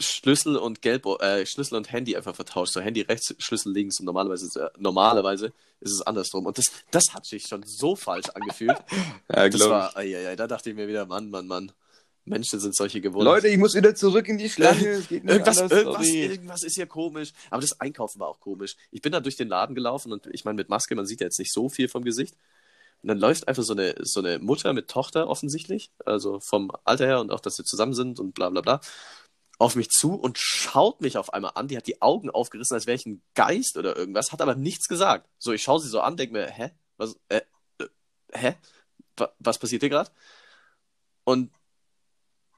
Schlüssel 0.00 0.56
und 0.56 0.82
Geld, 0.82 1.04
äh, 1.20 1.46
Schlüssel 1.46 1.76
und 1.76 1.92
Handy 1.92 2.16
einfach 2.16 2.34
vertauscht. 2.34 2.72
So 2.72 2.80
Handy 2.80 3.02
rechts, 3.02 3.34
Schlüssel 3.38 3.72
links 3.72 4.00
und 4.00 4.06
normalerweise 4.06 4.46
ist, 4.46 4.56
äh, 4.56 4.68
normalerweise 4.78 5.52
ist 5.80 5.92
es 5.92 6.02
andersrum. 6.02 6.46
Und 6.46 6.58
das, 6.58 6.66
das 6.90 7.14
hat 7.14 7.26
sich 7.26 7.46
schon 7.46 7.62
so 7.64 7.96
falsch 7.96 8.28
angefühlt. 8.30 8.76
Ja, 9.34 9.48
Das 9.48 9.68
war, 9.68 9.96
ai, 9.96 10.16
ai, 10.16 10.28
ai, 10.30 10.36
da 10.36 10.46
dachte 10.46 10.70
ich 10.70 10.76
mir 10.76 10.88
wieder, 10.88 11.06
Mann, 11.06 11.30
Mann, 11.30 11.46
Mann. 11.46 11.72
Menschen 12.24 12.60
sind 12.60 12.76
solche 12.76 13.00
gewohnt. 13.00 13.24
Leute, 13.24 13.48
ich 13.48 13.58
muss 13.58 13.74
wieder 13.74 13.94
zurück 13.94 14.28
in 14.28 14.38
die 14.38 14.50
Schlange. 14.50 15.00
Geht 15.08 15.24
nicht 15.24 15.32
Irgendwas, 15.32 15.58
anders. 15.58 15.78
irgendwas, 15.78 16.06
irgendwas 16.06 16.62
ist 16.62 16.74
hier 16.74 16.86
komisch. 16.86 17.32
Aber 17.50 17.60
das 17.62 17.80
Einkaufen 17.80 18.20
war 18.20 18.28
auch 18.28 18.40
komisch. 18.40 18.76
Ich 18.90 19.00
bin 19.00 19.12
da 19.12 19.20
durch 19.20 19.36
den 19.36 19.48
Laden 19.48 19.74
gelaufen 19.74 20.12
und 20.12 20.26
ich 20.32 20.44
meine, 20.44 20.56
mit 20.56 20.68
Maske, 20.68 20.94
man 20.94 21.06
sieht 21.06 21.20
ja 21.20 21.26
jetzt 21.26 21.38
nicht 21.38 21.52
so 21.52 21.68
viel 21.68 21.88
vom 21.88 22.04
Gesicht. 22.04 22.34
Und 23.02 23.08
dann 23.08 23.18
läuft 23.18 23.48
einfach 23.48 23.62
so 23.62 23.72
eine, 23.72 23.94
so 24.00 24.20
eine 24.20 24.38
Mutter 24.38 24.74
mit 24.74 24.88
Tochter 24.88 25.28
offensichtlich, 25.28 25.90
also 26.04 26.38
vom 26.40 26.70
Alter 26.84 27.06
her 27.06 27.20
und 27.20 27.32
auch, 27.32 27.40
dass 27.40 27.56
sie 27.56 27.64
zusammen 27.64 27.94
sind 27.94 28.20
und 28.20 28.34
bla 28.34 28.50
bla 28.50 28.60
bla, 28.60 28.80
auf 29.60 29.76
mich 29.76 29.90
zu 29.90 30.14
und 30.14 30.38
schaut 30.38 31.02
mich 31.02 31.18
auf 31.18 31.34
einmal 31.34 31.52
an. 31.54 31.68
Die 31.68 31.76
hat 31.76 31.86
die 31.86 32.00
Augen 32.00 32.30
aufgerissen, 32.30 32.74
als 32.74 32.86
wäre 32.86 32.96
ich 32.96 33.04
ein 33.04 33.22
Geist 33.34 33.76
oder 33.76 33.94
irgendwas, 33.94 34.32
hat 34.32 34.40
aber 34.40 34.54
nichts 34.54 34.88
gesagt. 34.88 35.28
So, 35.38 35.52
ich 35.52 35.62
schaue 35.62 35.80
sie 35.80 35.88
so 35.88 36.00
an, 36.00 36.16
denke 36.16 36.32
mir, 36.32 36.46
hä? 36.46 36.70
Was, 36.96 37.16
äh, 37.28 37.42
äh, 37.78 37.86
hä? 38.32 38.54
Wa- 39.18 39.32
Was 39.38 39.58
passiert 39.58 39.82
hier 39.82 39.90
gerade? 39.90 40.10
Und 41.24 41.50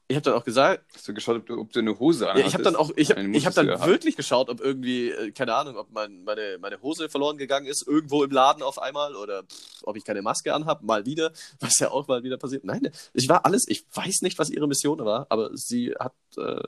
ich 0.09 0.17
habe 0.17 0.23
dann 0.25 0.35
auch 0.35 0.45
gesagt, 0.45 0.85
Hast 0.95 1.09
du 1.09 1.15
geschaut, 1.15 1.37
ob 1.39 1.47
du, 1.47 1.59
ob 1.61 1.73
du 1.73 1.81
eine 1.81 1.99
Hose 1.99 2.25
ja, 2.27 2.31
anhattest? 2.33 2.49
ich 2.49 2.55
habe 2.55 2.65
dann 2.65 2.77
auch, 2.77 2.91
ich 2.97 3.11
habe 3.11 3.23
ich 3.37 3.47
hab 3.47 3.55
dann 3.55 3.67
ja 3.67 3.85
wirklich 3.87 4.15
geschaut, 4.15 4.49
ob 4.49 4.61
irgendwie, 4.61 5.11
äh, 5.11 5.33
keine 5.33 5.55
Ahnung, 5.55 5.77
ob 5.77 5.91
mein, 5.91 6.23
meine, 6.23 6.59
meine 6.61 6.81
Hose 6.83 7.09
verloren 7.09 7.37
gegangen 7.39 7.67
ist, 7.67 7.87
irgendwo 7.87 8.23
im 8.23 8.31
Laden 8.31 8.63
auf 8.63 8.79
einmal 8.79 9.17
oder 9.17 9.43
pff, 9.45 9.83
ob 9.85 9.97
ich 9.97 10.05
keine 10.05 10.23
Maske 10.23 10.55
anhab, 10.55 10.83
mal 10.83 11.05
wieder, 11.07 11.33
was 11.61 11.79
ja 11.81 11.91
auch 11.91 12.07
mal 12.09 12.23
wieder 12.23 12.37
passiert. 12.37 12.63
Nein, 12.65 12.91
ich 13.15 13.29
war 13.29 13.45
alles, 13.45 13.65
ich 13.69 13.87
weiß 13.93 14.21
nicht, 14.23 14.39
was 14.39 14.51
ihre 14.51 14.69
Mission 14.69 15.05
war, 15.05 15.27
aber 15.31 15.51
sie 15.57 15.95
hat 15.99 16.15
äh, 16.37 16.63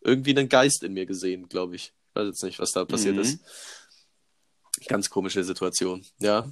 irgendwie 0.00 0.36
einen 0.36 0.48
Geist 0.48 0.82
in 0.82 0.92
mir 0.92 1.06
gesehen, 1.06 1.48
glaube 1.48 1.76
ich. 1.76 1.92
Ich 2.08 2.14
weiß 2.14 2.26
jetzt 2.26 2.42
nicht, 2.42 2.58
was 2.58 2.72
da 2.72 2.84
passiert 2.84 3.16
Mhm. 3.16 3.20
ist. 3.22 3.40
Ganz 4.86 5.10
komische 5.10 5.44
Situation, 5.44 6.04
ja. 6.18 6.50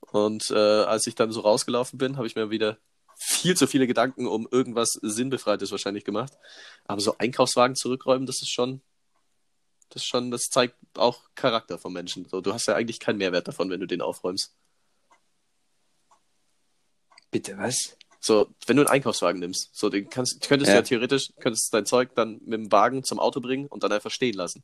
Und 0.00 0.50
äh, 0.50 0.54
als 0.54 1.06
ich 1.06 1.14
dann 1.14 1.32
so 1.32 1.40
rausgelaufen 1.40 1.98
bin, 1.98 2.16
habe 2.16 2.26
ich 2.26 2.36
mir 2.36 2.50
wieder 2.50 2.78
viel 3.16 3.56
zu 3.56 3.66
viele 3.66 3.86
Gedanken 3.86 4.26
um 4.26 4.48
irgendwas 4.50 4.90
Sinnbefreites 5.00 5.70
wahrscheinlich 5.70 6.04
gemacht. 6.04 6.32
Aber 6.84 7.00
so 7.00 7.16
Einkaufswagen 7.18 7.76
zurückräumen, 7.76 8.26
das 8.26 8.42
ist 8.42 8.50
schon, 8.52 8.82
das 9.90 10.02
ist 10.02 10.08
schon, 10.08 10.30
das 10.30 10.42
zeigt 10.50 10.74
auch 10.98 11.22
Charakter 11.34 11.78
von 11.78 11.92
Menschen. 11.92 12.28
So, 12.28 12.40
du 12.40 12.52
hast 12.52 12.66
ja 12.66 12.74
eigentlich 12.74 12.98
keinen 12.98 13.18
Mehrwert 13.18 13.46
davon, 13.48 13.70
wenn 13.70 13.80
du 13.80 13.86
den 13.86 14.02
aufräumst. 14.02 14.52
Bitte, 17.30 17.56
was? 17.56 17.96
So, 18.24 18.54
wenn 18.66 18.76
du 18.76 18.82
einen 18.82 18.90
Einkaufswagen 18.90 19.40
nimmst, 19.40 19.70
so, 19.76 19.88
den 19.90 20.08
kannst, 20.08 20.40
könntest 20.48 20.68
du 20.68 20.74
Ja. 20.74 20.78
ja 20.78 20.82
theoretisch, 20.82 21.32
könntest 21.40 21.74
dein 21.74 21.86
Zeug 21.86 22.14
dann 22.14 22.34
mit 22.44 22.52
dem 22.60 22.70
Wagen 22.70 23.02
zum 23.02 23.18
Auto 23.18 23.40
bringen 23.40 23.66
und 23.66 23.82
dann 23.82 23.90
einfach 23.92 24.12
stehen 24.12 24.34
lassen. 24.34 24.62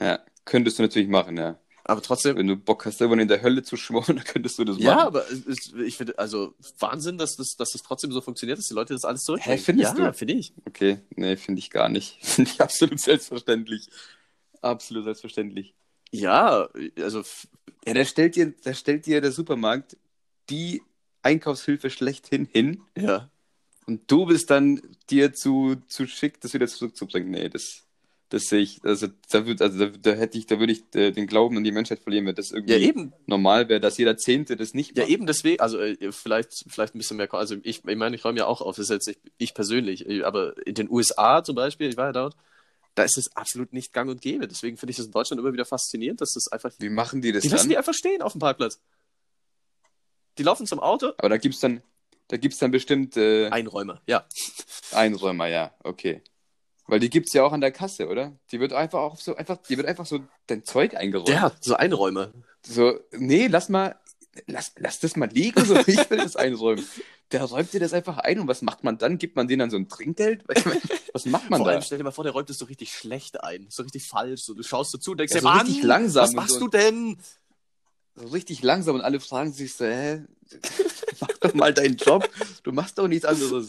Ja, 0.00 0.18
könntest 0.44 0.78
du 0.78 0.82
natürlich 0.82 1.08
machen, 1.08 1.36
ja. 1.36 1.58
Aber 1.84 2.02
trotzdem, 2.02 2.36
Wenn 2.36 2.48
du 2.48 2.56
Bock 2.56 2.84
hast, 2.84 3.00
irgendwann 3.00 3.20
in 3.20 3.28
der 3.28 3.42
Hölle 3.42 3.62
zu 3.62 3.76
schmoren, 3.76 4.16
dann 4.16 4.24
könntest 4.24 4.58
du 4.58 4.64
das 4.64 4.78
ja, 4.78 4.96
machen. 4.96 5.06
aber 5.06 5.30
es 5.30 5.46
ist, 5.46 5.74
ich 5.74 5.96
finde, 5.96 6.18
also 6.18 6.54
Wahnsinn, 6.80 7.16
dass 7.18 7.36
das, 7.36 7.54
dass 7.56 7.70
das 7.70 7.82
trotzdem 7.82 8.10
so 8.10 8.20
funktioniert, 8.20 8.58
dass 8.58 8.66
die 8.66 8.74
Leute 8.74 8.92
das 8.92 9.04
alles 9.04 9.22
zurückbringen. 9.22 9.58
Hä, 9.58 9.64
findest 9.64 9.96
ja, 9.96 10.10
du? 10.10 10.12
finde 10.12 10.34
ich. 10.34 10.52
Okay, 10.66 10.98
nee, 11.14 11.36
finde 11.36 11.60
ich 11.60 11.70
gar 11.70 11.88
nicht. 11.88 12.18
Finde 12.24 12.50
ich 12.50 12.60
absolut 12.60 12.98
selbstverständlich. 12.98 13.88
Absolut 14.60 15.04
selbstverständlich. 15.04 15.74
Ja, 16.10 16.68
also 16.98 17.22
Ja, 17.86 17.94
da 17.94 18.04
stellt 18.04 18.34
dir, 18.34 18.52
da 18.64 18.74
stellt 18.74 19.06
dir 19.06 19.20
der 19.20 19.30
Supermarkt 19.32 19.96
die 20.50 20.82
Einkaufshilfe 21.26 21.90
schlechthin 21.90 22.46
hin 22.50 22.82
ja. 22.96 23.28
und 23.86 24.10
du 24.10 24.26
bist 24.26 24.50
dann 24.50 24.80
dir 25.10 25.32
zu, 25.34 25.76
zu 25.88 26.06
schick, 26.06 26.40
das 26.40 26.54
wieder 26.54 26.66
zurückzubringen. 26.68 27.30
Nee, 27.30 27.48
das, 27.48 27.82
das 28.28 28.44
sehe 28.44 28.60
ich, 28.60 28.80
also 28.84 29.08
da 29.30 29.46
würde, 29.46 29.64
also 29.64 29.78
da, 29.86 29.86
da 30.00 30.10
hätte 30.12 30.38
ich, 30.38 30.46
da 30.46 30.58
würde 30.58 30.72
ich 30.72 30.82
äh, 30.94 31.10
den 31.12 31.26
Glauben 31.26 31.56
an 31.56 31.64
die 31.64 31.72
Menschheit 31.72 32.00
verlieren, 32.00 32.26
wenn 32.26 32.34
das 32.34 32.50
irgendwie 32.50 32.74
Ja, 32.74 32.78
eben. 32.80 33.12
normal 33.26 33.68
wäre, 33.68 33.80
dass 33.80 33.98
jeder 33.98 34.16
Zehnte 34.16 34.56
das 34.56 34.74
nicht 34.74 34.96
Ja, 34.96 35.02
macht. 35.04 35.12
eben 35.12 35.26
deswegen, 35.26 35.60
also 35.60 35.78
äh, 35.80 36.10
vielleicht, 36.12 36.52
vielleicht 36.68 36.94
ein 36.94 36.98
bisschen 36.98 37.16
mehr, 37.16 37.32
also 37.34 37.56
ich, 37.62 37.84
ich 37.84 37.96
meine, 37.96 38.16
ich 38.16 38.24
räume 38.24 38.38
ja 38.38 38.46
auch 38.46 38.60
auf, 38.62 38.76
das 38.76 38.84
ist 38.86 38.90
jetzt 38.90 39.06
nicht 39.08 39.20
ich 39.38 39.54
persönlich, 39.54 40.08
äh, 40.08 40.22
aber 40.22 40.54
in 40.66 40.74
den 40.74 40.90
USA 40.90 41.42
zum 41.44 41.54
Beispiel, 41.56 41.88
ich 41.88 41.96
war 41.96 42.06
ja 42.06 42.12
dort, 42.12 42.36
da 42.96 43.02
ist 43.04 43.18
es 43.18 43.36
absolut 43.36 43.72
nicht 43.74 43.92
gang 43.92 44.08
und 44.10 44.22
gäbe. 44.22 44.48
Deswegen 44.48 44.78
finde 44.78 44.90
ich 44.92 44.96
das 44.96 45.06
in 45.06 45.12
Deutschland 45.12 45.38
immer 45.38 45.52
wieder 45.52 45.66
faszinierend, 45.66 46.20
dass 46.22 46.32
das 46.32 46.48
einfach, 46.50 46.72
Wie 46.78 46.88
machen 46.88 47.20
die 47.20 47.30
das 47.30 47.42
die 47.42 47.48
lassen 47.50 47.64
dann? 47.64 47.68
die 47.70 47.76
einfach 47.76 47.92
stehen 47.92 48.22
auf 48.22 48.32
dem 48.32 48.38
Parkplatz. 48.38 48.80
Die 50.38 50.42
laufen 50.42 50.66
zum 50.66 50.80
Auto, 50.80 51.12
Aber 51.18 51.28
da 51.28 51.36
gibt's 51.38 51.60
dann, 51.60 51.82
da 52.28 52.36
gibt's 52.36 52.58
dann 52.58 52.70
bestimmt 52.70 53.16
äh, 53.16 53.48
Einräumer, 53.48 54.00
ja. 54.06 54.26
Einräumer, 54.92 55.46
ja, 55.46 55.74
okay. 55.82 56.22
Weil 56.88 57.00
die 57.00 57.10
gibt's 57.10 57.32
ja 57.32 57.42
auch 57.44 57.52
an 57.52 57.60
der 57.60 57.72
Kasse, 57.72 58.08
oder? 58.08 58.38
Die 58.52 58.60
wird 58.60 58.72
einfach 58.72 59.00
auch 59.00 59.16
so, 59.16 59.34
einfach, 59.34 59.56
die 59.56 59.76
wird 59.76 59.88
einfach 59.88 60.06
so 60.06 60.20
dein 60.46 60.64
Zeug 60.64 60.94
eingeräumt. 60.94 61.28
Ja, 61.28 61.52
so 61.60 61.74
Einräumer. 61.74 62.32
So, 62.64 63.00
nee, 63.12 63.48
lass 63.48 63.68
mal, 63.68 63.96
lass, 64.46 64.72
lass 64.78 65.00
das 65.00 65.16
mal 65.16 65.28
liegen, 65.28 65.64
so, 65.64 65.76
ich 65.86 66.10
will 66.10 66.18
das 66.18 66.36
einräumen. 66.36 66.86
Der 67.32 67.42
räumt 67.42 67.72
dir 67.72 67.80
das 67.80 67.92
einfach 67.92 68.18
ein 68.18 68.38
und 68.38 68.46
was 68.46 68.62
macht 68.62 68.84
man 68.84 68.98
dann? 68.98 69.18
Gibt 69.18 69.34
man 69.34 69.48
denen 69.48 69.58
dann 69.60 69.70
so 69.70 69.76
ein 69.76 69.88
Trinkgeld? 69.88 70.44
Was 71.12 71.24
macht 71.24 71.48
man 71.48 71.58
Vor 71.60 71.66
da? 71.66 71.72
allem, 71.72 71.82
stell 71.82 71.96
dir 71.96 72.04
mal 72.04 72.10
vor, 72.10 72.24
der 72.24 72.34
räumt 72.34 72.50
es 72.50 72.58
so 72.58 72.66
richtig 72.66 72.92
schlecht 72.92 73.42
ein, 73.42 73.66
so 73.70 73.82
richtig 73.82 74.06
falsch, 74.06 74.42
so 74.42 74.52
du 74.52 74.62
schaust 74.62 74.90
so 74.90 74.98
zu, 74.98 75.14
denkst 75.14 75.32
Ja, 75.32 75.40
dir, 75.40 75.42
so 75.42 75.48
Mann, 75.88 76.14
was 76.14 76.30
und 76.30 76.36
machst 76.36 76.54
so. 76.54 76.60
du 76.60 76.68
denn? 76.68 77.16
So 78.16 78.26
richtig 78.28 78.62
langsam 78.62 78.94
und 78.96 79.02
alle 79.02 79.20
fragen 79.20 79.52
sich 79.52 79.74
so, 79.74 79.84
hä? 79.84 80.24
Mach 81.20 81.28
doch 81.40 81.54
mal 81.54 81.72
deinen 81.74 81.96
Job. 81.96 82.28
Du 82.62 82.72
machst 82.72 82.98
doch 82.98 83.08
nichts 83.08 83.24
anderes. 83.24 83.68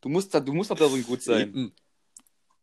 Du 0.00 0.08
musst 0.08 0.34
da, 0.34 0.40
du 0.40 0.52
musst 0.52 0.70
doch 0.70 0.78
darin 0.78 1.02
gut 1.02 1.22
sein. 1.22 1.48
Eben. 1.48 1.72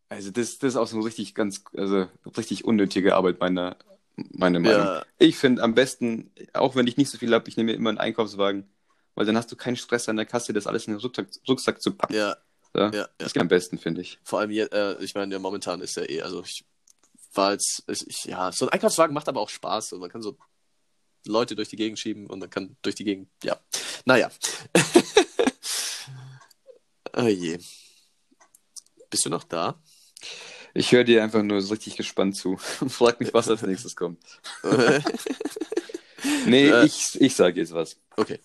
Also 0.10 0.32
das, 0.32 0.58
das 0.60 0.74
ist 0.74 0.78
auch 0.78 0.88
so 0.88 1.00
richtig 1.02 1.36
ganz, 1.36 1.64
also 1.76 2.08
richtig 2.38 2.66
unnötige 2.66 3.16
Arbeit 3.16 3.40
meiner, 3.40 3.78
meine 4.16 4.60
Meinung. 4.60 4.80
Ja, 4.86 5.06
Ich 5.18 5.38
finde 5.38 5.64
am 5.64 5.76
besten, 5.76 6.32
auch 6.54 6.76
wenn 6.76 6.88
ich 6.88 6.98
nicht 6.98 7.10
so 7.10 7.18
viel 7.18 7.34
habe, 7.34 7.50
ich 7.50 7.58
nehme 7.58 7.72
mir 7.72 7.78
immer 7.78 7.90
einen 7.90 7.98
Einkaufswagen, 7.98 8.70
weil 9.16 9.26
dann 9.26 9.36
hast 9.36 9.52
du 9.52 9.56
keinen 9.56 9.76
Stress 9.76 10.08
an 10.10 10.16
der 10.16 10.26
Kasse, 10.26 10.54
das 10.54 10.68
alles 10.68 10.88
in 10.88 10.94
den 10.94 11.02
Rucksack, 11.02 11.28
Rucksack 11.48 11.82
zu 11.82 11.92
packen. 11.92 12.14
ja, 12.14 12.36
Ja? 12.76 12.86
ja, 12.86 12.92
ja. 12.92 13.08
Das 13.18 13.34
geht 13.34 13.42
am 13.42 13.48
besten, 13.50 13.78
finde 13.78 14.02
ich. 14.02 14.20
Vor 14.24 14.40
allem, 14.40 14.52
äh, 14.52 14.94
ich 15.04 15.14
meine, 15.16 15.34
ja, 15.34 15.40
momentan 15.40 15.82
ist 15.82 15.98
ja 15.98 16.04
eh, 16.04 16.22
also 16.22 16.42
ich 16.44 16.64
war 17.34 17.52
jetzt, 17.54 17.84
ich, 17.88 18.26
ja, 18.26 18.52
so 18.52 18.66
ein 18.66 18.70
Einkaufswagen 18.70 19.14
macht 19.14 19.28
aber 19.28 19.42
auch 19.42 19.50
Spaß 19.50 19.94
und 19.94 20.00
man 20.00 20.10
kann 20.10 20.22
so 20.22 20.38
Leute 21.28 21.56
durch 21.56 21.70
die 21.70 21.76
Gegend 21.76 22.00
schieben 22.00 22.28
und 22.28 22.40
man 22.40 22.50
kann 22.50 22.76
durch 22.82 22.96
die 22.96 23.04
Gegend, 23.04 23.30
ja. 23.44 23.60
Naja. 24.06 24.32
oh 27.16 27.28
je. 27.28 27.58
Bist 29.10 29.26
du 29.26 29.30
noch 29.30 29.44
da? 29.44 29.82
Ich 30.74 30.92
höre 30.92 31.04
dir 31.04 31.24
einfach 31.24 31.44
nur 31.44 31.62
so 31.62 31.74
richtig 31.74 31.96
gespannt 31.98 32.36
zu 32.36 32.58
und 32.82 32.90
frag 32.92 33.20
mich, 33.20 33.34
was 33.34 33.50
als 33.50 33.62
nächstes 33.62 33.96
kommt. 33.96 34.20
Nee, 36.46 36.70
Äh. 36.70 36.86
ich, 36.86 37.20
ich 37.22 37.36
sage 37.36 37.60
jetzt 37.62 37.74
was. 37.74 37.96
okay. 38.18 38.40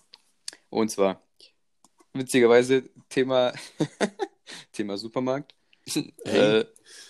Und 0.69 0.89
zwar, 0.89 1.21
witzigerweise, 2.13 2.83
Thema, 3.09 3.51
Thema 4.71 4.97
Supermarkt. 4.97 5.53
Hey. 5.85 6.13
Äh, 6.59 6.65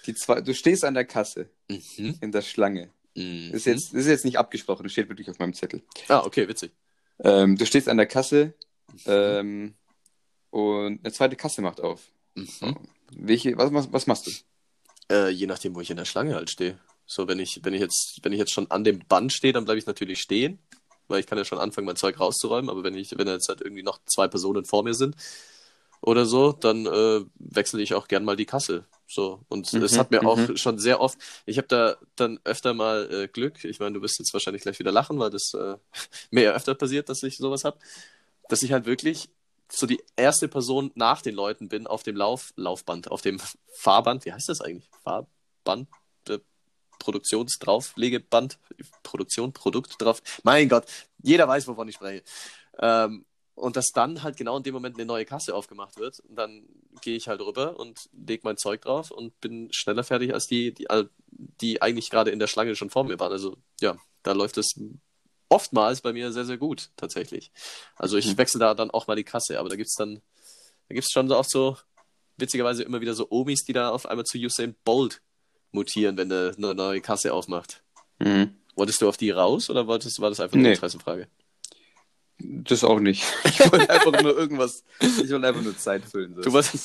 die 0.05 0.15
zwei, 0.15 0.41
du 0.41 0.53
stehst 0.53 0.83
an 0.85 0.93
der 0.93 1.05
Kasse 1.05 1.49
Mhm. 1.69 2.17
in 2.21 2.31
der 2.31 2.41
Schlange. 2.41 2.91
Mhm. 3.15 3.51
Ist 3.53 3.65
jetzt, 3.65 3.93
ist 3.93 4.07
jetzt 4.07 4.25
nicht 4.25 4.37
abgesprochen, 4.37 4.83
das 4.83 4.91
steht 4.91 5.09
wirklich 5.09 5.29
auf 5.29 5.39
meinem 5.39 5.53
Zettel. 5.53 5.83
Ah, 6.07 6.23
okay, 6.25 6.47
witzig. 6.47 6.71
Ähm, 7.19 7.57
du 7.57 7.65
stehst 7.65 7.87
an 7.87 7.97
der 7.97 8.07
Kasse 8.07 8.53
ähm, 9.05 9.75
und 10.49 10.99
eine 11.03 11.13
zweite 11.13 11.35
Kasse 11.35 11.61
macht 11.61 11.81
auf. 11.81 12.01
Mhm. 12.35 12.77
Welche, 13.15 13.57
was, 13.57 13.73
was, 13.73 13.93
was 13.93 14.07
machst 14.07 14.27
du? 14.27 14.31
Äh, 15.11 15.29
je 15.29 15.45
nachdem, 15.45 15.75
wo 15.75 15.81
ich 15.81 15.91
in 15.91 15.97
der 15.97 16.05
Schlange 16.05 16.35
halt 16.35 16.49
stehe. 16.49 16.79
So, 17.05 17.27
wenn 17.27 17.39
ich, 17.39 17.59
wenn 17.63 17.73
ich 17.73 17.81
jetzt, 17.81 18.19
wenn 18.23 18.33
ich 18.33 18.39
jetzt 18.39 18.53
schon 18.53 18.71
an 18.71 18.83
dem 18.83 18.99
Band 18.99 19.31
stehe, 19.33 19.53
dann 19.53 19.65
bleibe 19.65 19.77
ich 19.77 19.85
natürlich 19.85 20.19
stehen, 20.19 20.59
weil 21.07 21.19
ich 21.19 21.27
kann 21.27 21.37
ja 21.37 21.45
schon 21.45 21.59
anfangen, 21.59 21.85
mein 21.85 21.95
Zeug 21.95 22.19
rauszuräumen, 22.19 22.69
aber 22.69 22.83
wenn 22.83 22.95
ich, 22.95 23.17
wenn 23.17 23.27
jetzt 23.27 23.49
halt 23.49 23.61
irgendwie 23.61 23.83
noch 23.83 23.99
zwei 24.05 24.27
Personen 24.27 24.65
vor 24.65 24.83
mir 24.83 24.93
sind 24.93 25.15
oder 26.01 26.25
so, 26.25 26.53
dann 26.53 26.85
äh, 26.85 27.21
wechsle 27.35 27.81
ich 27.81 27.93
auch 27.93 28.07
gern 28.07 28.23
mal 28.23 28.35
die 28.35 28.45
Kasse. 28.45 28.85
So. 29.07 29.43
Und 29.47 29.71
Mhm, 29.73 29.83
es 29.83 29.97
hat 29.97 30.11
mir 30.11 30.25
auch 30.25 30.37
mhm. 30.37 30.57
schon 30.57 30.79
sehr 30.79 31.01
oft, 31.01 31.17
ich 31.45 31.57
habe 31.57 31.67
da 31.67 31.97
dann 32.15 32.39
öfter 32.43 32.73
mal 32.73 33.11
äh, 33.11 33.27
Glück, 33.27 33.63
ich 33.63 33.79
meine, 33.79 33.93
du 33.93 34.01
wirst 34.01 34.19
jetzt 34.19 34.33
wahrscheinlich 34.33 34.63
gleich 34.63 34.79
wieder 34.79 34.91
lachen, 34.91 35.19
weil 35.19 35.29
das 35.29 35.53
äh, 35.53 35.77
mir 36.31 36.43
ja 36.43 36.51
öfter 36.53 36.75
passiert, 36.75 37.09
dass 37.09 37.23
ich 37.23 37.37
sowas 37.37 37.63
habe, 37.63 37.77
dass 38.49 38.63
ich 38.63 38.71
halt 38.71 38.85
wirklich 38.85 39.29
so 39.71 39.87
die 39.87 40.03
erste 40.15 40.47
Person 40.47 40.91
nach 40.95 41.21
den 41.21 41.35
Leuten 41.35 41.67
bin 41.67 41.87
auf 41.87 42.03
dem 42.03 42.15
Lauf, 42.15 42.53
Laufband, 42.55 43.09
auf 43.09 43.21
dem 43.21 43.39
Fahrband, 43.73 44.25
wie 44.25 44.33
heißt 44.33 44.49
das 44.49 44.61
eigentlich? 44.61 44.89
Fahrband, 45.03 45.89
äh, 46.29 46.39
Produktionsdrauflegeband, 46.99 48.59
Produktion, 49.01 49.51
Produkt 49.51 50.01
drauf. 50.01 50.21
Mein 50.43 50.69
Gott, 50.69 50.85
jeder 51.21 51.47
weiß, 51.47 51.67
wovon 51.67 51.87
ich 51.87 51.95
spreche. 51.95 52.23
Ähm, 52.79 53.25
und 53.55 53.75
dass 53.75 53.91
dann 53.93 54.23
halt 54.23 54.37
genau 54.37 54.57
in 54.57 54.63
dem 54.63 54.73
Moment 54.73 54.95
eine 54.95 55.05
neue 55.05 55.25
Kasse 55.25 55.53
aufgemacht 55.55 55.97
wird. 55.97 56.19
Und 56.21 56.35
dann 56.35 56.65
gehe 57.01 57.15
ich 57.15 57.27
halt 57.27 57.41
rüber 57.41 57.79
und 57.79 58.09
lege 58.11 58.41
mein 58.45 58.57
Zeug 58.57 58.81
drauf 58.81 59.11
und 59.11 59.39
bin 59.41 59.71
schneller 59.71 60.03
fertig 60.03 60.33
als 60.33 60.47
die, 60.47 60.73
die, 60.73 60.87
die 61.61 61.81
eigentlich 61.81 62.09
gerade 62.09 62.31
in 62.31 62.39
der 62.39 62.47
Schlange 62.47 62.75
schon 62.75 62.89
vor 62.89 63.03
mir 63.03 63.19
waren. 63.19 63.31
Also 63.31 63.57
ja, 63.79 63.95
da 64.23 64.31
läuft 64.31 64.57
es 64.57 64.73
oftmals 65.49 66.01
bei 66.01 66.13
mir 66.13 66.31
sehr, 66.31 66.45
sehr 66.45 66.57
gut, 66.57 66.89
tatsächlich. 66.97 67.51
Also 67.95 68.17
ich 68.17 68.25
Mhm. 68.27 68.37
wechsle 68.37 68.59
da 68.59 68.73
dann 68.73 68.89
auch 68.91 69.05
mal 69.07 69.15
die 69.15 69.23
Kasse, 69.23 69.59
aber 69.59 69.69
da 69.69 69.75
gibt's 69.75 69.95
dann, 69.95 70.21
da 70.89 70.95
gibt's 70.95 71.11
schon 71.11 71.27
so 71.27 71.37
oft 71.37 71.49
so, 71.51 71.77
witzigerweise 72.37 72.81
immer 72.83 73.01
wieder 73.01 73.13
so 73.13 73.27
Omis, 73.29 73.63
die 73.63 73.73
da 73.73 73.89
auf 73.89 74.07
einmal 74.07 74.25
zu 74.25 74.39
Usain 74.39 74.75
Bolt 74.83 75.21
mutieren, 75.71 76.17
wenn 76.17 76.29
der 76.29 76.55
eine 76.57 76.73
neue 76.73 77.01
Kasse 77.01 77.33
aufmacht. 77.33 77.83
Mhm. 78.17 78.55
Wolltest 78.75 79.01
du 79.01 79.07
auf 79.07 79.17
die 79.17 79.29
raus 79.29 79.69
oder 79.69 79.85
wolltest, 79.85 80.19
war 80.19 80.29
das 80.29 80.39
einfach 80.39 80.55
eine 80.55 80.63
Nee. 80.63 80.73
Interessenfrage? 80.73 81.27
Das 82.39 82.83
auch 82.83 82.99
nicht. 82.99 83.23
Ich 83.45 83.59
wollte 83.71 83.89
einfach 83.89 84.21
nur 84.21 84.37
irgendwas, 84.37 84.83
ich 84.99 85.29
wollte 85.31 85.47
einfach 85.47 85.61
nur 85.61 85.77
Zeit 85.77 86.03
füllen. 86.05 86.35
So. 86.35 86.41
Du 86.41 86.53
warst. 86.53 86.73
das 86.73 86.81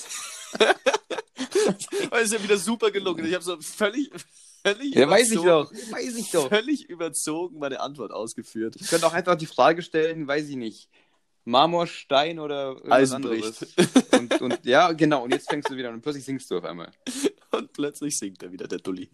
ist 2.22 2.32
ja 2.32 2.42
wieder 2.42 2.56
super 2.58 2.90
gelungen. 2.90 3.24
Ich 3.26 3.34
habe 3.34 3.44
so 3.44 3.56
völlig, 3.60 4.10
völlig, 4.64 4.94
ja, 4.94 5.08
weiß 5.08 5.30
ich 5.30 5.38
überzogen- 5.38 5.76
doch. 5.86 5.92
Weiß 5.92 6.16
ich 6.16 6.30
doch. 6.30 6.48
völlig 6.48 6.88
überzogen 6.88 7.58
meine 7.58 7.80
Antwort 7.80 8.12
ausgeführt. 8.12 8.76
Ich 8.78 8.88
könnte 8.88 9.06
auch 9.06 9.12
einfach 9.12 9.36
die 9.36 9.46
Frage 9.46 9.82
stellen, 9.82 10.26
weiß 10.26 10.48
ich 10.48 10.56
nicht. 10.56 10.88
Marmor, 11.44 11.86
Stein 11.86 12.38
oder 12.38 12.76
Eisenbricht. 12.90 13.66
anderes. 13.78 14.08
Und, 14.12 14.40
und 14.42 14.64
ja, 14.66 14.92
genau. 14.92 15.24
Und 15.24 15.32
jetzt 15.32 15.48
fängst 15.48 15.70
du 15.70 15.76
wieder 15.76 15.88
an 15.88 15.94
und 15.94 16.02
plötzlich 16.02 16.24
singst 16.26 16.50
du 16.50 16.58
auf 16.58 16.64
einmal. 16.64 16.90
Und 17.50 17.72
plötzlich 17.72 18.18
singt 18.18 18.42
er 18.42 18.52
wieder, 18.52 18.68
der 18.68 18.78
Dulli. 18.78 19.08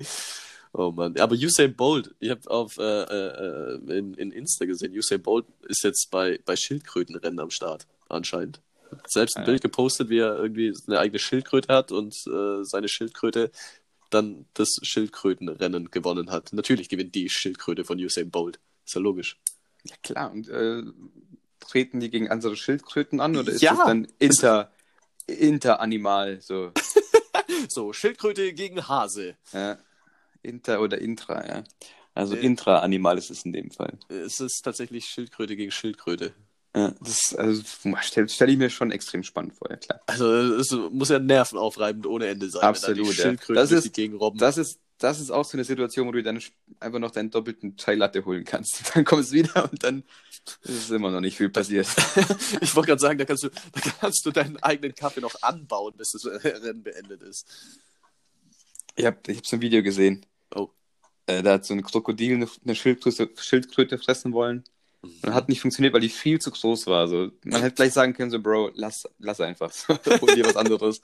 Oh 0.76 0.90
Mann. 0.90 1.16
Aber 1.20 1.34
Usain 1.36 1.74
Bolt, 1.76 2.14
ich 2.18 2.30
habe 2.30 2.50
auf 2.50 2.78
äh, 2.78 2.82
äh, 3.02 3.74
in, 3.96 4.14
in 4.14 4.32
Insta 4.32 4.64
gesehen, 4.64 4.92
Usain 4.92 5.22
Bolt 5.22 5.46
ist 5.68 5.84
jetzt 5.84 6.08
bei, 6.10 6.40
bei 6.44 6.56
Schildkrötenrennen 6.56 7.38
am 7.38 7.50
Start, 7.50 7.86
anscheinend. 8.08 8.60
Selbst 9.06 9.36
ein 9.36 9.42
Ja. 9.42 9.46
Bild 9.46 9.62
gepostet, 9.62 10.08
wie 10.08 10.18
er 10.18 10.36
irgendwie 10.36 10.72
eine 10.88 10.98
eigene 10.98 11.18
Schildkröte 11.20 11.72
hat 11.72 11.92
und 11.92 12.12
äh, 12.26 12.64
seine 12.64 12.88
Schildkröte 12.88 13.50
dann 14.10 14.46
das 14.54 14.76
Schildkrötenrennen 14.82 15.90
gewonnen 15.92 16.30
hat. 16.32 16.52
Natürlich 16.52 16.88
gewinnt 16.88 17.14
die 17.14 17.28
Schildkröte 17.30 17.84
von 17.84 17.98
Usain 17.98 18.30
Bolt. 18.30 18.58
Ist 18.84 18.94
ja 18.96 19.00
logisch. 19.00 19.38
Ja, 19.84 19.94
klar. 20.02 20.32
Und 20.32 20.48
äh, 20.48 20.82
treten 21.60 22.00
die 22.00 22.10
gegen 22.10 22.28
andere 22.30 22.56
Schildkröten 22.56 23.20
an 23.20 23.36
oder 23.36 23.52
ist 23.52 23.62
Ja. 23.62 23.74
das 23.76 23.86
dann 23.86 24.08
inter, 24.18 24.70
interanimal? 25.26 26.40
So, 26.40 26.72
So, 27.68 27.92
Schildkröte 27.92 28.52
gegen 28.52 28.88
Hase. 28.88 29.36
ja. 29.52 29.78
Inter 30.44 30.80
oder 30.80 30.98
intra, 31.00 31.46
ja. 31.46 31.64
Also 32.14 32.36
Äh. 32.36 32.40
intraanimal 32.44 33.18
ist 33.18 33.30
es 33.30 33.44
in 33.44 33.52
dem 33.52 33.70
Fall. 33.70 33.98
Es 34.08 34.38
ist 34.40 34.62
tatsächlich 34.62 35.06
Schildkröte 35.06 35.56
gegen 35.56 35.70
Schildkröte. 35.72 36.32
Ja, 36.76 36.92
das 37.00 37.34
also, 37.36 37.62
stelle 38.00 38.28
stell 38.28 38.50
ich 38.50 38.56
mir 38.58 38.68
schon 38.68 38.90
extrem 38.90 39.22
spannend 39.22 39.54
vor, 39.54 39.70
ja 39.70 39.76
klar. 39.76 40.00
Also 40.06 40.28
es 40.56 40.70
muss 40.90 41.08
ja 41.08 41.18
nervenaufreibend 41.20 42.06
ohne 42.06 42.26
Ende 42.26 42.50
sein, 42.50 42.62
Absolut, 42.62 43.16
ja. 43.16 43.32
Das 43.48 43.70
ist- 43.70 43.84
die 43.84 43.92
Gegend 43.92 44.20
robben. 44.20 44.38
Das 44.38 44.58
ist, 44.58 44.80
das 44.98 45.20
ist 45.20 45.30
auch 45.30 45.44
so 45.44 45.56
eine 45.56 45.64
Situation, 45.64 46.06
wo 46.08 46.12
du 46.12 46.22
dann 46.22 46.40
einfach 46.80 46.98
noch 46.98 47.10
deinen 47.12 47.30
doppelten 47.30 47.76
Chai 47.76 47.94
Latte 47.94 48.24
holen 48.24 48.44
kannst. 48.44 48.82
Dann 48.94 49.04
kommst 49.04 49.30
du 49.32 49.36
wieder 49.36 49.68
und 49.70 49.82
dann 49.82 50.04
ist 50.62 50.90
immer 50.90 51.10
noch 51.10 51.20
nicht 51.20 51.36
viel 51.36 51.48
passiert. 51.48 51.86
Ich 52.60 52.74
wollte 52.76 52.88
gerade 52.88 53.00
sagen, 53.00 53.18
da 53.18 53.24
kannst, 53.24 53.42
du, 53.44 53.48
da 53.48 53.80
kannst 54.00 54.24
du 54.26 54.30
deinen 54.30 54.56
eigenen 54.62 54.94
Kaffee 54.94 55.20
noch 55.20 55.34
anbauen, 55.42 55.94
bis 55.96 56.12
das 56.12 56.24
Rennen 56.44 56.82
beendet 56.82 57.22
ist. 57.22 57.46
Ich 58.96 59.04
habe 59.06 59.18
ich 59.26 59.38
hab 59.38 59.46
so 59.46 59.56
ein 59.56 59.62
Video 59.62 59.82
gesehen. 59.82 60.24
Oh. 60.54 60.70
Äh, 61.26 61.42
da 61.42 61.54
hat 61.54 61.64
so 61.64 61.74
ein 61.74 61.82
Krokodil 61.82 62.34
eine, 62.34 62.48
eine 62.64 62.74
Schildkröte, 62.74 63.30
Schildkröte 63.36 63.98
fressen 63.98 64.32
wollen. 64.32 64.64
Und 65.22 65.34
hat 65.34 65.48
nicht 65.50 65.60
funktioniert, 65.60 65.92
weil 65.92 66.00
die 66.00 66.08
viel 66.08 66.40
zu 66.40 66.50
groß 66.50 66.86
war. 66.86 67.08
So, 67.08 67.30
man 67.44 67.60
hätte 67.60 67.74
gleich 67.74 67.92
sagen 67.92 68.14
können, 68.14 68.30
so, 68.30 68.40
Bro, 68.40 68.70
lass, 68.74 69.06
lass 69.18 69.40
einfach. 69.40 69.70
Hol 69.88 70.34
dir 70.34 70.46
was 70.46 70.56
anderes. 70.56 71.02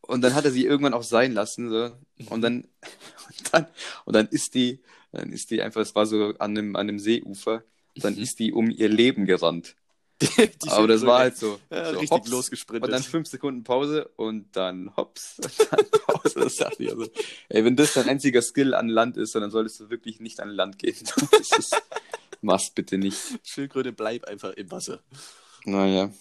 Und 0.00 0.22
dann 0.22 0.34
hat 0.34 0.46
er 0.46 0.50
sie 0.50 0.64
irgendwann 0.64 0.94
auch 0.94 1.02
sein 1.02 1.32
lassen. 1.32 1.68
So. 1.68 1.92
Und 2.30 2.40
dann, 2.40 2.62
und 2.62 3.52
dann, 3.52 3.66
und 4.06 4.16
dann 4.16 4.26
ist 4.28 4.54
die, 4.54 4.80
dann 5.12 5.32
ist 5.32 5.50
die 5.50 5.60
einfach, 5.60 5.82
es 5.82 5.94
war 5.94 6.06
so 6.06 6.34
an 6.38 6.56
einem, 6.56 6.76
an 6.76 6.88
einem 6.88 6.98
Seeufer, 6.98 7.62
dann 7.96 8.14
Mhm. 8.14 8.22
ist 8.22 8.38
die 8.38 8.52
um 8.52 8.70
ihr 8.70 8.88
Leben 8.88 9.26
gerannt. 9.26 9.76
Die 10.20 10.68
Aber 10.68 10.88
das 10.88 11.06
war 11.06 11.20
halt 11.20 11.36
so, 11.36 11.60
ja, 11.70 11.92
so 11.92 11.98
richtig 11.98 12.10
hops, 12.10 12.28
losgesprintet. 12.28 12.84
und 12.84 12.90
dann 12.90 13.02
fünf 13.02 13.28
Sekunden 13.28 13.62
Pause 13.62 14.10
und 14.16 14.56
dann 14.56 14.96
hops. 14.96 15.38
Und 15.38 15.68
dann 15.70 15.90
Pause. 16.06 16.40
Das 16.40 16.56
dachte 16.56 16.82
ich 16.82 16.90
also, 16.90 17.08
ey, 17.48 17.64
wenn 17.64 17.76
das 17.76 17.94
dein 17.94 18.08
einziger 18.08 18.42
Skill 18.42 18.74
an 18.74 18.88
Land 18.88 19.16
ist, 19.16 19.34
dann 19.34 19.50
solltest 19.50 19.78
du 19.78 19.90
wirklich 19.90 20.18
nicht 20.18 20.40
an 20.40 20.50
Land 20.50 20.78
gehen. 20.78 20.96
Das 21.30 21.58
ist, 21.58 21.82
mach's 22.40 22.70
bitte 22.70 22.98
nicht. 22.98 23.18
Schildkröte, 23.44 23.92
bleib 23.92 24.24
einfach 24.24 24.52
im 24.54 24.70
Wasser. 24.70 25.00
Naja. 25.64 26.12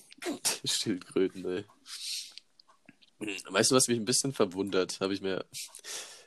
Schildkröten, 0.64 1.46
ey. 1.46 1.66
Weißt 3.50 3.72
du, 3.72 3.76
was 3.76 3.88
mich 3.88 3.98
ein 3.98 4.06
bisschen 4.06 4.34
verwundert? 4.34 5.00
Habe 5.00 5.14
ich 5.14 5.22
mir, 5.22 5.46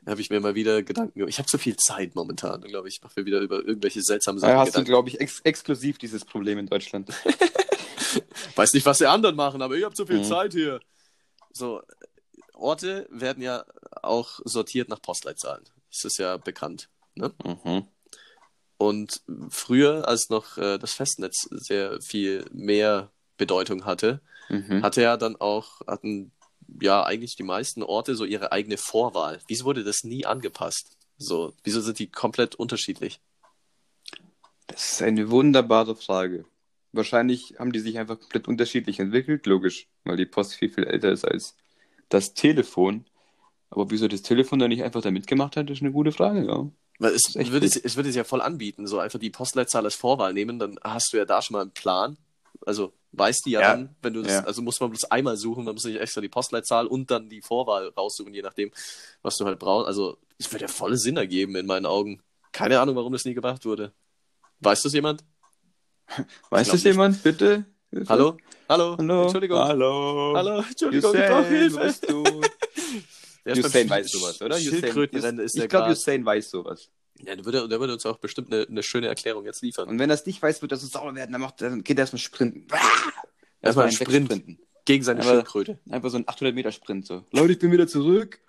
habe 0.06 0.20
ich 0.20 0.30
mir 0.30 0.40
mal 0.40 0.54
wieder 0.54 0.82
Gedanken 0.82 1.18
gemacht. 1.18 1.30
Ich 1.30 1.38
habe 1.38 1.48
so 1.48 1.58
viel 1.58 1.76
Zeit 1.76 2.14
momentan, 2.14 2.60
glaube 2.62 2.88
ich. 2.88 2.96
Ich 2.96 3.02
mache 3.02 3.20
mir 3.20 3.26
wieder 3.26 3.40
über 3.40 3.56
irgendwelche 3.64 4.02
seltsamen 4.02 4.38
Sachen 4.40 4.52
Da 4.52 4.58
hast 4.60 4.68
du, 4.68 4.70
Gedanken. 4.72 4.90
glaube 4.90 5.08
ich, 5.08 5.20
ex 5.20 5.40
exklusiv 5.40 5.98
dieses 5.98 6.24
Problem 6.24 6.58
in 6.58 6.66
Deutschland. 6.66 7.10
Weiß 8.56 8.72
nicht, 8.74 8.86
was 8.86 8.98
die 8.98 9.06
anderen 9.06 9.36
machen, 9.36 9.62
aber 9.62 9.76
ich 9.76 9.84
habe 9.84 9.94
so 9.94 10.06
viel 10.06 10.18
Mhm. 10.18 10.24
Zeit 10.24 10.52
hier. 10.52 10.80
So, 11.52 11.82
Orte 12.54 13.06
werden 13.10 13.42
ja 13.42 13.64
auch 14.02 14.40
sortiert 14.44 14.88
nach 14.88 15.00
Postleitzahlen. 15.00 15.64
Das 15.90 16.04
ist 16.04 16.18
ja 16.18 16.36
bekannt. 16.36 16.88
Ne? 17.14 17.32
Mhm. 17.44 17.86
Und 18.78 19.20
früher, 19.50 20.08
als 20.08 20.30
noch 20.30 20.56
äh, 20.58 20.78
das 20.78 20.94
Festnetz 20.94 21.48
sehr 21.50 22.00
viel 22.00 22.44
mehr 22.52 23.10
Bedeutung 23.36 23.84
hatte, 23.84 24.20
Mhm. 24.48 24.82
hatte 24.82 25.02
ja 25.02 25.16
dann 25.16 25.36
auch, 25.36 25.80
hatten 25.86 26.32
ja 26.80 27.04
eigentlich 27.04 27.36
die 27.36 27.42
meisten 27.42 27.82
Orte 27.82 28.14
so 28.14 28.24
ihre 28.24 28.52
eigene 28.52 28.76
Vorwahl. 28.76 29.40
Wieso 29.46 29.64
wurde 29.64 29.84
das 29.84 30.04
nie 30.04 30.26
angepasst? 30.26 30.96
So, 31.18 31.52
wieso 31.64 31.80
sind 31.80 31.98
die 31.98 32.10
komplett 32.10 32.54
unterschiedlich? 32.54 33.20
Das 34.66 34.92
ist 34.92 35.02
eine 35.02 35.30
wunderbare 35.30 35.96
Frage. 35.96 36.44
Wahrscheinlich 36.92 37.56
haben 37.58 37.72
die 37.72 37.80
sich 37.80 37.98
einfach 37.98 38.18
komplett 38.18 38.48
unterschiedlich 38.48 38.98
entwickelt, 39.00 39.46
logisch, 39.46 39.88
weil 40.04 40.16
die 40.16 40.26
Post 40.26 40.54
viel, 40.54 40.70
viel 40.70 40.84
älter 40.84 41.12
ist 41.12 41.24
als 41.24 41.56
das 42.08 42.34
Telefon. 42.34 43.04
Aber 43.70 43.90
wieso 43.90 44.08
das 44.08 44.22
Telefon 44.22 44.58
da 44.58 44.68
nicht 44.68 44.82
einfach 44.82 45.02
da 45.02 45.10
mitgemacht 45.10 45.56
hat, 45.56 45.70
ist 45.70 45.82
eine 45.82 45.92
gute 45.92 46.12
Frage, 46.12 46.46
ja. 46.46 46.68
Weil 46.98 47.14
es 47.14 47.34
würde, 47.34 47.66
es, 47.66 47.76
es 47.76 47.96
würde 47.96 48.10
es 48.10 48.16
ja 48.16 48.24
voll 48.24 48.42
anbieten, 48.42 48.86
so 48.86 48.98
einfach 48.98 49.18
die 49.18 49.30
Postleitzahl 49.30 49.84
als 49.84 49.94
Vorwahl 49.94 50.34
nehmen, 50.34 50.58
dann 50.58 50.78
hast 50.82 51.12
du 51.12 51.16
ja 51.16 51.24
da 51.24 51.40
schon 51.40 51.54
mal 51.54 51.62
einen 51.62 51.70
Plan. 51.70 52.18
Also 52.66 52.92
weißt 53.12 53.46
du 53.46 53.50
ja, 53.50 53.60
Ja. 53.60 53.70
dann, 53.76 53.94
wenn 54.02 54.12
du 54.14 54.22
das, 54.22 54.32
Ja. 54.32 54.44
also 54.44 54.62
muss 54.62 54.80
man 54.80 54.90
bloß 54.90 55.04
einmal 55.10 55.36
suchen, 55.36 55.64
man 55.64 55.74
muss 55.74 55.84
nicht 55.84 56.00
extra 56.00 56.20
die 56.20 56.28
Postleitzahl 56.28 56.86
und 56.86 57.10
dann 57.10 57.28
die 57.28 57.42
Vorwahl 57.42 57.88
raussuchen, 57.88 58.32
je 58.34 58.42
nachdem, 58.42 58.70
was 59.22 59.36
du 59.36 59.44
halt 59.44 59.58
brauchst. 59.58 59.88
Also 59.88 60.18
es 60.38 60.50
würde 60.52 60.62
ja 60.64 60.68
volle 60.68 60.96
Sinn 60.96 61.16
ergeben 61.16 61.56
in 61.56 61.66
meinen 61.66 61.86
Augen. 61.86 62.22
Keine 62.52 62.80
Ahnung, 62.80 62.96
warum 62.96 63.12
das 63.12 63.24
nie 63.24 63.34
gemacht 63.34 63.64
wurde. 63.64 63.92
Weiß 64.60 64.82
das 64.82 64.92
jemand? 64.92 65.24
Weiß 66.50 66.66
das 66.68 66.74
nicht. 66.76 66.84
jemand? 66.84 67.22
Bitte? 67.22 67.64
Bitte? 67.90 68.08
Hallo? 68.08 68.36
Hallo? 68.68 68.96
Hallo? 68.98 69.22
Entschuldigung. 69.22 69.58
Hallo? 69.58 70.32
Hallo? 70.36 70.64
Entschuldigung, 70.68 71.14
ich 71.14 71.20
brauche 71.20 71.40
Usain, 71.40 71.48
Hilfe. 71.58 71.78
bist 71.80 72.10
du? 72.10 72.22
Der 73.44 73.56
Usain 73.56 73.88
weiß 73.90 74.10
sowas, 74.12 74.40
oder? 74.42 74.58
Schildkrötenrennen 74.58 75.40
ist 75.44 75.56
der 75.56 75.64
ich 75.64 75.70
glaube. 75.70 75.92
Usain 75.92 76.24
weiß 76.24 76.50
sowas. 76.50 76.90
Ja, 77.26 77.36
der 77.36 77.44
würde, 77.44 77.68
der 77.68 77.80
würde 77.80 77.92
uns 77.92 78.06
auch 78.06 78.18
bestimmt 78.18 78.52
eine, 78.52 78.66
eine 78.68 78.82
schöne 78.82 79.08
Erklärung 79.08 79.44
jetzt 79.44 79.62
liefern. 79.62 79.88
Und 79.88 79.98
wenn 79.98 80.10
er 80.10 80.14
es 80.14 80.26
nicht 80.26 80.40
weiß, 80.42 80.62
wird 80.62 80.72
er 80.72 80.78
so 80.78 80.86
sauer 80.86 81.14
werden. 81.14 81.32
Dann, 81.32 81.40
macht, 81.40 81.60
dann 81.62 81.82
geht 81.84 81.98
er 81.98 82.02
erstmal 82.02 82.20
sprinten. 82.20 82.66
Erstmal 83.62 83.90
Sprint. 83.92 84.12
wegsprinten. 84.30 84.58
Gegen 84.86 85.04
seine 85.04 85.20
Aber- 85.20 85.30
Schildkröte. 85.30 85.78
Einfach 85.90 86.10
so 86.10 86.16
ein 86.16 86.24
800-Meter-Sprint. 86.24 87.06
So. 87.06 87.24
Leute, 87.32 87.52
ich 87.52 87.58
bin 87.58 87.70
wieder 87.72 87.86
zurück. 87.86 88.40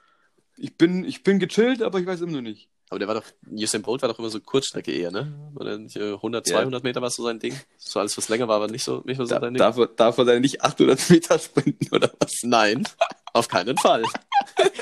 Ich 0.57 0.77
bin, 0.77 1.03
ich 1.05 1.23
bin 1.23 1.39
gechillt, 1.39 1.81
aber 1.81 1.99
ich 1.99 2.05
weiß 2.05 2.21
immer 2.21 2.33
noch 2.33 2.41
nicht. 2.41 2.69
Aber 2.89 2.99
der 2.99 3.07
war 3.07 3.15
doch, 3.15 3.23
Usain 3.49 3.81
Bolt 3.81 4.01
war 4.01 4.09
doch 4.09 4.19
immer 4.19 4.29
so 4.29 4.39
Kurzstrecke 4.41 4.91
eher, 4.91 5.11
ne? 5.11 5.51
Oder 5.55 5.77
nicht, 5.77 5.95
äh, 5.95 6.11
100, 6.13 6.47
Ja. 6.49 6.57
200 6.57 6.83
Meter 6.83 7.01
war 7.01 7.09
so 7.09 7.23
sein 7.23 7.39
Ding. 7.39 7.57
So 7.77 8.01
alles, 8.01 8.17
was 8.17 8.27
länger 8.27 8.49
war, 8.49 8.57
aber 8.57 8.67
nicht 8.67 8.83
so, 8.83 9.01
nicht 9.05 9.15
so 9.17 9.23
Da, 9.23 9.39
sein 9.39 9.53
Ding. 9.53 9.59
darf, 9.59 9.77
er, 9.77 9.87
darf 9.87 10.17
er 10.17 10.25
dann 10.25 10.41
nicht 10.41 10.61
800 10.61 11.09
Meter 11.09 11.39
sprinten 11.39 11.87
oder 11.95 12.11
was? 12.19 12.39
Nein, 12.43 12.85
auf 13.33 13.47
keinen 13.47 13.77
Fall. 13.77 14.03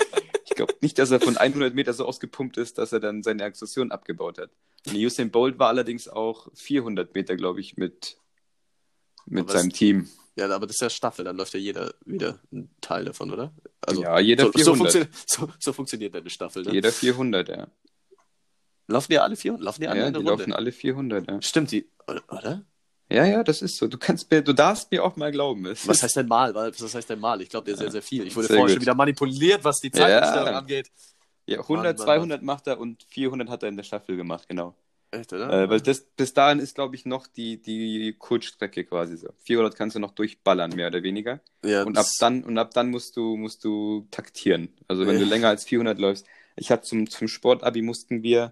Ich 0.60 0.66
glaube 0.68 0.76
nicht, 0.82 1.00
dass 1.00 1.10
er 1.12 1.22
von 1.22 1.38
100 1.38 1.74
Meter 1.74 1.94
so 1.94 2.06
ausgepumpt 2.06 2.58
ist, 2.58 2.78
dass 2.78 2.92
er 2.92 3.00
dann 3.00 3.24
seine 3.24 3.46
Aggression 3.46 3.92
abgebaut 3.92 4.38
hat. 4.40 4.50
Und 4.88 4.96
Usain 4.96 5.32
Bolt 5.32 5.58
war 5.58 5.70
allerdings 5.70 6.10
auch 6.10 6.50
400 6.54 7.16
Meter, 7.16 7.38
glaube 7.38 7.62
ich, 7.62 7.78
mit, 7.78 8.18
mit 9.26 9.44
Aber 9.46 9.54
seinem 9.54 9.70
das- 9.70 9.78
Team. 9.80 10.10
Ja, 10.36 10.50
aber 10.50 10.68
das 10.68 10.76
ist 10.78 10.82
ja 10.82 10.90
Staffel, 10.90 11.24
dann 11.26 11.36
läuft 11.38 11.54
ja 11.54 11.60
jeder 11.60 11.94
wieder 12.06 12.40
ein 12.54 12.70
Teil 12.82 13.06
davon, 13.06 13.32
oder? 13.32 13.54
Also, 13.82 14.02
ja, 14.04 14.20
jeder 14.20 14.46
so, 14.46 14.52
so, 14.52 14.76
400. 14.76 14.92
funktio 14.94 15.06
so, 15.28 15.50
so 15.60 15.74
funktioniert 15.74 16.16
eine 16.16 16.30
Staffel, 16.30 16.64
ne? 16.64 16.72
Jeder 16.74 16.92
400, 16.94 17.50
ja. 17.50 17.68
Laufen 18.88 19.12
die 19.12 19.20
alle 19.20 19.36
400? 19.36 19.64
Laufen 19.66 19.82
die 19.82 19.88
alle 19.88 20.00
Ja, 20.00 20.06
eine 20.08 20.12
die 20.14 20.18
Runde? 20.26 20.32
laufen 20.44 20.54
alle 20.54 20.72
400, 20.72 21.28
ja. 21.28 21.42
Stimmt, 21.42 21.72
die, 21.72 21.90
oder? 22.08 22.66
Ja, 23.12 23.26
ja, 23.26 23.44
das 23.44 23.62
ist 23.62 23.78
so. 23.78 23.88
Du 23.88 23.98
kannst 23.98 24.30
mir, 24.30 24.42
du 24.44 24.54
darfst 24.54 24.92
mir 24.92 25.04
auch 25.04 25.16
mal 25.16 25.32
glauben. 25.32 25.66
Es 25.66 25.88
Was 25.88 26.04
heißt 26.04 26.18
denn 26.18 26.28
mal? 26.28 26.54
Was 26.54 26.94
heißt 26.94 27.10
denn 27.10 27.20
mal? 27.20 27.42
Ich 27.42 27.50
glaube, 27.50 27.66
der 27.66 27.74
ist 27.74 27.80
sehr, 27.80 27.92
sehr 27.92 28.02
viel. 28.04 28.28
Ich 28.28 28.36
wurde 28.36 28.48
Sehr 28.48 28.58
vorher 28.58 28.68
gut. 28.68 28.74
schon 28.76 28.82
wieder 28.84 28.96
manipuliert, 28.96 29.64
was 29.64 29.80
die 29.80 29.88
Ja. 29.88 29.94
Zeitumstellung 30.08 30.48
angeht. 30.56 30.92
Ja, 31.48 31.58
100, 31.62 31.98
Mann, 31.98 32.06
Mann, 32.08 32.16
200 32.20 32.44
macht 32.44 32.68
er 32.68 32.80
und 32.80 33.04
400 33.10 33.50
hat 33.50 33.64
er 33.64 33.70
in 33.70 33.78
der 33.78 33.84
Staffel 33.84 34.16
gemacht, 34.16 34.48
genau. 34.48 34.76
Echt, 35.10 35.34
oder? 35.34 35.50
Äh, 35.64 35.68
weil 35.72 35.82
das, 35.82 36.02
bis 36.02 36.36
dahin 36.36 36.60
ist, 36.60 36.76
glaube 36.76 36.96
ich, 36.96 37.06
noch 37.06 37.26
die, 37.26 37.60
die 37.60 38.14
Kurzstrecke 38.20 38.84
quasi 38.86 39.18
so. 39.18 39.30
400 39.40 39.76
kannst 39.76 39.96
du 39.96 40.00
noch 40.00 40.12
durchballern, 40.12 40.70
mehr 40.76 40.90
oder 40.90 41.02
weniger. 41.02 41.40
ja, 41.66 41.82
Und 41.82 41.98
ab 41.98 42.06
dann, 42.20 42.44
und 42.44 42.60
ab 42.60 42.72
dann 42.76 42.92
musst 42.92 43.18
du, 43.18 43.36
musst 43.36 43.64
du 43.64 44.08
taktieren. 44.12 44.70
Also 44.88 45.08
wenn 45.08 45.16
Ja. 45.16 45.22
du 45.22 45.26
länger 45.26 45.48
als 45.48 45.64
400 45.66 45.98
läufst. 45.98 46.28
Ich 46.56 46.70
hatte 46.70 46.84
zum, 46.84 47.10
zum 47.10 47.28
Sportabi 47.28 47.82
mussten 47.82 48.22
wir, 48.22 48.52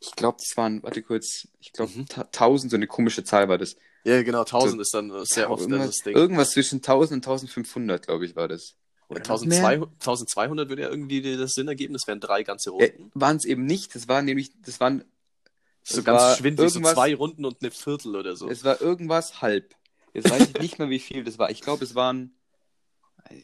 ich 0.00 0.12
glaube, 0.12 0.38
das 0.40 0.56
waren, 0.56 0.82
warte 0.82 1.02
kurz, 1.02 1.48
ich 1.60 1.72
glaube, 1.72 1.92
Mhm. 1.94 2.06
1000, 2.32 2.70
so 2.70 2.76
eine 2.76 2.86
komische 2.86 3.24
Zahl 3.24 3.48
war 3.48 3.58
das. 3.58 3.76
Ja, 4.04 4.22
genau, 4.22 4.44
1000 4.44 4.80
ist 4.80 4.94
dann 4.94 5.10
sehr 5.24 5.50
oft 5.50 5.62
irgendwas, 5.62 5.86
das 5.86 5.96
Ding. 6.04 6.16
irgendwas 6.16 6.50
zwischen 6.50 6.76
1000 6.82 7.16
und 7.26 7.26
1500, 7.32 8.06
glaube 8.06 8.24
ich, 8.26 8.36
war 8.36 8.48
das. 8.48 8.74
Oder 9.08 9.20
noch 9.20 9.44
mehr? 9.44 9.58
1200, 9.64 10.00
1200 10.00 10.68
würde 10.68 10.82
ja 10.82 10.88
irgendwie 10.90 11.36
das 11.36 11.52
Sinn 11.54 11.66
ergeben, 11.68 11.94
das 11.94 12.06
wären 12.06 12.20
drei 12.20 12.42
ganze 12.42 12.70
Äh, 12.70 12.92
Runden. 12.94 13.10
waren 13.14 13.36
es 13.36 13.44
eben 13.44 13.64
nicht, 13.64 13.94
das 13.94 14.06
waren 14.06 14.24
nämlich, 14.26 14.52
das 14.62 14.80
waren, 14.80 15.04
so 15.82 15.98
es 16.00 16.04
ganz 16.04 16.20
war 16.20 16.36
schwindelig, 16.36 16.72
so 16.72 16.80
zwei 16.80 17.14
Runden 17.14 17.44
und 17.44 17.56
eine 17.62 17.70
Viertel 17.70 18.16
oder 18.16 18.36
so. 18.36 18.48
es 18.48 18.64
war 18.64 18.80
irgendwas 18.80 19.40
halb. 19.42 19.74
Jetzt 20.14 20.30
weiß 20.30 20.48
ich 20.54 20.60
nicht 20.60 20.78
mehr, 20.78 20.90
wie 20.90 20.98
viel 20.98 21.24
das 21.24 21.38
war. 21.38 21.50
Ich 21.50 21.60
glaube, 21.62 21.84
es 21.84 21.94
waren, 21.94 22.34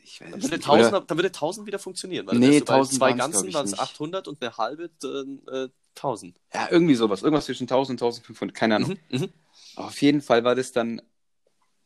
ich 0.04 0.20
weiß 0.20 0.30
Dann 0.30 0.42
würde, 0.42 0.56
nicht, 0.56 0.66
1000, 0.68 0.88
oder- 0.94 1.00
dann 1.06 1.18
würde 1.18 1.32
1000 1.32 1.66
wieder 1.66 1.78
funktionieren. 1.78 2.26
Weil 2.26 2.38
Nee, 2.38 2.60
dann 2.60 2.76
wärst 2.78 2.92
du 2.92 2.98
bei 2.98 3.10
1000 3.10 3.12
zwei 3.12 3.12
ganzen 3.12 3.54
waren 3.54 3.64
es 3.66 3.70
nicht. 3.72 3.80
800 3.80 4.28
und 4.28 4.42
eine 4.42 4.56
halbe 4.56 4.90
dann 5.00 5.42
äh, 5.50 5.68
1000. 5.96 6.38
Ja, 6.52 6.68
irgendwie 6.70 6.94
sowas. 6.94 7.22
Irgendwas 7.22 7.46
zwischen 7.46 7.64
1000 7.64 8.00
und 8.02 8.06
1500, 8.06 8.54
keine 8.54 8.76
Ahnung. 8.76 8.96
Mhm, 9.10 9.18
mhm. 9.20 9.28
Auf 9.76 10.00
jeden 10.02 10.20
Fall 10.20 10.44
war 10.44 10.54
das 10.54 10.72
dann, 10.72 11.00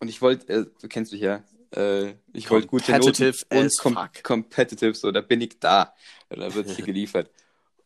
und 0.01 0.09
ich 0.09 0.21
wollte, 0.23 0.53
äh, 0.53 0.67
du 0.81 0.89
kennst 0.89 1.13
mich 1.13 1.21
ja, 1.23 1.43
äh, 1.75 2.15
ich 2.33 2.51
wollte 2.51 2.67
gute 2.69 2.93
Noten 2.93 3.03
Competitive 3.05 3.45
und 3.51 3.79
com 3.79 3.95
fuck. 3.95 4.23
competitive, 4.23 4.95
so, 4.95 5.11
da 5.11 5.21
bin 5.21 5.41
ich 5.41 5.59
da. 5.61 5.95
Da 6.29 6.55
wird 6.55 6.69
hier 6.71 6.85
geliefert. 6.85 7.31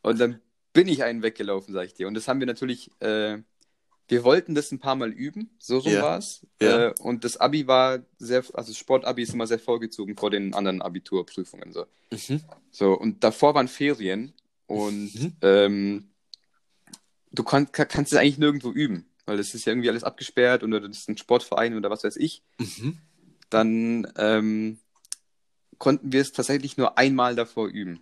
Und 0.03 0.19
dann 0.21 0.41
bin 0.73 0.89
ich 0.89 1.03
einen 1.05 1.23
weggelaufen, 1.23 1.75
sag 1.75 1.87
ich 1.87 1.95
dir. 1.95 2.07
Und 2.09 2.15
das 2.15 2.29
haben 2.29 2.41
wir 2.41 2.47
natürlich, 2.47 2.91
äh, 3.01 3.39
wir 4.09 4.25
wollten 4.25 4.55
das 4.55 4.73
ein 4.73 4.79
paar 4.79 4.95
Mal 4.97 5.11
üben, 5.13 5.51
so 5.59 5.79
rum 5.79 5.93
Ja. 5.93 6.03
war 6.03 6.19
es. 6.19 6.47
Ja. 6.61 6.89
Äh, 6.89 6.95
und 7.01 7.25
das 7.25 7.37
Abi 7.39 7.67
war 7.67 8.01
sehr, 8.19 8.43
also 8.55 8.73
Sportabi 8.75 9.23
ist 9.23 9.33
immer 9.35 9.47
sehr 9.47 9.59
vorgezogen 9.59 10.17
vor 10.17 10.31
den 10.31 10.55
anderen 10.55 10.83
Abiturprüfungen. 10.83 11.73
So. 11.73 11.87
Mhm. 12.11 12.41
So, 12.71 12.93
und 12.95 13.23
davor 13.25 13.55
waren 13.55 13.69
Ferien 13.69 14.33
und 14.67 15.15
Mhm. 15.15 15.33
ähm, 15.43 16.09
du 17.33 17.43
kon 17.43 17.71
ka- 17.73 17.85
kannst 17.85 18.13
es 18.13 18.19
eigentlich 18.19 18.39
nirgendwo 18.39 18.71
üben, 18.71 19.07
weil 19.27 19.39
es 19.39 19.55
ist 19.55 19.65
ja 19.65 19.73
irgendwie 19.73 19.89
alles 19.91 20.05
abgesperrt 20.05 20.63
oder 20.63 20.81
das 20.81 20.99
ist 20.99 21.09
ein 21.09 21.17
Sportverein 21.19 21.77
oder 21.77 21.91
was 21.91 22.05
weiß 22.05 22.17
ich. 22.17 22.43
Mhm. 22.59 22.99
Dann 23.51 24.11
ähm, 24.17 24.79
konnten 25.79 26.13
wir 26.13 26.21
es 26.21 26.33
tatsächlich 26.33 26.77
nur 26.77 26.99
einmal 26.99 27.35
davor 27.35 27.69
üben. 27.69 28.01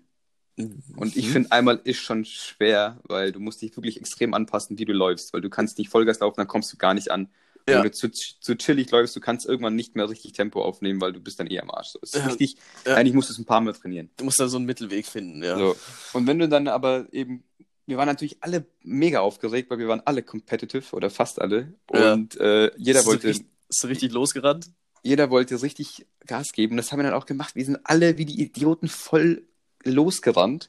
Und 0.96 1.16
ich 1.16 1.28
Mhm. 1.28 1.32
finde, 1.32 1.52
einmal 1.52 1.80
ist 1.84 1.98
schon 2.00 2.24
schwer, 2.26 3.00
weil 3.04 3.32
du 3.32 3.40
musst 3.40 3.62
dich 3.62 3.74
wirklich 3.76 3.96
extrem 3.98 4.34
anpassen, 4.34 4.78
wie 4.78 4.84
du 4.84 4.92
läufst, 4.92 5.32
weil 5.32 5.40
du 5.40 5.48
kannst 5.48 5.78
nicht 5.78 5.88
Vollgas 5.88 6.20
laufen, 6.20 6.36
dann 6.36 6.48
kommst 6.48 6.70
du 6.72 6.76
gar 6.76 6.92
nicht 6.92 7.10
an. 7.10 7.30
Ja. 7.68 7.76
Wenn 7.76 7.82
du 7.84 7.90
zu, 7.92 8.10
zu 8.10 8.56
chillig 8.56 8.90
läufst, 8.90 9.16
du 9.16 9.20
kannst 9.20 9.46
irgendwann 9.46 9.74
nicht 9.76 9.96
mehr 9.96 10.08
richtig 10.08 10.32
Tempo 10.32 10.62
aufnehmen, 10.62 11.00
weil 11.00 11.12
du 11.12 11.20
bist 11.20 11.40
dann 11.40 11.46
eh 11.46 11.60
am 11.60 11.70
Arsch. 11.70 11.88
So, 11.90 11.98
ist 12.00 12.14
Ja. 12.16 12.26
richtig, 12.26 12.56
Ja. 12.86 12.94
eigentlich 12.94 13.14
musst 13.14 13.28
du 13.30 13.32
es 13.32 13.38
ein 13.38 13.44
paar 13.46 13.60
Mal 13.60 13.72
trainieren. 13.72 14.10
Du 14.18 14.24
musst 14.24 14.38
da 14.40 14.48
so 14.48 14.56
einen 14.58 14.66
Mittelweg 14.66 15.06
finden, 15.06 15.42
ja. 15.42 15.56
So. 15.56 15.76
Und 16.12 16.26
wenn 16.26 16.38
du 16.38 16.48
dann 16.48 16.68
aber 16.68 17.06
eben, 17.12 17.42
wir 17.90 17.98
waren 17.98 18.06
natürlich 18.06 18.38
alle 18.40 18.64
mega 18.82 19.20
aufgeregt, 19.20 19.68
weil 19.70 19.78
wir 19.78 19.88
waren 19.88 20.00
alle 20.06 20.22
competitive 20.22 20.96
oder 20.96 21.10
fast 21.10 21.40
alle. 21.40 21.74
Ja. 21.92 22.14
Und 22.14 22.40
äh, 22.40 22.70
jeder 22.78 23.00
Ist 23.00 23.06
wollte, 23.06 23.28
richtig- 23.28 23.46
Ist 23.68 23.84
richtig 23.84 24.12
losgerannt? 24.12 24.70
jeder 25.02 25.30
wollte 25.30 25.60
richtig 25.62 26.06
Gas 26.26 26.52
geben. 26.52 26.76
Das 26.76 26.90
haben 26.92 26.98
wir 26.98 27.04
dann 27.04 27.14
auch 27.14 27.24
gemacht. 27.26 27.54
Wir 27.56 27.64
sind 27.64 27.78
alle 27.84 28.16
wie 28.18 28.24
die 28.26 28.40
Idioten 28.42 28.86
voll 28.88 29.42
losgerannt 29.82 30.66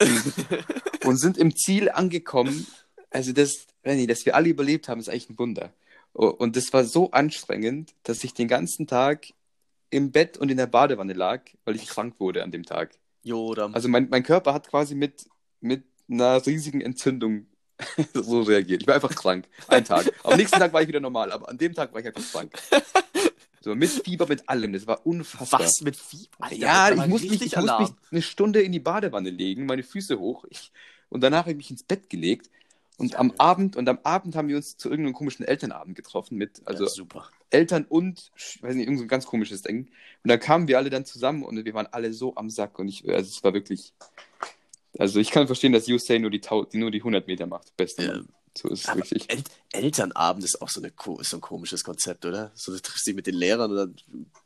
und 1.06 1.18
sind 1.18 1.38
im 1.38 1.56
Ziel 1.56 1.90
angekommen. 1.90 2.66
Also 3.10 3.34
das, 3.34 3.68
nicht, 3.84 4.10
dass 4.10 4.26
wir 4.26 4.36
alle 4.36 4.50
überlebt 4.50 4.88
haben, 4.88 5.00
ist 5.02 5.10
eigentlich 5.10 5.30
ein 5.30 5.38
Wunder. 5.38 5.74
Und 6.14 6.56
das 6.56 6.72
war 6.74 6.86
so 6.86 7.12
anstrengend, 7.12 7.94
dass 8.04 8.24
ich 8.24 8.34
den 8.34 8.48
ganzen 8.48 8.88
Tag 8.88 9.28
im 9.90 10.12
Bett 10.12 10.38
und 10.38 10.50
in 10.50 10.56
der 10.58 10.68
Badewanne 10.68 11.12
lag, 11.14 11.42
weil 11.66 11.76
ich 11.76 11.88
krank 11.88 12.16
wurde 12.20 12.44
an 12.44 12.52
dem 12.52 12.64
Tag. 12.64 12.92
Jo, 13.24 13.54
da, 13.54 13.70
Also 13.74 13.90
mein, 13.90 14.08
mein 14.10 14.24
Körper 14.24 14.54
hat 14.54 14.70
quasi 14.70 14.96
mit, 14.96 15.26
mit 15.60 15.84
einer 16.12 16.46
riesigen 16.46 16.82
Entzündung 16.82 17.46
so 18.14 18.42
reagiert. 18.42 18.82
Ich 18.84 18.88
war 18.88 18.96
einfach 18.96 19.16
krank. 19.16 19.48
Ein 19.68 19.86
Tag. 19.86 20.12
Am 20.24 20.38
nächsten 20.38 20.60
Tag 20.60 20.72
war 20.74 20.82
ich 20.82 20.88
wieder 20.88 21.00
normal, 21.00 21.32
aber 21.32 21.50
an 21.50 21.58
dem 21.58 21.74
Tag 21.74 21.94
war 21.94 22.00
ich 22.00 22.08
einfach 22.08 22.24
krank. 22.32 22.52
So 23.64 23.76
mit 23.76 23.90
Fieber, 23.92 24.28
mit 24.28 24.50
allem. 24.50 24.74
Das 24.74 24.88
war 24.88 25.06
unfassbar. 25.06 25.60
was 25.60 25.82
mit 25.82 25.96
Fieber? 25.96 26.30
Alter, 26.40 26.56
Ja, 26.56 26.88
da 26.88 26.94
ich 26.94 27.00
war 27.00 27.08
muss, 27.08 27.22
mich, 27.22 27.42
ich 27.44 27.56
muss 27.56 27.80
mich 27.80 27.90
eine 28.12 28.22
Stunde 28.24 28.62
in 28.62 28.72
die 28.72 28.80
Badewanne 28.80 29.30
legen, 29.30 29.68
meine 29.68 29.84
Füße 29.84 30.18
hoch. 30.20 30.46
Ich, 30.50 30.72
und 31.10 31.22
danach 31.22 31.42
habe 31.42 31.52
ich 31.52 31.58
mich 31.58 31.70
ins 31.70 31.84
Bett 31.84 32.10
gelegt. 32.10 32.50
Und 32.98 33.12
Ja, 33.12 33.20
am 33.20 33.30
ja. 33.30 33.36
Abend, 33.38 33.76
und 33.76 33.88
am 33.88 34.00
Abend 34.04 34.36
haben 34.36 34.48
wir 34.48 34.56
uns 34.56 34.78
zu 34.78 34.90
irgendeinem 34.90 35.14
komischen 35.14 35.46
Elternabend 35.46 35.96
getroffen 35.96 36.38
mit, 36.38 36.62
also 36.66 36.86
ja, 36.86 36.90
super. 36.90 37.30
Eltern 37.52 37.86
und, 37.88 38.32
ich 38.36 38.62
weiß 38.64 38.74
nicht, 38.74 38.86
irgend 38.88 39.00
so 39.00 39.06
ganz 39.08 39.26
komisches 39.28 39.62
Ding. 39.62 39.90
Und 40.24 40.30
dann 40.30 40.40
kamen 40.40 40.68
wir 40.68 40.78
alle 40.80 40.90
dann 40.90 41.06
zusammen 41.06 41.44
und 41.44 41.64
wir 41.64 41.74
waren 41.76 41.88
alle 41.88 42.14
so 42.14 42.36
am 42.36 42.50
Sack 42.50 42.80
und 42.80 42.88
ich, 42.88 43.08
also 43.08 43.30
es 43.30 43.44
war 43.44 43.54
wirklich, 43.54 43.94
also 44.98 45.20
ich 45.20 45.32
kann 45.32 45.48
verstehen, 45.48 45.72
dass 45.74 45.88
Usain 45.88 46.22
nur 46.22 46.32
die, 46.32 46.42
nur 46.74 46.92
die 46.92 47.00
100 47.00 47.28
Meter 47.28 47.48
macht. 47.48 47.76
Beste 47.78 48.04
Ja. 48.04 48.20
So 48.58 48.68
ist 48.68 48.86
es 48.86 48.94
wirklich. 48.96 49.30
El 49.30 49.44
Elternabend 49.72 50.44
ist 50.44 50.62
auch 50.62 50.68
so, 50.68 50.82
eine, 50.82 50.92
ist 51.22 51.30
so 51.30 51.38
ein 51.38 51.42
komisches 51.42 51.86
Konzept, 51.86 52.26
oder? 52.26 52.52
So, 52.54 52.74
du 52.74 52.82
triffst 52.82 53.08
dich 53.08 53.16
mit 53.16 53.26
den 53.26 53.36
Lehrern 53.36 53.72
und 53.72 53.78
dann 53.78 53.96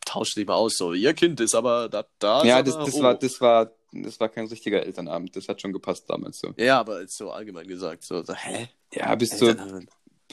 tauschst 0.06 0.36
du 0.36 0.42
dich 0.42 0.48
mal 0.48 0.54
aus. 0.54 0.76
So, 0.78 0.94
ihr 0.94 1.16
Kind 1.16 1.40
ist 1.40 1.56
aber 1.56 1.90
da, 1.90 2.06
da 2.20 2.44
Ja, 2.44 2.60
ist 2.60 2.68
das, 2.68 2.76
aber, 2.76 2.86
das, 2.86 2.94
oh. 2.94 3.02
war, 3.02 3.16
das, 3.16 3.42
war, 3.42 3.72
das 3.94 4.20
war 4.20 4.30
kein 4.30 4.46
richtiger 4.46 4.84
Elternabend. 4.84 5.36
Das 5.36 5.48
hat 5.48 5.60
schon 5.60 5.74
gepasst 5.74 6.04
damals 6.08 6.38
so. 6.38 6.54
Ja, 6.58 6.80
aber 6.80 7.08
so 7.08 7.32
allgemein 7.32 7.68
gesagt. 7.68 8.04
So, 8.04 8.22
so 8.24 8.36
hä? 8.36 8.68
Ja, 8.94 9.16
bis 9.16 9.32
zu, 9.32 9.56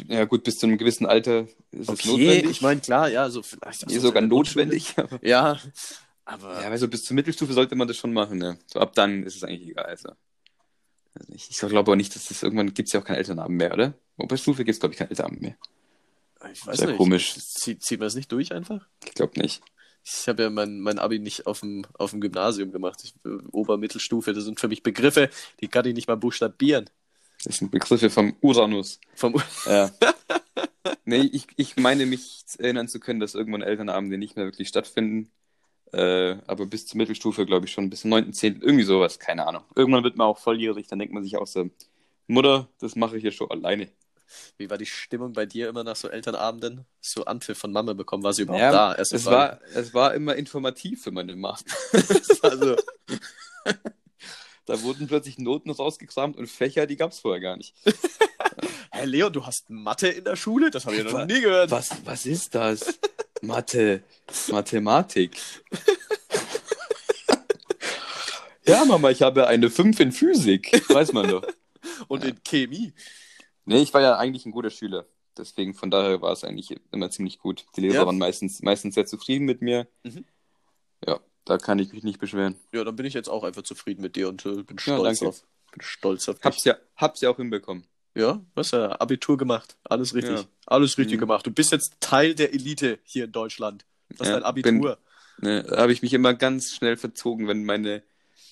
ja 0.07 0.25
gut, 0.27 0.45
bis 0.45 0.59
zu 0.59 0.67
einem 0.67 0.77
gewissen 0.77 1.07
Alter 1.07 1.47
ist 1.71 1.89
es 1.89 1.89
Okay, 1.89 2.09
notwendig. 2.11 2.51
ich 2.51 2.61
meine, 2.61 2.81
klar, 2.83 3.09
ja, 3.09 3.31
so 3.31 3.43
vielleicht. 3.43 3.87
Nee, 3.87 3.99
sogar 4.01 4.21
notwendig. 4.23 4.93
aber- 4.99 5.19
Ja, 5.27 5.59
aber 6.25 6.61
Ja, 6.61 6.69
also 6.69 6.89
bis 6.89 7.05
zur 7.05 7.15
Mittelstufe 7.15 7.53
sollte 7.53 7.75
man 7.75 7.89
das 7.89 7.97
schon 7.97 8.13
machen, 8.13 8.39
ne? 8.39 8.59
So 8.67 8.81
ab 8.81 8.95
dann 8.95 9.23
ist 9.23 9.37
es 9.37 9.45
eigentlich 9.45 9.71
egal. 9.71 9.87
Also. 9.87 10.11
Also 11.15 11.33
ich, 11.33 11.51
ich 11.51 11.59
glaube 11.59 11.79
aber 11.79 11.97
nicht, 11.97 12.15
dass 12.15 12.27
das 12.29 12.43
irgendwann 12.43 12.73
gibt 12.73 12.89
es 12.89 12.93
ja 12.93 13.01
auch 13.01 13.05
keinen 13.05 13.17
Elternabend 13.17 13.59
mehr, 13.59 13.73
oder? 13.73 13.95
Oberstufe 14.17 14.65
gibt 14.65 14.75
es, 14.75 14.81
glaube 14.81 14.95
ich, 14.95 14.99
keinen 14.99 15.11
Elternabend 15.11 15.43
mehr. 15.43 15.57
ich 16.53 16.67
weiß 16.67 16.79
Sehr 16.79 16.89
nicht. 16.89 16.97
komisch. 16.97 17.35
Zieht, 17.35 17.83
zieht 17.83 17.99
man 17.99 18.07
das 18.07 18.15
nicht 18.15 18.33
durch 18.33 18.53
einfach? 18.53 18.87
Ich 19.05 19.15
glaube 19.15 19.39
nicht. 19.41 19.63
Ich 20.05 20.27
habe 20.29 20.43
ja 20.45 20.51
mein, 20.51 20.81
mein 20.81 20.99
Abi 20.99 21.19
nicht 21.19 21.47
auf 21.47 21.61
dem, 21.61 21.85
auf 21.95 22.11
dem 22.11 22.21
Gymnasium 22.21 22.73
gemacht. 22.73 23.01
Ich, 23.05 23.15
Ober-, 23.53 23.79
Mittelstufe, 23.79 24.33
das 24.33 24.45
sind 24.45 24.59
für 24.59 24.69
mich 24.69 24.83
Begriffe, 24.83 25.31
die 25.61 25.69
kann 25.69 25.87
ich 25.87 25.95
nicht 25.95 26.09
mal 26.09 26.17
buchstabieren. 26.17 26.91
Das 27.45 27.57
sind 27.57 27.71
Begriffe 27.71 28.11
vom 28.11 28.37
Uranus. 28.41 29.01
Vom, 29.15 29.41
Ja. 29.67 29.91
nee, 31.05 31.29
ich, 31.33 31.47
ich 31.57 31.77
meine 31.77 32.07
mich 32.07 32.45
erinnern 32.59 32.89
zu 32.89 33.01
können, 33.01 33.21
dass 33.21 33.35
irgendwann 33.35 33.63
Elternabende 33.63 34.19
nicht 34.19 34.37
mehr 34.37 34.45
wirklich 34.45 34.69
stattfinden. 34.69 35.31
Äh, 35.93 36.37
aber 36.47 36.67
bis 36.67 36.87
zur 36.87 36.97
Mittelstufe, 36.99 37.45
glaube 37.45 37.67
ich, 37.67 37.73
schon 37.73 37.91
bis 37.91 38.01
zum 38.01 38.11
9., 38.11 38.33
10., 38.33 38.63
irgendwie 38.63 38.85
sowas, 38.85 39.19
keine 39.19 39.47
Ahnung. 39.47 39.63
Irgendwann 39.77 40.05
wird 40.05 40.17
man 40.17 40.27
auch 40.27 40.39
volljährig, 40.39 40.87
dann 40.89 40.99
denkt 40.99 41.13
man 41.13 41.23
sich 41.23 41.37
auch 41.37 41.47
so, 41.47 41.69
Mutter, 42.27 42.69
das 42.81 42.97
mache 42.97 43.17
ich 43.17 43.23
hier 43.23 43.33
schon 43.33 43.51
alleine. 43.51 43.89
wie 44.57 44.71
war 44.71 44.79
die 44.79 44.87
Stimmung 44.87 45.35
bei 45.35 45.45
dir 45.45 45.69
immer 45.69 45.85
nach 45.85 45.97
so 45.97 46.09
Elternabenden? 46.09 46.87
So 47.01 47.27
Anpfiff 47.27 47.59
von 47.59 47.73
Mama 47.73 47.93
bekommen, 47.93 48.23
war 48.23 48.33
sie 48.33 48.43
überhaupt 48.43 48.63
Ja, 48.63 48.73
da? 48.73 48.95
Es 48.95 49.27
war, 49.27 49.61
es 49.75 49.93
war 49.93 50.15
immer 50.15 50.35
informativ 50.37 51.03
für 51.03 51.11
meine 51.11 51.37
Mama. 51.37 51.59
also, 52.43 52.77
da 54.65 54.83
wurden 54.83 55.07
plötzlich 55.09 55.37
Noten 55.39 55.71
rausgekramt 55.71 56.39
und 56.39 56.47
Fächer, 56.47 56.87
die 56.87 56.97
gab 56.97 57.11
es 57.13 57.21
vorher 57.21 57.41
gar 57.41 57.57
nicht. 57.57 57.75
Hey 58.95 59.07
Leo, 59.07 59.31
du 59.31 59.45
hast 59.47 59.71
Mathe 59.71 60.09
in 60.09 60.25
der 60.25 60.37
Schule? 60.37 60.71
Das 60.71 60.85
habe 60.85 60.95
ich 60.95 61.05
ja 61.05 61.11
noch 61.11 61.27
nie 61.27 61.41
gehört. 61.41 61.71
Was, 61.71 61.97
was 62.05 62.27
ist 62.27 62.55
das? 62.55 63.01
Mathe, 63.43 64.03
Mathematik. 64.51 65.37
ja, 68.67 68.85
Mama, 68.85 69.11
ich 69.11 69.23
habe 69.23 69.47
eine 69.47 69.71
5 69.71 69.99
in 70.01 70.13
Physik. 70.13 70.73
Weiß 70.89 71.13
man 71.13 71.29
doch. 71.29 71.47
Und 72.09 72.25
in 72.25 72.43
Chemie. 72.45 72.93
Nee, 73.65 73.83
ich 73.83 73.93
war 73.93 74.01
ja 74.01 74.17
eigentlich 74.17 74.47
ein 74.47 74.53
guter 74.53 74.71
Schüler. 74.71 75.07
Deswegen, 75.37 75.75
von 75.75 75.91
daher 75.91 76.21
war 76.23 76.33
es 76.33 76.45
eigentlich 76.45 76.77
immer 76.93 77.11
ziemlich 77.11 77.39
gut. 77.39 77.65
Die 77.77 77.81
Lehrer 77.81 77.95
Ja. 77.95 78.07
waren 78.07 78.19
meistens, 78.19 78.63
meistens 78.63 78.95
sehr 78.95 79.07
zufrieden 79.07 79.45
mit 79.45 79.63
mir. 79.63 79.89
Mhm. 80.05 80.25
Ja, 81.07 81.21
da 81.45 81.59
kann 81.59 81.79
ich 81.79 81.93
mich 81.93 82.05
nicht 82.05 82.21
beschweren. 82.21 82.57
Ja, 82.73 82.85
dann 82.85 82.95
bin 82.97 83.07
ich 83.07 83.15
jetzt 83.15 83.29
auch 83.29 83.43
einfach 83.43 83.63
zufrieden 83.63 84.03
mit 84.03 84.15
dir 84.15 84.29
und 84.29 84.45
äh, 84.47 84.63
bin 84.63 84.77
Ja, 84.77 84.81
stolz 84.83 85.19
danke. 85.19 85.29
auf. 85.29 85.43
Bin 85.73 85.81
stolz 85.81 86.29
auf 86.29 86.37
dich. 86.37 86.45
Hab's 86.45 86.65
ja, 86.65 86.77
hab's 86.97 87.21
ja 87.23 87.31
auch 87.31 87.37
hinbekommen. 87.37 87.87
Ja, 88.15 88.35
du 88.35 88.45
hast 88.57 88.73
ja 88.73 89.01
Abitur 89.01 89.39
gemacht. 89.39 89.77
Alles 89.85 90.15
richtig. 90.15 90.41
Ja. 90.41 90.45
Alles 90.67 90.99
richtig 90.99 91.17
Mhm. 91.17 91.21
gemacht. 91.21 91.47
Du 91.47 91.51
bist 91.51 91.73
jetzt 91.73 91.95
Teil 92.01 92.35
der 92.35 92.53
Elite 92.53 92.99
hier 93.05 93.25
in 93.25 93.33
Deutschland. 93.33 93.85
Das 94.11 94.21
ist 94.21 94.27
Ja, 94.29 94.35
dein 94.35 94.43
Abitur. 94.45 94.99
Ne, 95.39 95.63
da 95.65 95.79
habe 95.79 95.93
ich 95.93 96.03
mich 96.03 96.13
immer 96.13 96.35
ganz 96.35 96.73
schnell 96.75 96.97
verzogen, 96.97 97.49
wenn 97.49 97.65
meine 97.65 98.03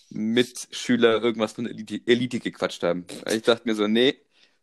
Mitschüler 0.08 1.22
irgendwas 1.22 1.52
von 1.52 1.66
Elite, 1.66 2.00
Elite 2.06 2.40
gequatscht 2.40 2.82
haben. 2.82 3.04
Ich 3.30 3.42
dachte 3.42 3.68
mir 3.68 3.74
so, 3.74 3.86
nee, 3.86 4.16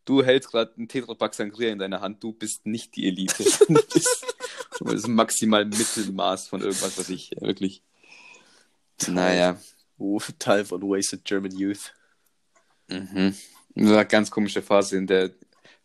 du 0.04 0.22
hältst 0.24 0.50
gerade 0.50 0.74
einen 0.76 0.88
Tetrapack 0.88 1.34
Sangria 1.34 1.70
in 1.70 1.78
deiner 1.78 2.00
Hand, 2.00 2.22
du 2.22 2.32
bist 2.32 2.66
nicht 2.66 2.96
die 2.96 3.06
Elite. 3.06 3.44
Du 4.78 4.84
bist 4.84 5.04
das 5.04 5.08
maximal 5.08 5.64
Mittelmaß 5.64 6.46
von 6.48 6.60
irgendwas, 6.60 6.96
was 6.98 7.08
ich 7.08 7.32
wirklich. 7.40 7.82
Naja. 9.08 9.58
Oh, 9.96 10.20
Teil 10.38 10.64
von 10.64 10.80
Wasted 10.82 11.24
German 11.24 11.50
Youth. 11.56 11.92
Mhm. 12.88 13.34
War 13.74 13.98
eine 13.98 14.06
ganz 14.06 14.30
komische 14.30 14.62
Phase, 14.62 14.96
in 14.96 15.06
der, 15.06 15.30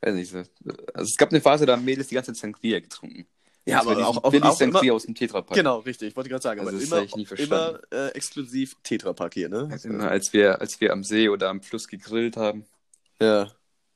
weiß 0.02 0.16
nicht, 0.16 0.32
so, 0.32 0.38
also 0.38 1.10
es 1.10 1.18
gab 1.18 1.30
eine 1.32 1.42
Phase, 1.42 1.66
da 1.66 1.74
haben 1.74 1.86
Mädels 1.86 2.08
die 2.08 2.16
ganze 2.16 2.34
Zeit 2.34 2.42
Sangria 2.42 2.80
getrunken. 2.80 3.26
Ja, 3.66 3.78
Das 3.78 3.86
war 3.86 3.94
aber 3.98 4.08
auch- 4.08 4.24
auch- 4.26 4.32
billig 4.32 4.44
auch 4.46 4.60
immer- 4.60 4.72
Sangria 4.74 4.94
aus 4.94 5.06
dem 5.06 5.16
Tetrapack. 5.16 5.56
Genau, 5.56 5.80
richtig. 5.80 6.10
Ich 6.10 6.16
wollte 6.18 6.30
gerade 6.30 6.42
sagen, 6.44 6.60
Also 6.60 6.72
aber 6.72 7.06
das 7.06 7.14
immer, 7.14 7.40
immer 7.40 7.80
äh, 7.92 8.10
exklusiv 8.10 8.76
Tetrapack 8.84 9.34
hier, 9.36 9.48
ne? 9.50 9.70
Also 9.72 9.88
immer, 9.90 10.10
als 10.10 10.34
wir, 10.34 10.60
als 10.60 10.82
wir 10.82 10.92
am 10.92 11.04
See 11.04 11.30
oder 11.30 11.50
am 11.50 11.62
Fluss 11.62 11.88
gegrillt 11.88 12.36
haben. 12.36 12.66
Ja. 13.22 13.52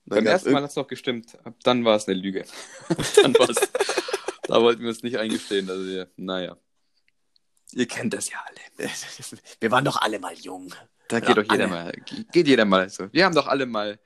Beim 0.05 0.25
ersten 0.25 0.51
Mal 0.53 0.63
hat 0.63 0.69
es 0.69 0.77
noch 0.77 0.87
gestimmt. 0.87 1.37
Ab 1.43 1.55
dann 1.63 1.83
war 1.83 1.97
es 1.97 2.07
eine 2.07 2.17
Lüge. 2.17 2.45
dann 3.21 3.33
war's, 3.33 3.57
da 4.43 4.61
wollten 4.61 4.83
wir 4.83 4.91
es 4.91 5.03
nicht 5.03 5.17
eingestehen. 5.17 5.69
Also, 5.69 5.83
ja, 5.83 6.05
naja. 6.15 6.55
Ihr 7.73 7.87
kennt 7.87 8.13
das 8.13 8.29
ja 8.29 8.37
alle. 8.45 8.89
Wir 9.59 9.69
waren 9.71 9.83
doch 9.83 9.97
alle 10.01 10.19
mal 10.19 10.33
jung. 10.35 10.73
Da 11.09 11.17
Ja, 11.19 11.25
geht 11.25 11.37
doch 11.37 11.43
jeder 11.51 11.65
alle. 11.65 11.67
mal. 11.67 11.91
Geht 12.31 12.47
jeder 12.47 12.65
mal 12.65 12.89
so. 12.89 13.11
Wir 13.13 13.25
haben 13.25 13.35
doch 13.35 13.47
alle 13.47 13.65
mal 13.65 13.99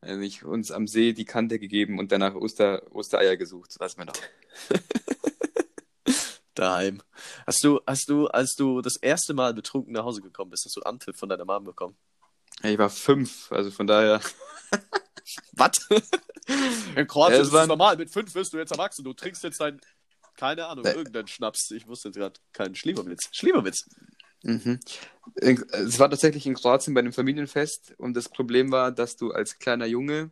äh, 0.00 0.28
uns 0.44 0.70
am 0.70 0.86
See 0.86 1.12
die 1.12 1.24
Kante 1.24 1.58
gegeben 1.58 1.98
und 1.98 2.10
danach 2.12 2.34
Oster, 2.34 2.82
Ostereier 2.94 3.36
gesucht. 3.36 3.70
Das 3.70 3.80
weiß 3.80 3.96
man 3.96 4.06
doch. 4.08 4.14
Daheim. 6.54 7.02
Hast 7.46 7.62
du, 7.62 7.80
hast 7.86 8.08
du, 8.08 8.26
als 8.26 8.54
du 8.56 8.80
das 8.80 8.96
erste 8.96 9.32
Mal 9.34 9.54
betrunken 9.54 9.92
nach 9.92 10.04
Hause 10.04 10.22
gekommen 10.22 10.50
bist, 10.50 10.64
hast 10.64 10.76
du 10.76 10.80
Anpfiff 10.82 11.16
von 11.16 11.28
deiner 11.28 11.44
Mom 11.44 11.64
bekommen? 11.64 11.96
Ja, 12.62 12.70
Ich 12.70 12.78
war 12.78 12.90
fünf, 12.90 13.52
also 13.52 13.70
von 13.70 13.86
daher. 13.86 14.20
Was? 15.52 15.70
In 16.96 17.06
Kroatien 17.06 17.36
Ja, 17.36 17.40
es 17.42 17.48
ist 17.48 17.52
waren- 17.52 17.68
normal. 17.68 17.96
Mit 17.96 18.10
fünf 18.10 18.34
wirst 18.34 18.52
du 18.52 18.58
jetzt 18.58 18.72
erwachsen. 18.72 19.04
Du 19.04 19.12
trinkst 19.12 19.44
jetzt 19.44 19.60
dein, 19.60 19.80
keine 20.36 20.66
Ahnung, 20.66 20.84
irgendeinen 20.84 21.28
Schnaps. 21.28 21.70
Ich 21.70 21.86
wusste 21.86 22.08
jetzt 22.08 22.16
gerade 22.16 22.40
keinen 22.52 22.74
Schlieberwitz. 22.74 23.28
Schlieberwitz. 23.32 23.84
Mhm. 24.42 24.80
Es 25.34 25.98
war 25.98 26.10
tatsächlich 26.10 26.46
in 26.46 26.54
Kroatien 26.54 26.94
bei 26.94 27.00
einem 27.00 27.12
Familienfest 27.12 27.94
und 27.98 28.14
das 28.14 28.28
Problem 28.28 28.70
war, 28.70 28.92
dass 28.92 29.16
du 29.16 29.32
als 29.32 29.58
kleiner 29.58 29.86
Junge. 29.86 30.30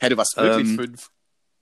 Hey, 0.00 0.10
du 0.10 0.16
warst 0.16 0.36
wirklich 0.36 0.68
Ähm, 0.68 0.76
fünf. 0.76 1.10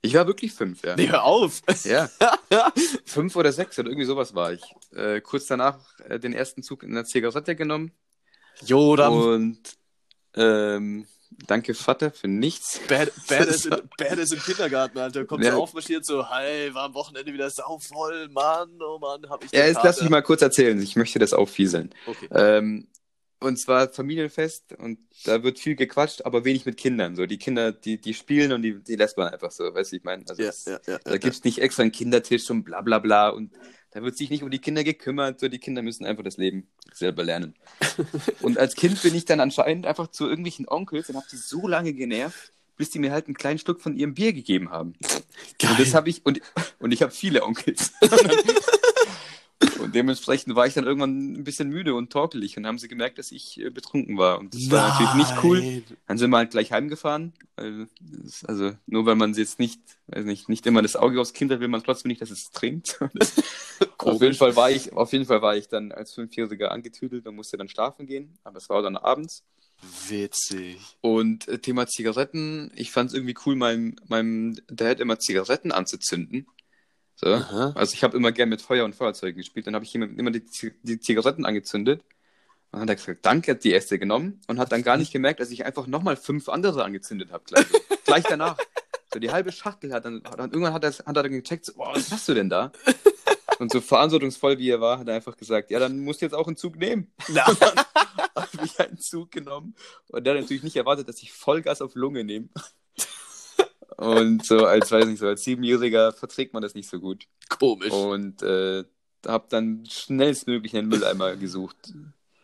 Ich 0.02 0.12
war 0.14 0.26
wirklich 0.26 0.52
fünf, 0.52 0.82
ja. 0.82 0.96
Nee, 0.96 1.08
hör 1.08 1.24
auf. 1.24 1.62
Ja. 1.84 2.10
Fünf 3.06 3.36
oder 3.36 3.52
sechs 3.52 3.78
oder 3.78 3.88
irgendwie 3.88 4.04
sowas 4.04 4.34
war 4.34 4.52
ich. 4.52 4.62
Äh, 4.94 5.22
kurz 5.22 5.46
danach 5.46 5.98
äh, 6.00 6.20
den 6.20 6.34
ersten 6.34 6.62
Zug 6.62 6.82
in 6.82 6.94
der 6.94 7.06
Zigarette 7.06 7.56
genommen. 7.56 7.90
Jodam. 8.66 9.14
Und 9.14 9.78
ähm, 10.34 11.06
danke 11.46 11.74
Vater 11.74 12.10
für 12.10 12.28
nichts. 12.28 12.80
Bad, 12.88 13.12
Badass, 13.28 13.64
in, 13.66 13.76
Badass 13.98 14.32
im 14.32 14.40
Kindergarten, 14.40 14.98
Alter. 14.98 15.24
Kommt 15.24 15.44
Ja. 15.44 15.52
so 15.52 15.62
aufmarschiert, 15.62 16.04
so, 16.06 16.28
hey, 16.30 16.72
war 16.74 16.84
am 16.84 16.94
Wochenende 16.94 17.32
wieder 17.32 17.50
sauvoll, 17.50 18.28
Mann, 18.28 18.78
oh 18.80 18.98
Mann, 18.98 19.28
hab 19.28 19.44
ich 19.44 19.52
Ja, 19.52 19.66
jetzt 19.66 19.80
lass 19.82 20.00
mich 20.00 20.10
mal 20.10 20.22
kurz 20.22 20.42
erzählen. 20.42 20.80
Ich 20.82 20.96
möchte 20.96 21.18
das 21.18 21.32
auffieseln. 21.32 21.90
Okay. 22.06 22.28
Ähm, 22.32 22.88
und 23.40 23.58
zwar 23.58 23.92
Familienfest 23.92 24.72
und 24.78 24.98
da 25.24 25.42
wird 25.42 25.58
viel 25.58 25.76
gequatscht, 25.76 26.24
aber 26.24 26.44
wenig 26.46 26.64
mit 26.64 26.78
Kindern. 26.78 27.14
So 27.14 27.26
die 27.26 27.36
Kinder, 27.36 27.72
die, 27.72 28.00
die 28.00 28.14
spielen 28.14 28.52
und 28.52 28.62
die, 28.62 28.82
die 28.82 28.96
lässt 28.96 29.18
man 29.18 29.28
einfach 29.28 29.50
so, 29.50 29.64
weißt 29.74 29.92
du, 29.92 29.96
ich 29.96 30.04
meine. 30.04 30.24
Also 30.28 30.42
Ja, 30.42 30.48
es- 30.48 30.64
ja, 30.64 30.78
Da 31.04 31.18
gibt 31.18 31.34
es 31.34 31.44
nicht 31.44 31.58
extra 31.58 31.82
einen 31.82 31.92
Kindertisch 31.92 32.48
und 32.50 32.64
bla 32.64 32.80
bla 32.80 33.00
bla 33.00 33.28
und 33.28 33.52
da 33.94 34.02
wird 34.02 34.16
sich 34.16 34.28
nicht 34.28 34.42
um 34.42 34.50
die 34.50 34.58
Kinder 34.58 34.82
gekümmert, 34.82 35.38
so 35.38 35.48
die 35.48 35.60
Kinder 35.60 35.80
müssen 35.80 36.04
einfach 36.04 36.24
das 36.24 36.36
Leben 36.36 36.66
selber 36.92 37.22
lernen. 37.22 37.54
und 38.42 38.58
als 38.58 38.74
Kind 38.74 39.00
bin 39.02 39.14
ich 39.14 39.24
dann 39.24 39.38
anscheinend 39.38 39.86
einfach 39.86 40.08
zu 40.08 40.28
irgendwelchen 40.28 40.68
Onkels 40.68 41.08
und 41.08 41.16
habe 41.16 41.26
die 41.30 41.36
so 41.36 41.68
lange 41.68 41.94
genervt, 41.94 42.52
bis 42.76 42.90
die 42.90 42.98
mir 42.98 43.12
halt 43.12 43.26
einen 43.26 43.36
kleinen 43.36 43.60
Schluck 43.60 43.80
von 43.80 43.96
ihrem 43.96 44.14
Bier 44.14 44.32
gegeben 44.32 44.70
haben. 44.70 44.94
Und 45.62 45.78
das 45.78 45.94
habe 45.94 46.10
ich, 46.10 46.26
und, 46.26 46.40
und 46.80 46.90
ich 46.90 47.02
habe 47.02 47.12
viele 47.12 47.44
Onkels. 47.44 47.92
und 49.84 49.94
dementsprechend 49.94 50.54
war 50.56 50.66
ich 50.66 50.74
dann 50.74 50.84
irgendwann 50.84 51.34
ein 51.34 51.44
bisschen 51.44 51.68
müde 51.68 51.94
und 51.94 52.10
torkelig 52.10 52.56
und 52.56 52.66
haben 52.66 52.78
sie 52.78 52.88
gemerkt, 52.88 53.18
dass 53.18 53.30
ich 53.30 53.60
äh, 53.60 53.70
betrunken 53.70 54.18
war. 54.18 54.38
Und 54.38 54.54
das 54.54 54.70
war 54.70 54.88
natürlich 54.88 55.14
nicht 55.14 55.44
cool. 55.44 55.60
Nein. 55.60 55.84
Dann 56.06 56.18
sind 56.18 56.30
wir 56.30 56.38
halt 56.38 56.50
gleich 56.50 56.72
heimgefahren. 56.72 57.32
Das, 57.56 58.44
also 58.44 58.72
nur 58.86 59.06
weil 59.06 59.14
man 59.14 59.34
jetzt 59.34 59.58
nicht, 59.58 59.80
weiß 60.08 60.24
nicht, 60.24 60.48
nicht 60.48 60.66
immer 60.66 60.82
das 60.82 60.96
Auge 60.96 61.20
aufs 61.20 61.32
Kind 61.32 61.52
hat, 61.52 61.60
will 61.60 61.68
man 61.68 61.82
trotzdem 61.82 62.08
nicht, 62.08 62.20
dass 62.20 62.30
es 62.30 62.50
trinkt. 62.50 62.98
auf 63.98 64.20
jeden 64.20 64.34
Fall 64.34 64.56
war 64.56 64.70
ich, 64.70 64.92
auf 64.92 65.12
jeden 65.12 65.26
Fall 65.26 65.42
war 65.42 65.56
ich 65.56 65.68
dann 65.68 65.92
als 65.92 66.14
Fünfjähriger 66.14 66.72
angetüdelt 66.72 67.26
und 67.26 67.36
musste 67.36 67.56
dann 67.56 67.68
schlafen 67.68 68.06
gehen. 68.06 68.38
Aber 68.42 68.58
es 68.58 68.68
war 68.68 68.82
dann 68.82 68.96
abends. 68.96 69.44
Witzig. 70.08 70.78
Und 71.00 71.48
äh, 71.48 71.58
Thema 71.58 71.86
Zigaretten, 71.86 72.70
ich 72.74 72.90
fand 72.90 73.10
es 73.10 73.14
irgendwie 73.14 73.34
cool, 73.46 73.56
meinem, 73.56 73.96
meinem 74.08 74.56
Dad 74.68 75.00
immer 75.00 75.18
Zigaretten 75.18 75.72
anzuzünden. 75.72 76.46
So. 77.16 77.26
Also 77.28 77.94
ich 77.94 78.02
habe 78.02 78.16
immer 78.16 78.32
gern 78.32 78.48
mit 78.48 78.60
Feuer 78.60 78.84
und 78.84 78.94
Feuerzeugen 78.94 79.36
gespielt. 79.36 79.66
Dann 79.66 79.74
habe 79.74 79.84
ich 79.84 79.94
ihm 79.94 80.02
immer 80.02 80.30
die, 80.30 80.44
die 80.82 81.00
Zigaretten 81.00 81.44
angezündet. 81.44 82.02
Und 82.70 82.80
dann 82.80 82.82
hat 82.82 82.88
er 82.88 82.96
gesagt, 82.96 83.26
danke, 83.26 83.52
hat 83.52 83.64
die 83.64 83.70
erste 83.70 83.98
genommen 83.98 84.40
und 84.48 84.58
hat 84.58 84.72
dann 84.72 84.82
gar 84.82 84.96
nicht 84.96 85.12
gemerkt, 85.12 85.40
dass 85.40 85.50
ich 85.50 85.64
einfach 85.64 85.86
nochmal 85.86 86.16
fünf 86.16 86.48
andere 86.48 86.84
angezündet 86.84 87.30
habe. 87.30 87.44
Gleich, 87.44 87.66
gleich 88.04 88.24
danach. 88.24 88.56
So 89.12 89.20
die 89.20 89.30
halbe 89.30 89.52
Schachtel 89.52 89.92
hat 89.92 90.04
dann, 90.04 90.22
dann 90.22 90.50
irgendwann 90.50 90.72
hat 90.72 90.82
er, 90.82 90.90
hat 90.90 91.16
er 91.16 91.22
dann 91.22 91.30
gecheckt, 91.30 91.66
so, 91.66 91.74
boah, 91.74 91.94
was 91.94 92.10
hast 92.10 92.28
du 92.28 92.34
denn 92.34 92.48
da? 92.48 92.72
Und 93.60 93.70
so 93.70 93.80
verantwortungsvoll 93.80 94.58
wie 94.58 94.70
er 94.70 94.80
war, 94.80 94.98
hat 94.98 95.06
er 95.06 95.14
einfach 95.14 95.36
gesagt, 95.36 95.70
ja, 95.70 95.78
dann 95.78 96.00
musst 96.00 96.20
du 96.20 96.26
jetzt 96.26 96.34
auch 96.34 96.48
einen 96.48 96.56
Zug 96.56 96.74
nehmen. 96.76 97.12
Na, 97.28 97.46
habe 97.46 98.64
ich 98.64 98.80
einen 98.80 98.98
Zug 98.98 99.30
genommen 99.30 99.74
und 100.08 100.24
der 100.24 100.34
hat 100.34 100.40
natürlich 100.42 100.62
nicht 100.62 100.76
erwartet, 100.76 101.08
dass 101.08 101.22
ich 101.22 101.32
Vollgas 101.32 101.80
auf 101.82 101.94
Lunge 101.94 102.24
nehme. 102.24 102.48
Und 103.96 104.44
so 104.44 104.66
als, 104.66 104.90
weiß 104.90 105.06
nicht, 105.06 105.18
so 105.20 105.26
als 105.28 105.42
Siebenjähriger 105.44 106.12
verträgt 106.12 106.52
man 106.52 106.62
das 106.62 106.74
nicht 106.74 106.88
so 106.88 106.98
gut. 107.00 107.26
komisch. 107.58 107.90
Und 107.92 108.42
äh, 108.42 108.84
habe 109.26 109.46
dann 109.48 109.86
schnellstmöglich 109.88 110.76
einen 110.76 110.88
Mülleimer 110.88 111.36
gesucht. 111.36 111.76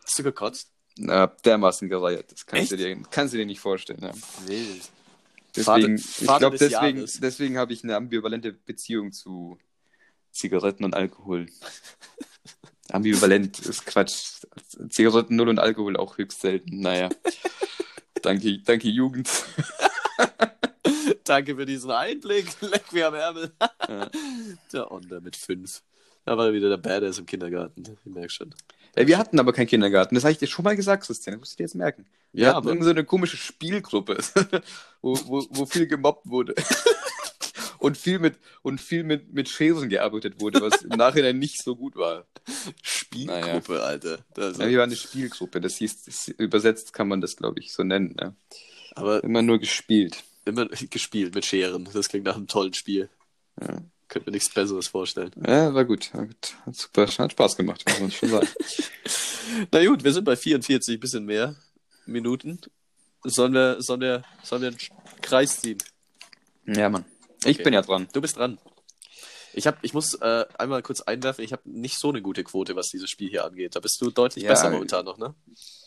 Hast 0.03 0.19
du 0.19 0.23
gekotzt? 0.23 0.71
Na, 0.97 1.27
dermaßen 1.27 1.89
gereiert. 1.89 2.31
Das 2.31 2.45
kannst 2.45 2.71
du, 2.71 2.77
dir, 2.77 2.97
kannst 3.11 3.33
du 3.33 3.37
dir 3.37 3.45
nicht 3.45 3.59
vorstellen. 3.59 3.99
Ja. 4.01 4.11
Wild. 4.45 4.81
Deswegen, 5.55 5.97
Vater- 5.97 6.21
ich 6.33 6.37
glaube, 6.39 6.57
des 6.57 6.69
deswegen, 6.69 6.97
Jahres. 6.97 7.19
deswegen 7.19 7.57
habe 7.57 7.73
ich 7.73 7.83
eine 7.83 7.95
ambivalente 7.95 8.53
Beziehung 8.53 9.11
zu 9.11 9.57
Zigaretten 10.31 10.83
und 10.85 10.93
Alkohol. 10.95 11.47
Ambivalent 12.89 13.59
ist 13.59 13.85
Quatsch. 13.85 14.41
Zigaretten 14.89 15.35
null 15.35 15.49
und 15.49 15.59
Alkohol 15.59 15.97
auch 15.97 16.17
höchst 16.17 16.41
selten. 16.41 16.79
Naja. 16.81 17.09
danke, 18.21 18.59
danke 18.59 18.89
Jugend. 18.89 19.29
Danke 21.31 21.55
für 21.55 21.65
diesen 21.65 21.91
Einblick. 21.91 22.45
Leck 22.61 22.91
mir 22.91 23.07
am 23.07 23.13
Ärmel. 23.13 23.53
Ja. 23.87 24.09
Der 24.73 24.91
Onder 24.91 25.21
mit 25.21 25.37
fünf. 25.37 25.81
Da 26.25 26.37
war 26.37 26.51
wieder 26.51 26.67
der 26.67 26.75
Badass 26.75 27.19
im 27.19 27.25
Kindergarten. 27.25 27.83
Ich 28.03 28.11
merke 28.13 28.29
schon. 28.29 28.53
Ja, 28.97 29.07
wir 29.07 29.17
hatten 29.17 29.39
aber 29.39 29.53
keinen 29.53 29.67
Kindergarten. 29.67 30.13
Das 30.15 30.25
habe 30.25 30.33
ich 30.33 30.39
dir 30.39 30.47
schon 30.47 30.65
mal 30.65 30.75
gesagt, 30.75 31.05
Christian. 31.05 31.35
Das 31.35 31.39
musst 31.39 31.53
du 31.53 31.57
dir 31.57 31.63
jetzt 31.63 31.75
merken. 31.75 32.05
Wir 32.33 32.41
Ja, 32.43 32.47
hatten 32.49 32.57
aber- 32.57 32.69
irgendwie 32.71 32.83
so 32.83 32.89
eine 32.89 33.05
komische 33.05 33.37
Spielgruppe, 33.37 34.17
wo, 35.01 35.17
wo, 35.25 35.47
wo 35.51 35.65
viel 35.65 35.87
gemobbt 35.87 36.27
wurde. 36.27 36.53
und 37.79 37.97
viel 37.97 38.19
mit, 38.19 38.37
und 38.61 38.81
viel 38.81 39.05
mit, 39.05 39.31
mit 39.33 39.47
Scheren 39.47 39.87
gearbeitet 39.87 40.41
wurde, 40.41 40.59
was 40.59 40.81
im 40.81 40.89
Nachhinein 40.89 41.39
nicht 41.39 41.63
so 41.63 41.77
gut 41.77 41.95
war. 41.95 42.25
Spielgruppe, 42.83 43.81
Alter. 43.81 44.19
Das 44.33 44.57
Ja, 44.57 44.67
wir 44.67 44.79
waren 44.79 44.89
eine 44.89 44.97
Spielgruppe. 44.97 45.61
Das 45.61 45.77
hieß, 45.77 46.03
das, 46.03 46.27
übersetzt 46.27 46.91
kann 46.91 47.07
man 47.07 47.21
das, 47.21 47.37
glaube 47.37 47.61
ich, 47.61 47.71
so 47.71 47.83
nennen. 47.83 48.17
Ja. 48.19 48.35
aber 48.95 49.23
Immer 49.23 49.41
nur 49.41 49.59
gespielt. 49.59 50.25
Immer 50.45 50.65
gespielt 50.89 51.35
mit 51.35 51.45
Scheren. 51.45 51.87
Das 51.93 52.09
klingt 52.09 52.25
nach 52.25 52.35
einem 52.35 52.47
tollen 52.47 52.73
Spiel. 52.73 53.09
Ja. 53.59 53.81
Könnte 54.07 54.29
mir 54.29 54.33
nichts 54.35 54.53
Besseres 54.53 54.87
vorstellen. 54.89 55.31
Ja, 55.47 55.73
war 55.73 55.85
gut. 55.85 56.13
War 56.13 56.25
gut. 56.25 56.53
Hat 56.65 56.75
super, 56.75 57.07
hat 57.07 57.31
Spaß 57.31 57.55
gemacht, 57.55 57.83
muss 57.87 57.99
man 57.99 58.11
schon 58.11 58.29
sagen. 58.29 58.47
Na 59.71 59.85
gut, 59.85 60.03
wir 60.03 60.11
sind 60.13 60.25
bei 60.25 60.35
44, 60.35 60.99
bisschen 60.99 61.25
mehr 61.25 61.55
Minuten. 62.05 62.59
Sollen 63.23 63.53
wir, 63.53 63.81
sollen 63.81 64.01
wir, 64.01 64.23
sollen 64.43 64.61
wir 64.63 64.69
einen 64.69 64.77
Kreis 65.21 65.61
ziehen? 65.61 65.77
ja, 66.65 66.89
Mann. 66.89 67.05
Ich 67.45 67.55
Okay. 67.55 67.63
bin 67.63 67.73
ja 67.73 67.81
dran. 67.81 68.07
Du 68.13 68.21
bist 68.21 68.37
dran. 68.37 68.57
Ich, 69.53 69.67
hab, 69.67 69.83
ich 69.83 69.93
muss 69.93 70.13
äh, 70.15 70.45
einmal 70.57 70.81
kurz 70.81 71.01
einwerfen, 71.01 71.43
ich 71.43 71.51
habe 71.51 71.63
nicht 71.65 71.99
so 71.99 72.09
eine 72.09 72.21
gute 72.21 72.43
Quote, 72.43 72.75
was 72.75 72.89
dieses 72.89 73.09
Spiel 73.09 73.29
hier 73.29 73.43
angeht. 73.45 73.75
Da 73.75 73.79
bist 73.79 73.99
du 74.01 74.09
deutlich 74.11 74.43
Ja. 74.45 74.49
besser 74.51 74.69
momentan 74.69 75.05
noch, 75.05 75.17
ne? 75.17 75.35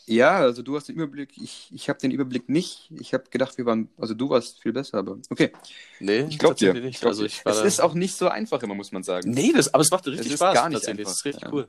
Ja, 0.07 0.37
also 0.37 0.61
du 0.61 0.75
hast 0.75 0.87
den 0.87 0.95
Überblick, 0.95 1.31
ich, 1.37 1.69
ich 1.73 1.89
habe 1.89 1.97
den 1.99 2.11
Überblick 2.11 2.47
nicht. 2.47 2.91
Ich 2.99 3.13
habe 3.13 3.23
gedacht, 3.31 3.57
wir 3.57 3.65
waren, 3.65 3.89
also 3.97 4.13
du 4.13 4.29
warst 4.29 4.61
viel 4.61 4.71
besser, 4.73 4.99
aber 4.99 5.17
okay. 5.31 5.51
Nee, 5.99 6.27
Ich 6.29 6.37
glaube 6.37 6.55
dir. 6.55 6.73
nicht. 6.73 6.85
Ich 6.85 6.99
glaub 6.99 7.09
also 7.09 7.23
dir. 7.23 7.27
ich 7.27 7.43
war 7.45 7.53
es 7.53 7.61
ist 7.63 7.81
auch 7.81 7.95
nicht 7.95 8.15
so 8.15 8.27
einfach 8.27 8.61
immer, 8.61 8.75
muss 8.75 8.91
man 8.91 9.01
sagen. 9.03 9.31
Nee, 9.31 9.51
das, 9.53 9.73
aber 9.73 9.81
es 9.81 9.89
macht 9.89 10.05
richtig 10.07 10.27
Es 10.33 10.37
Spaß. 10.37 10.53
gar 10.53 10.69
nicht 10.69 10.75
tatsächlich. 10.75 10.99
einfach, 11.07 11.11
Das 11.11 11.17
ist 11.19 11.25
richtig 11.25 11.43
ja. 11.43 11.51
cool. 11.53 11.67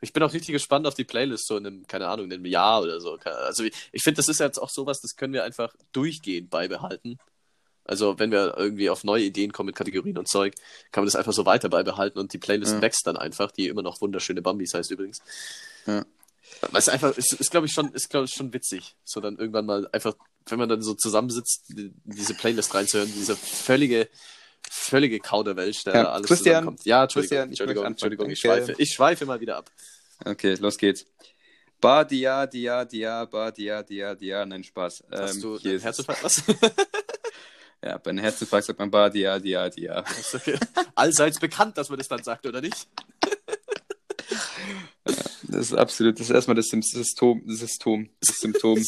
Ich 0.00 0.12
bin 0.12 0.22
auch 0.22 0.32
richtig 0.32 0.52
gespannt 0.52 0.86
auf 0.86 0.94
die 0.94 1.04
Playlist, 1.04 1.46
so 1.46 1.56
in 1.56 1.66
einem, 1.66 1.86
keine 1.86 2.08
Ahnung, 2.08 2.26
in 2.26 2.32
einem 2.32 2.44
Jahr 2.46 2.82
oder 2.82 3.00
so. 3.00 3.18
Also 3.22 3.64
ich, 3.64 3.72
ich 3.92 4.02
finde, 4.02 4.16
das 4.16 4.28
ist 4.28 4.40
jetzt 4.40 4.58
auch 4.60 4.68
sowas, 4.70 5.00
das 5.00 5.14
können 5.16 5.32
wir 5.32 5.44
einfach 5.44 5.74
durchgehend 5.92 6.50
beibehalten. 6.50 7.18
Also 7.86 8.18
wenn 8.18 8.30
wir 8.30 8.54
irgendwie 8.56 8.88
auf 8.88 9.04
neue 9.04 9.24
Ideen 9.24 9.52
kommen 9.52 9.66
mit 9.66 9.76
Kategorien 9.76 10.16
und 10.16 10.26
Zeug, 10.26 10.54
kann 10.90 11.02
man 11.02 11.06
das 11.06 11.16
einfach 11.16 11.34
so 11.34 11.44
weiter 11.44 11.68
beibehalten 11.68 12.18
und 12.18 12.32
die 12.32 12.38
Playlist 12.38 12.72
Ja. 12.74 12.80
wächst 12.82 13.06
dann 13.06 13.16
einfach, 13.18 13.50
die 13.50 13.68
immer 13.68 13.82
noch 13.82 14.00
wunderschöne 14.00 14.40
Bambis 14.40 14.72
heißt 14.72 14.90
übrigens. 14.90 15.20
Ja. 15.86 16.04
Es 16.72 16.88
einfach, 16.88 17.16
ist, 17.16 17.32
ist 17.34 17.50
glaube 17.50 17.66
ich 17.66 17.72
schon, 17.72 17.92
ist 17.92 18.08
glaube 18.10 18.26
ich 18.26 18.32
schon 18.32 18.52
witzig, 18.52 18.96
so 19.04 19.20
dann 19.20 19.36
irgendwann 19.36 19.66
mal 19.66 19.88
einfach, 19.92 20.14
wenn 20.46 20.58
man 20.58 20.68
dann 20.68 20.82
so 20.82 20.94
zusammensitzt, 20.94 21.64
die- 21.68 21.92
diese 22.04 22.34
Playlist 22.34 22.74
reinzuhören, 22.74 23.12
diese 23.14 23.36
völlige, 23.36 24.08
völlige 24.70 25.20
Kauderwelsch, 25.20 25.84
der 25.84 25.94
Ja, 25.94 26.10
alles 26.12 26.28
Christian. 26.28 26.76
Ja, 26.84 27.02
Entschuldigung, 27.04 27.38
Christian, 27.38 27.52
ich 27.52 27.60
Entschuldigung, 27.86 28.30
ich 28.30 28.40
schweife, 28.40 28.74
ich 28.78 28.90
schweife 28.94 29.26
mal 29.26 29.40
wieder 29.40 29.56
ab. 29.56 29.70
Okay, 30.24 30.54
los 30.54 30.78
geht's. 30.78 31.06
Ba, 31.80 32.02
dia, 32.04 32.46
dia, 32.46 32.84
dia, 32.84 33.24
ba, 33.26 33.50
dia, 33.50 33.82
dia, 33.82 34.14
dia. 34.14 34.46
Nein, 34.46 34.64
Spaß. 34.64 35.04
Hast 35.10 35.34
Ähm, 35.36 35.42
du 35.42 35.58
hier 35.58 35.72
einen. 35.72 35.80
Herzinfarkt? 35.80 36.22
Was? 36.24 36.42
Ja, 37.84 37.98
bei 37.98 38.08
einem 38.10 38.20
Herzinfarkt 38.20 38.66
sagt 38.66 38.78
man 38.78 38.90
ba, 38.90 39.10
dia, 39.10 39.38
dia, 39.38 39.68
okay. 40.32 40.58
Allseits 40.94 41.38
bekannt, 41.38 41.76
dass 41.76 41.90
man 41.90 41.98
das 41.98 42.08
dann 42.08 42.22
sagt, 42.22 42.46
oder 42.46 42.62
nicht? 42.62 42.88
Das 45.42 45.66
ist 45.66 45.74
absolut, 45.74 46.18
das 46.18 46.28
ist 46.28 46.34
erstmal 46.34 46.54
das 46.54 46.68
Sym- 46.68 46.82
System, 46.82 47.42
das 47.46 47.58
System, 47.58 48.10
das 48.20 48.40
Symptom. 48.40 48.82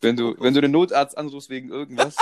Wenn 0.00 0.16
du, 0.16 0.34
wenn 0.38 0.54
du 0.54 0.60
den 0.60 0.70
Notarzt 0.70 1.16
anrufst 1.16 1.50
wegen 1.50 1.68
irgendwas, 1.70 2.16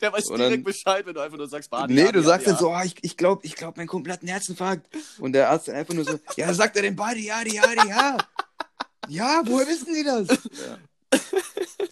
Der 0.00 0.12
weiß 0.12 0.26
Und 0.26 0.38
dann- 0.40 0.48
direkt 0.48 0.64
Bescheid, 0.64 1.06
wenn 1.06 1.14
du 1.14 1.20
einfach 1.20 1.38
nur 1.38 1.48
sagst, 1.48 1.70
Badi, 1.70 1.94
nee, 1.94 2.02
Adi, 2.02 2.12
du 2.12 2.22
sagst 2.22 2.46
Adi, 2.48 2.54
dann 2.56 2.58
so, 2.60 2.70
oh, 2.74 2.80
ich, 2.84 2.96
ich 3.02 3.16
glaube, 3.16 3.46
ich 3.46 3.54
glaub, 3.54 3.76
mein 3.76 3.86
Kumpel 3.86 4.12
hat 4.12 4.20
einen 4.20 4.28
Herzinfarkt. 4.28 4.86
Und 5.18 5.32
der 5.32 5.48
Arzt 5.50 5.68
dann 5.68 5.76
einfach 5.76 5.94
nur 5.94 6.04
so, 6.04 6.18
ja, 6.36 6.52
sagt 6.52 6.76
er 6.76 6.82
den 6.82 6.96
Badi, 6.96 7.26
ja, 7.26 7.42
die, 7.44 7.54
ja, 7.54 7.62
die, 7.82 7.88
ja. 7.88 8.16
Ja, 9.08 9.42
woher 9.46 9.66
wissen 9.68 9.94
die 9.94 10.02
das? 10.04 10.28
Ja. 10.28 10.78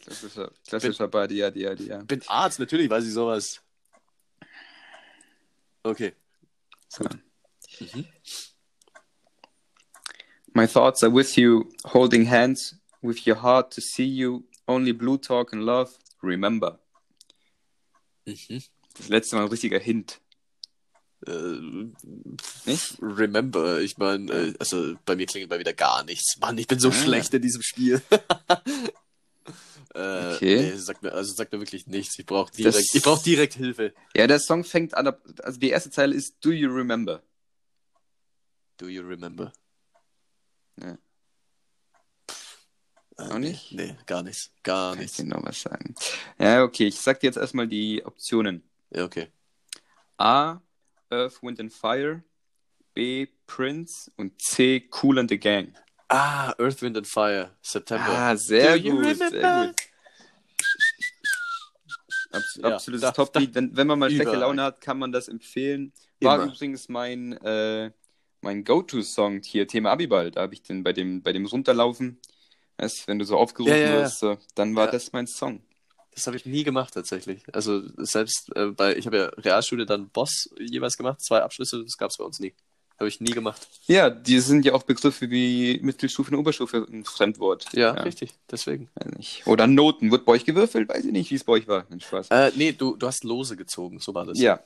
Klassischer, 0.02 0.50
klassischer 0.66 1.08
Badi, 1.08 1.36
ja, 1.36 1.50
die, 1.50 1.60
ja, 1.60 1.74
die, 1.74 1.86
ja. 1.86 2.00
Ich 2.00 2.06
bin 2.06 2.22
Arzt, 2.26 2.58
natürlich 2.58 2.90
weiß 2.90 3.04
ich 3.06 3.12
sowas. 3.12 3.60
Okay. 5.84 6.12
So. 6.88 7.04
Mhm. 7.80 8.04
My 10.56 10.66
thoughts 10.66 11.02
are 11.04 11.10
with 11.14 11.36
you, 11.36 11.68
holding 11.84 12.24
hands 12.24 12.76
with 13.02 13.26
your 13.26 13.36
heart 13.42 13.70
to 13.74 13.80
see 13.82 14.06
you. 14.06 14.44
Only 14.66 14.92
blue 14.92 15.18
talk 15.18 15.52
and 15.52 15.62
love. 15.62 15.90
Remember. 16.22 16.78
Mhm. 18.26 18.62
Das 18.96 19.08
letzte 19.10 19.36
Mal 19.36 19.42
ein 19.42 19.48
richtiger 19.50 19.78
Hint. 19.78 20.18
Äh, 21.26 21.58
Nicht? 22.64 22.96
remember, 23.02 23.80
ich 23.80 23.98
meine, 23.98 24.32
äh, 24.32 24.54
also 24.58 24.94
bei 25.04 25.14
mir 25.14 25.26
klingelt 25.26 25.50
mal 25.50 25.58
wieder 25.58 25.74
gar 25.74 26.04
nichts. 26.04 26.38
Mann, 26.40 26.56
ich 26.56 26.66
bin 26.66 26.78
so 26.78 26.88
Ah. 26.88 26.92
schlecht 26.92 27.34
in 27.34 27.42
diesem 27.42 27.60
Spiel. 27.62 28.00
äh, 29.94 30.34
Okay. 30.36 30.70
Nee, 30.70 30.76
sagt 30.76 31.02
mir, 31.02 31.12
also 31.12 31.34
sagt 31.34 31.52
mir 31.52 31.60
wirklich 31.60 31.86
nichts. 31.86 32.18
Ich 32.18 32.24
brauche 32.26 32.48
Das- 32.50 32.56
direkt, 32.56 32.94
ich 32.94 33.02
brauch 33.02 33.22
direkt 33.22 33.54
Hilfe. 33.54 33.92
Ja, 34.16 34.26
der 34.26 34.40
Song 34.40 34.64
fängt 34.64 34.94
an, 34.94 35.12
also 35.42 35.58
die 35.60 35.68
erste 35.70 35.90
Zeile 35.90 36.14
ist 36.14 36.36
Do 36.42 36.50
you 36.50 36.70
remember? 36.72 37.22
Do 38.78 38.88
you 38.88 39.02
remember? 39.02 39.52
Ja. 40.80 40.98
Äh, 43.18 43.22
Auch 43.30 43.38
nicht? 43.38 43.72
Nee, 43.72 43.92
nee, 43.92 43.96
gar 44.06 44.22
nichts. 44.22 44.50
Gar 44.62 44.90
Kann 44.92 44.98
ich 44.98 45.02
nichts. 45.04 45.16
dir 45.16 45.24
noch 45.24 45.42
was 45.44 45.60
sagen? 45.62 45.94
Ja, 46.38 46.62
okay, 46.62 46.86
ich 46.88 47.00
sag 47.00 47.20
dir 47.20 47.26
jetzt 47.28 47.36
erstmal 47.38 47.66
die 47.66 48.04
Optionen. 48.04 48.62
Ja, 48.90 49.04
okay. 49.04 49.28
A, 50.18 50.60
Earth, 51.10 51.42
Wind 51.42 51.60
and 51.60 51.72
Fire. 51.72 52.22
B, 52.94 53.26
Prince. 53.46 54.10
Und 54.16 54.40
C, 54.40 54.88
Cool 55.02 55.18
and 55.18 55.30
the 55.30 55.38
Gang. 55.38 55.74
Ah, 56.08 56.54
Earth, 56.58 56.82
Wind 56.82 56.96
and 56.96 57.06
Fire, 57.06 57.50
September. 57.62 58.06
Ah, 58.08 58.36
sehr 58.36 58.78
Do 58.78 58.90
gut, 58.90 59.16
sehr 59.16 59.30
gut. 59.66 59.74
Abs 62.32 62.56
Ja, 62.62 62.74
absolutes 62.74 63.12
Top-Lied. 63.12 63.54
Wenn, 63.54 63.76
wenn 63.76 63.86
man 63.86 63.98
mal 63.98 64.10
schlechte. 64.14 64.36
Laune 64.36 64.62
hat, 64.62 64.80
kann 64.80 64.98
man 64.98 65.10
das 65.12 65.28
empfehlen. 65.28 65.92
War 66.20 66.36
Immer. 66.42 66.52
übrigens 66.52 66.88
mein, 66.88 67.32
äh, 67.38 67.90
mein 68.40 68.64
Go-To-Song 68.64 69.42
hier, 69.42 69.66
Thema 69.66 69.90
Abiball. 69.92 70.30
Da 70.30 70.42
habe 70.42 70.54
ich 70.54 70.62
den 70.62 70.82
bei 70.82 70.92
dem, 70.92 71.22
bei 71.22 71.32
dem 71.32 71.46
Runterlaufen, 71.46 72.18
weißt, 72.78 73.08
wenn 73.08 73.18
du 73.18 73.24
so 73.24 73.36
aufgerufen 73.36 73.74
Ja, 73.74 73.80
ja, 73.80 73.94
ja. 73.94 74.00
wirst, 74.02 74.24
dann 74.54 74.74
war 74.76 74.86
Ja. 74.86 74.92
das 74.92 75.12
mein 75.12 75.26
Song. 75.26 75.62
Das 76.14 76.26
habe 76.26 76.36
ich 76.36 76.46
nie 76.46 76.64
gemacht 76.64 76.94
tatsächlich. 76.94 77.42
Also 77.52 77.82
selbst 77.98 78.50
äh, 78.56 78.66
bei, 78.68 78.96
ich 78.96 79.04
habe 79.06 79.16
ja 79.18 79.26
Realschule 79.36 79.84
dann 79.84 80.08
Boss 80.08 80.48
jeweils 80.58 80.96
gemacht, 80.96 81.20
zwei 81.20 81.42
Abschlüsse, 81.42 81.82
das 81.82 81.98
gab 81.98 82.10
es 82.10 82.16
bei 82.16 82.24
uns 82.24 82.40
nie. 82.40 82.54
Habe 82.98 83.08
ich 83.08 83.20
nie 83.20 83.32
gemacht. 83.32 83.68
Ja, 83.86 84.08
die 84.08 84.40
sind 84.40 84.64
ja 84.64 84.72
auch 84.72 84.82
Begriffe 84.84 85.28
wie 85.30 85.78
Mittelstufe 85.82 86.30
und 86.30 86.38
Oberstufe 86.38 86.86
ein 86.90 87.04
Fremdwort. 87.04 87.66
Ja, 87.74 87.90
richtig, 87.90 88.32
deswegen. 88.50 88.88
Oder 89.44 89.66
Noten. 89.66 90.10
Wird 90.10 90.24
bei 90.24 90.32
euch 90.32 90.46
gewürfelt? 90.46 90.88
Weiß 90.88 91.04
ich 91.04 91.12
nicht, 91.12 91.30
wie 91.30 91.34
es 91.34 91.44
bei 91.44 91.52
euch 91.52 91.68
war. 91.68 91.84
Nein, 91.90 92.00
Spaß. 92.00 92.28
Äh, 92.30 92.52
nee, 92.56 92.72
du, 92.72 92.96
du 92.96 93.06
hast 93.06 93.22
Lose 93.24 93.54
gezogen, 93.54 93.98
so 94.00 94.14
war 94.14 94.24
das. 94.24 94.38
ja. 94.38 94.60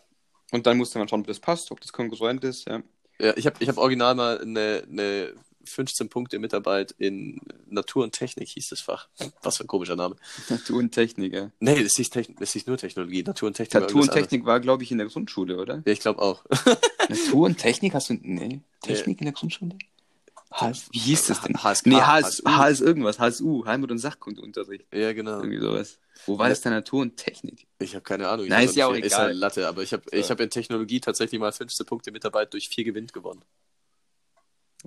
Und 0.53 0.67
dann 0.67 0.77
musste 0.79 0.99
man 1.01 1.09
schauen, 1.09 1.21
ob 1.23 1.27
das 1.27 1.41
passt, 1.41 1.73
ob 1.73 1.81
das 1.81 1.93
kongruent 1.93 2.45
ist. 2.45 2.69
Ja. 2.69 2.83
Ja 3.21 3.37
ich 3.37 3.47
habe 3.47 3.57
ich 3.61 3.69
hab 3.69 3.77
original 3.79 4.15
mal 4.15 4.41
eine, 4.41 4.83
eine 4.91 5.33
15 5.65 6.09
Punkte 6.09 6.39
Mitarbeit 6.39 6.95
in 6.99 7.41
Natur 7.69 8.05
und 8.05 8.13
Technik 8.13 8.49
hieß 8.49 8.71
das 8.71 8.81
Fach. 8.81 9.09
Was 9.43 9.59
für 9.59 9.65
ein 9.65 9.67
komischer 9.67 9.97
Name. 9.97 10.17
Natur 10.49 10.79
und 10.79 10.93
Technik, 10.93 11.33
ja. 11.33 11.51
Nee, 11.61 11.83
das 11.83 11.95
hieß, 11.95 12.11
Techn 12.11 12.35
das 12.39 12.53
hieß 12.53 12.67
nur 12.67 12.77
Technologie. 12.77 13.23
Natur 13.23 13.49
und 13.49 13.55
Technik. 13.55 13.75
war 13.75 13.81
Natur 13.83 14.01
und 14.03 14.09
irgendwas 14.09 14.23
Technik 14.23 14.47
war, 14.47 14.61
glaube 14.61 14.83
ich, 14.83 14.91
in 14.91 14.99
der 14.99 15.07
Grundschule, 15.07 15.59
oder? 15.59 15.75
anderes. 15.75 15.87
Ja, 15.87 15.93
ich 15.93 16.01
glaube 16.01 16.23
auch. 16.23 16.45
Natur 17.09 17.47
und 17.47 17.59
Technik 17.59 17.95
hast 17.95 18.11
du. 18.11 18.15
Nee. 18.21 18.61
Technik 18.83 19.21
in 19.21 19.27
der 19.27 19.35
Grundschule? 19.35 19.77
HS, 20.53 20.89
wie 20.91 20.99
hieß 20.99 21.27
das 21.27 21.43
denn? 21.43 21.63
HSK, 21.63 21.87
nee, 21.87 22.01
HS, 22.01 22.43
HSU. 22.45 22.59
HS 22.59 22.81
irgendwas. 22.81 23.19
HSU, 23.21 23.65
Heimat- 23.67 23.91
und 23.93 23.99
Sachkundeunterricht. 23.99 24.85
ja, 24.93 25.13
genau. 25.13 25.39
Irgendwie 25.39 25.61
sowas. 25.61 25.99
Wo 26.27 26.39
war 26.39 26.47
Ja. 26.47 26.51
das 26.51 26.61
denn 26.61 26.73
Natur 26.73 27.03
und 27.03 27.17
Technik? 27.17 27.67
Ich 27.79 27.95
habe 27.95 28.03
keine 28.03 28.29
Ahnung. 28.29 28.47
Ich 28.47 28.53
weiß 28.53 28.71
ist 28.71 28.77
ja 28.77 28.87
auch 28.87 28.93
nicht, 28.93 29.05
Ist 29.05 29.13
egal. 29.13 29.27
halt 29.27 29.37
Latte, 29.37 29.67
aber 29.69 29.83
ich 29.83 29.93
habe 29.93 30.03
ich 30.13 30.31
hab 30.31 30.41
in 30.41 30.51
Technologie 30.51 31.01
tatsächlich 31.01 31.41
mal 31.41 31.53
15 31.53 31.87
Punkte 31.87 32.13
Mitarbeit 32.13 32.53
durch 32.53 32.69
vier 32.69 32.85
Gewinn 32.85 33.07
gewonnen. 33.07 33.45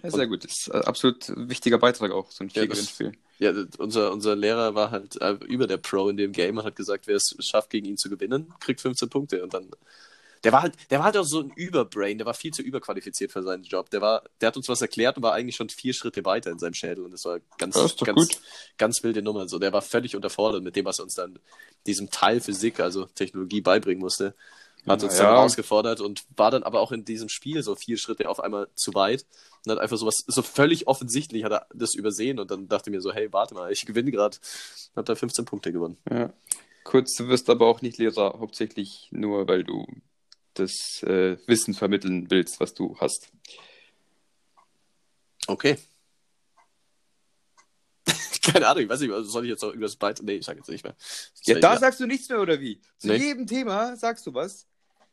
Ja, 0.02 0.10
sehr 0.10 0.26
gut. 0.28 0.44
Das 0.44 0.52
ist 0.52 0.68
äh, 0.70 0.78
absolut 0.78 1.32
wichtiger 1.50 1.78
Beitrag 1.78 2.12
auch, 2.12 2.32
so 2.32 2.44
ein 2.44 2.48
Ja, 2.50 2.66
das- 2.66 2.88
Viergewinnspiel. 2.90 3.12
Ja, 3.40 3.54
unser, 3.78 4.12
unser 4.12 4.36
Lehrer 4.36 4.74
war 4.76 4.90
halt 4.92 5.20
äh, 5.22 5.34
über 5.48 5.68
der 5.68 5.78
Pro 5.78 6.10
in 6.10 6.18
dem 6.18 6.32
Game 6.32 6.58
und 6.58 6.64
hat 6.64 6.76
gesagt, 6.76 7.08
wer 7.08 7.16
es 7.18 7.36
schafft, 7.40 7.70
gegen 7.70 7.86
ihn 7.88 7.98
zu 7.98 8.10
gewinnen, 8.10 8.54
kriegt 8.60 8.82
15 8.82 9.10
Punkte. 9.10 9.44
Und 9.44 9.54
dann. 9.54 9.70
Der 10.44 10.52
war 10.52 10.62
halt, 10.62 10.76
der 10.90 11.00
war 11.00 11.06
halt 11.06 11.18
auch 11.18 11.26
so 11.26 11.40
ein 11.40 11.52
Überbrain, 11.56 12.18
der 12.18 12.26
war 12.28 12.34
viel 12.34 12.52
zu 12.52 12.62
überqualifiziert 12.62 13.32
für 13.32 13.44
seinen 13.44 13.64
Job. 13.64 13.90
Der 13.92 14.02
war, 14.02 14.24
der 14.42 14.48
hat 14.48 14.58
uns 14.58 14.68
was 14.68 14.82
erklärt 14.82 15.16
und 15.18 15.24
war 15.24 15.34
eigentlich 15.34 15.56
schon 15.56 15.70
vier 15.70 15.94
Schritte 15.94 16.26
weiter 16.26 16.52
in 16.52 16.60
seinem 16.60 16.74
Schädel. 16.74 17.06
Und 17.06 17.12
das 17.12 17.24
war 17.26 17.40
ganz, 17.58 17.76
doch 17.76 18.06
ganz, 18.06 18.18
gut. 18.30 18.42
ganz 18.78 19.04
wilde 19.04 19.22
Nummer. 19.22 19.48
So, 19.48 19.58
der 19.60 19.72
war 19.72 19.82
völlig 19.82 20.16
unterfordert 20.16 20.64
mit 20.64 20.76
dem, 20.76 20.86
was 20.86 21.00
er 21.00 21.04
uns 21.04 21.16
dann 21.16 21.40
diesem 21.88 22.10
Teil 22.10 22.42
Physik, 22.42 22.80
also 22.80 23.06
Technologie, 23.06 23.62
beibringen 23.62 24.02
musste. 24.02 24.36
Hat 24.86 25.02
uns 25.02 25.14
Ja. 25.18 25.24
dann 25.24 25.36
herausgefordert 25.36 26.02
und 26.02 26.26
war 26.36 26.52
dann 26.52 26.64
aber 26.64 26.82
auch 26.82 26.92
in 26.92 27.06
diesem 27.06 27.30
Spiel 27.30 27.64
so 27.64 27.74
vier 27.76 27.98
Schritte 27.98 28.28
auf 28.28 28.42
einmal 28.42 28.68
zu 28.76 28.94
weit 28.94 29.26
und 29.66 29.72
hat 29.72 29.80
einfach 29.80 29.96
sowas, 29.98 30.26
so 30.28 30.42
völlig 30.42 30.88
offensichtlich 30.88 31.46
hat 31.46 31.54
er 31.54 31.68
das 31.74 31.94
übersehen 31.96 32.38
und 32.38 32.52
dann 32.52 32.68
dachte 32.68 32.92
mir 32.92 33.00
so, 33.00 33.14
hey, 33.14 33.32
warte 33.32 33.54
mal, 33.54 33.72
ich 33.72 33.86
gewinne 33.86 34.12
gerade. 34.12 34.36
Hab 34.98 35.06
da 35.06 35.16
15 35.16 35.46
Punkte 35.46 35.72
gewonnen. 35.72 35.98
Ja. 36.12 36.34
Kurz, 36.84 37.16
du 37.16 37.30
wirst 37.30 37.50
aber 37.50 37.66
auch 37.68 37.82
nicht 37.82 37.98
Lehrer, 37.98 38.36
hauptsächlich 38.40 39.08
nur, 39.12 39.48
weil 39.48 39.64
du 39.64 39.88
das 40.54 41.02
äh, 41.04 41.38
Wissen 41.48 41.74
vermitteln 41.74 42.30
willst, 42.30 42.60
was 42.60 42.74
du 42.74 42.98
hast. 43.00 43.30
Okay. 45.48 45.78
Keine 48.42 48.68
Ahnung, 48.68 48.84
ich 48.84 48.90
weiß 48.90 49.00
nicht, 49.02 49.12
also 49.12 49.30
soll 49.30 49.46
ich 49.46 49.50
jetzt 49.50 49.62
noch 49.62 49.70
irgendwas 49.70 49.96
beitragen? 49.96 50.26
Nee, 50.26 50.36
ich 50.36 50.46
sag 50.46 50.58
jetzt 50.58 50.70
nicht 50.70 50.84
mehr. 50.84 50.96
Ja, 51.46 51.60
da 51.60 51.78
sagst 51.78 52.00
du 52.00 52.06
nichts 52.06 52.28
mehr, 52.30 52.42
oder 52.42 52.60
wie? 52.60 52.82
Zu 52.98 53.08
Nee. 53.08 53.16
jedem 53.18 53.48
Thema 53.48 53.96
sagst 53.96 54.26
du 54.28 54.34
was. 54.34 54.68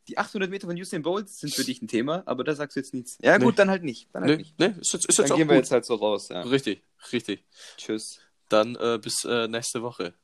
Die 0.09 0.19
800 0.19 0.51
Meter 0.51 0.67
von 0.67 0.77
Usain 0.77 1.03
Bolt 1.03 1.29
sind 1.29 1.55
für 1.55 1.63
dich 1.63 1.81
ein 1.83 1.87
Thema, 1.89 2.23
aber 2.27 2.43
da 2.43 2.55
sagst 2.55 2.75
du 2.77 2.81
jetzt 2.81 2.93
nichts. 2.95 3.19
Ja, 3.23 3.39
Nee. 3.39 3.45
gut, 3.45 3.59
dann 3.59 3.71
halt 3.71 3.85
nicht. 3.85 4.09
Dann 4.13 4.23
halt 4.25 4.33
Nee, 4.33 4.37
nicht. 4.39 4.59
nee, 4.59 4.75
ist 4.81 4.93
jetzt, 4.93 5.07
ist 5.07 5.19
Dann 5.19 5.27
jetzt 5.27 5.37
gehen 5.37 5.49
wir 5.49 5.55
gut. 5.57 5.65
jetzt 5.65 5.71
halt 5.71 5.85
so 5.85 5.95
raus. 5.95 6.29
Ja. 6.31 6.43
Richtig, 6.43 6.83
richtig. 7.13 7.45
Tschüss. 7.77 8.19
Dann 8.49 8.75
äh, 8.77 8.99
bis 9.01 9.25
äh, 9.25 9.47
nächste 9.47 9.83
Woche. 9.83 10.15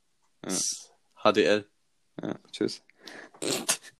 Ja. 0.44 0.52
HDL. 1.32 1.66
Ja, 2.22 2.34
tschüss. 2.50 2.82